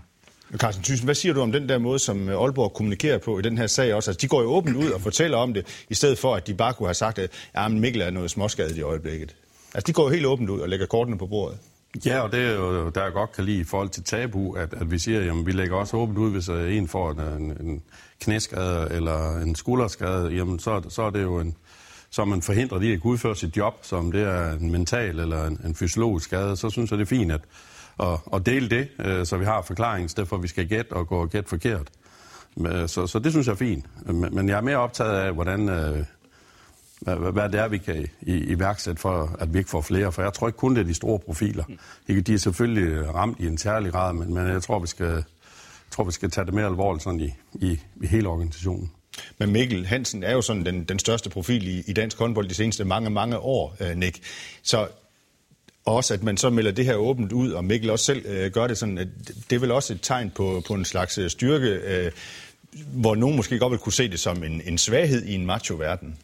Carsten 0.58 0.84
Thyssen, 0.84 1.06
hvad 1.06 1.16
siger 1.16 1.34
du 1.34 1.42
om 1.42 1.52
den 1.52 1.70
der 1.70 1.78
måde, 1.78 2.00
som 2.00 2.30
øh, 2.30 2.42
Aalborg 2.42 2.74
kommunikerer 2.74 3.18
på 3.18 3.40
i 3.40 3.42
den 3.42 3.58
her 3.58 3.68
sag 3.68 3.94
også? 3.94 4.12
Altså, 4.12 4.22
de 4.22 4.28
går 4.28 4.42
jo 4.42 4.48
åbent 4.48 4.76
ud 4.76 4.92
og 4.92 5.02
fortæller 5.02 5.38
om 5.38 5.54
det, 5.54 5.86
i 5.90 5.94
stedet 5.94 6.18
for, 6.18 6.36
at 6.36 6.48
de 6.48 6.54
bare 6.54 6.74
kunne 6.74 6.88
have 6.88 6.94
sagt, 6.94 7.20
at 7.20 7.32
ja, 7.56 7.68
Mikkel 7.68 8.02
er 8.02 8.10
noget 8.10 8.32
småskadet 8.32 8.78
i 8.78 8.82
øjeblikket. 8.82 9.36
Altså, 9.74 9.88
de 9.88 9.94
går 9.94 10.04
jo 10.04 10.10
helt 10.10 10.26
åbent 10.26 10.50
ud 10.50 10.60
og 10.60 10.70
lægger 10.70 10.86
kortene 10.86 11.18
på 11.18 11.28
bordet. 11.28 11.58
Ja, 12.06 12.20
og 12.20 12.32
det 12.32 12.40
er 12.40 12.54
jo, 12.54 12.90
der 12.90 13.04
jeg 13.04 13.14
godt 13.14 13.32
kan 13.32 13.44
lide 13.44 13.60
i 13.60 13.64
forhold 13.64 13.90
til 13.90 14.04
tabu, 14.04 14.54
at, 14.54 14.74
at 14.74 14.92
vi 14.92 15.00
siger, 15.00 15.32
at 15.40 15.46
vi 15.46 15.52
lægger 15.52 15.76
også 15.76 15.98
åbent 15.98 16.18
ud, 16.18 16.32
hvis 16.32 16.48
en 16.50 16.88
får 16.88 17.12
en, 17.12 17.44
en 17.68 17.82
knæskade 18.22 18.88
eller 18.92 19.38
en 19.38 19.56
skulderskade, 19.56 20.30
jamen 20.30 20.60
så, 20.60 20.82
så 20.90 21.02
er 21.02 21.10
det 21.10 21.22
jo 21.22 21.40
en, 21.40 21.56
så 22.10 22.26
man 22.26 22.42
forhindrer 22.42 22.80
de 22.80 22.94
at 22.94 23.02
kunne 23.02 23.14
udføre 23.14 23.36
sit 23.36 23.58
job, 23.58 23.74
som 23.82 24.12
det 24.12 24.22
er 24.22 24.52
en 24.52 24.72
mental 24.72 25.20
eller 25.20 25.46
en, 25.46 25.62
en 25.66 25.76
fysiologisk 25.76 26.26
skade, 26.26 26.58
så 26.58 26.70
synes 26.70 26.92
jeg, 26.92 27.00
det 27.00 27.06
er 27.06 27.10
fint 27.10 27.32
at, 27.32 27.42
at, 28.00 28.20
at 28.34 28.46
dele 28.46 28.70
det, 28.70 28.88
øh, 29.00 29.26
så 29.26 29.38
vi 29.38 29.46
har 29.46 29.62
forklaringen, 29.62 30.06
i 30.06 30.10
stedet 30.10 30.30
for 30.30 30.36
at 30.36 30.44
vi 30.44 30.48
skal 30.48 30.68
gætte 30.68 30.94
og 30.94 31.08
gå 31.08 31.16
og 31.22 31.30
gætte 31.30 31.50
forkert. 31.50 31.88
Øh, 32.60 32.88
så, 32.88 33.08
så 33.08 33.20
det 33.20 33.32
synes 33.32 33.48
jeg 33.48 33.54
er 33.54 33.58
fint. 33.58 33.86
Men 34.34 34.50
jeg 34.50 34.58
er 34.58 34.62
mere 34.62 34.78
optaget 34.78 35.20
af, 35.20 35.34
hvordan 35.34 35.70
øh, 35.70 36.06
hvad, 37.00 37.50
det 37.50 37.60
er, 37.60 37.68
vi 37.68 37.78
kan 37.78 38.08
i, 38.22 38.34
iværksætte 38.34 39.02
for, 39.02 39.36
at 39.40 39.54
vi 39.54 39.58
ikke 39.58 39.70
får 39.70 39.82
flere. 39.82 40.12
For 40.12 40.22
jeg 40.22 40.34
tror 40.34 40.48
ikke 40.48 40.58
kun, 40.58 40.76
det 40.76 40.82
er 40.82 40.86
de 40.86 40.94
store 40.94 41.20
profiler. 41.20 41.64
De 42.08 42.34
er 42.34 42.38
selvfølgelig 42.38 43.14
ramt 43.14 43.40
i 43.40 43.48
en 43.48 43.58
særlig 43.58 43.92
grad, 43.92 44.14
men, 44.14 44.34
men 44.34 44.48
jeg 44.48 44.64
tror, 44.64 44.80
vi 44.80 44.88
skal, 44.88 45.24
tror, 45.92 46.04
vi 46.04 46.12
skal 46.12 46.32
tage 46.32 46.46
det 46.46 46.54
mere 46.54 46.66
alvorligt 46.66 47.04
sådan 47.04 47.20
i, 47.20 47.34
i, 47.54 47.80
i 48.02 48.08
hele 48.08 48.28
organisationen. 48.28 48.92
Men 49.38 49.52
Mikkel 49.52 49.86
Hansen 49.86 50.24
er 50.24 50.32
jo 50.32 50.42
sådan 50.42 50.66
den, 50.66 50.84
den 50.84 51.00
største 51.00 51.30
profil 51.30 51.68
i, 51.68 51.84
i 51.88 51.94
dansk 51.94 52.18
håndbold 52.18 52.50
de 52.50 52.54
seneste 52.54 52.86
mange, 52.86 53.10
mange 53.10 53.38
år, 53.38 53.76
øh, 53.80 53.98
Nick. 53.98 54.20
Så 54.64 54.88
også, 55.86 56.14
at 56.14 56.24
man 56.24 56.38
så 56.38 56.50
melder 56.50 56.72
det 56.72 56.86
her 56.86 56.96
åbent 56.96 57.32
ud, 57.32 57.52
og 57.52 57.66
Mikkel 57.66 57.90
også 57.90 58.06
selv 58.06 58.26
øh, 58.26 58.52
gør 58.52 58.68
det 58.68 58.78
sådan, 58.78 58.98
at 58.98 59.08
det 59.50 59.56
er 59.56 59.60
vel 59.60 59.72
også 59.72 59.94
et 59.94 60.00
tegn 60.02 60.30
på, 60.30 60.62
på 60.68 60.74
en 60.74 60.86
slags 60.86 61.18
øh, 61.18 61.30
styrke, 61.30 61.68
øh, 61.68 62.12
hvor 62.94 63.16
nogen 63.16 63.36
måske 63.36 63.60
godt 63.60 63.72
vil 63.72 63.80
kunne 63.80 63.94
se 63.94 64.10
det 64.10 64.20
som 64.20 64.44
en, 64.44 64.62
en 64.66 64.78
svaghed 64.78 65.26
i 65.26 65.36
en 65.36 65.46
macho-verden. 65.46 66.18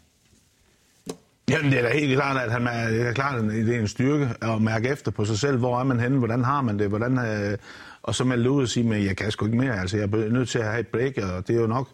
Jamen, 1.50 1.72
det 1.72 1.80
er 1.80 1.84
da 1.84 1.94
helt 1.94 2.16
klart, 2.16 2.38
at 2.38 2.52
han 2.52 2.68
er, 2.68 2.90
det 2.90 3.02
er 3.02 3.14
klart, 3.14 3.44
at 3.44 3.52
det 3.52 3.76
er 3.76 3.80
en 3.80 3.88
styrke 3.88 4.30
at 4.42 4.62
mærke 4.62 4.90
efter 4.90 5.12
på 5.12 5.26
sig 5.26 5.40
selv. 5.40 5.58
Hvor 5.58 5.80
er 5.80 5.84
man 5.84 6.00
henne? 6.00 6.18
Hvordan 6.18 6.44
har 6.44 6.62
man 6.62 6.80
det? 6.80 6.90
Hvordan, 6.90 7.18
øh, 7.18 7.58
og 8.04 8.16
så 8.16 8.24
melde 8.24 8.50
ud 8.50 8.62
og 8.62 8.70
sige, 8.70 8.96
at 8.96 9.06
jeg 9.06 9.18
kan 9.18 9.32
sgu 9.32 9.46
ikke 9.46 9.58
mere. 9.58 9.80
Altså, 9.80 9.98
jeg 9.98 10.04
er 10.04 10.30
nødt 10.30 10.50
til 10.50 10.60
at 10.60 10.66
have 10.66 10.80
et 10.80 10.88
break, 10.88 11.18
og 11.18 11.48
det 11.48 11.56
er 11.56 11.62
jo 11.62 11.68
nok, 11.68 11.88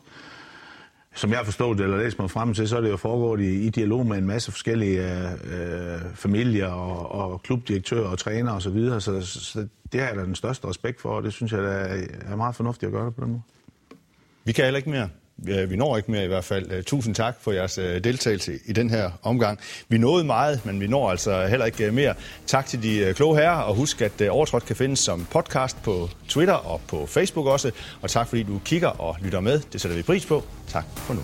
som 1.15 1.31
jeg 1.31 1.41
forstod 1.45 1.75
det, 1.75 1.83
eller 1.83 1.97
læst 1.97 2.19
mig 2.19 2.31
frem 2.31 2.53
til, 2.53 2.67
så 2.67 2.77
er 2.77 2.81
det 2.81 2.89
jo 2.89 2.97
foregået 2.97 3.41
i, 3.41 3.65
i 3.65 3.69
dialog 3.69 4.05
med 4.05 4.17
en 4.17 4.27
masse 4.27 4.51
forskellige 4.51 5.01
øh, 5.01 5.31
øh 5.33 5.99
familier 6.15 6.67
og, 6.67 7.11
og 7.11 7.43
klubdirektører 7.43 8.07
og 8.07 8.17
trænere 8.17 8.55
osv. 8.55 8.61
Så, 8.61 8.69
videre. 8.69 9.01
så, 9.01 9.21
så 9.21 9.67
det 9.91 9.99
har 9.99 10.07
jeg 10.07 10.17
da 10.17 10.21
den 10.21 10.35
største 10.35 10.67
respekt 10.67 11.01
for, 11.01 11.09
og 11.09 11.23
det 11.23 11.33
synes 11.33 11.51
jeg 11.51 11.59
er, 11.59 12.03
er 12.31 12.35
meget 12.35 12.55
fornuftigt 12.55 12.87
at 12.87 12.93
gøre 12.93 13.05
det 13.05 13.15
på 13.15 13.21
den 13.21 13.31
måde. 13.31 13.41
Vi 14.43 14.51
kan 14.51 14.63
heller 14.63 14.77
ikke 14.77 14.89
mere. 14.89 15.09
Øh, 15.47 15.71
vi 15.71 15.75
når 15.75 15.97
ikke 15.97 16.11
mere 16.11 16.23
i 16.23 16.27
hvert 16.27 16.43
fald. 16.43 16.71
Øh, 16.71 16.83
tusind 16.83 17.15
tak 17.15 17.35
for 17.41 17.51
jeres 17.51 17.77
øh, 17.77 18.03
deltagelse 18.03 18.59
i 18.65 18.73
den 18.73 18.89
her 18.89 19.11
omgang. 19.23 19.59
Vi 19.89 19.97
nåede 19.97 20.23
meget, 20.23 20.65
men 20.65 20.79
vi 20.79 20.87
når 20.87 21.09
altså 21.09 21.47
heller 21.47 21.65
ikke 21.65 21.91
mere. 21.91 22.13
Tak 22.47 22.65
til 22.65 22.83
de 22.83 23.13
kloge 23.13 23.37
herrer, 23.37 23.61
og 23.61 23.75
husk, 23.75 24.01
at 24.01 24.21
Overtrådt 24.29 24.65
kan 24.65 24.75
findes 24.75 24.99
som 24.99 25.27
podcast 25.31 25.83
på 25.83 26.09
Twitter 26.27 26.53
og 26.53 26.81
på 26.87 27.05
Facebook 27.05 27.47
også. 27.47 27.71
Og 28.01 28.09
tak 28.09 28.27
fordi 28.27 28.43
du 28.43 28.59
kigger 28.65 28.87
og 28.87 29.17
lytter 29.21 29.39
med. 29.39 29.61
Det 29.73 29.81
sætter 29.81 29.97
vi 29.97 30.03
pris 30.03 30.25
på. 30.25 30.43
Tak 30.67 30.85
for 30.95 31.13
nu. 31.13 31.21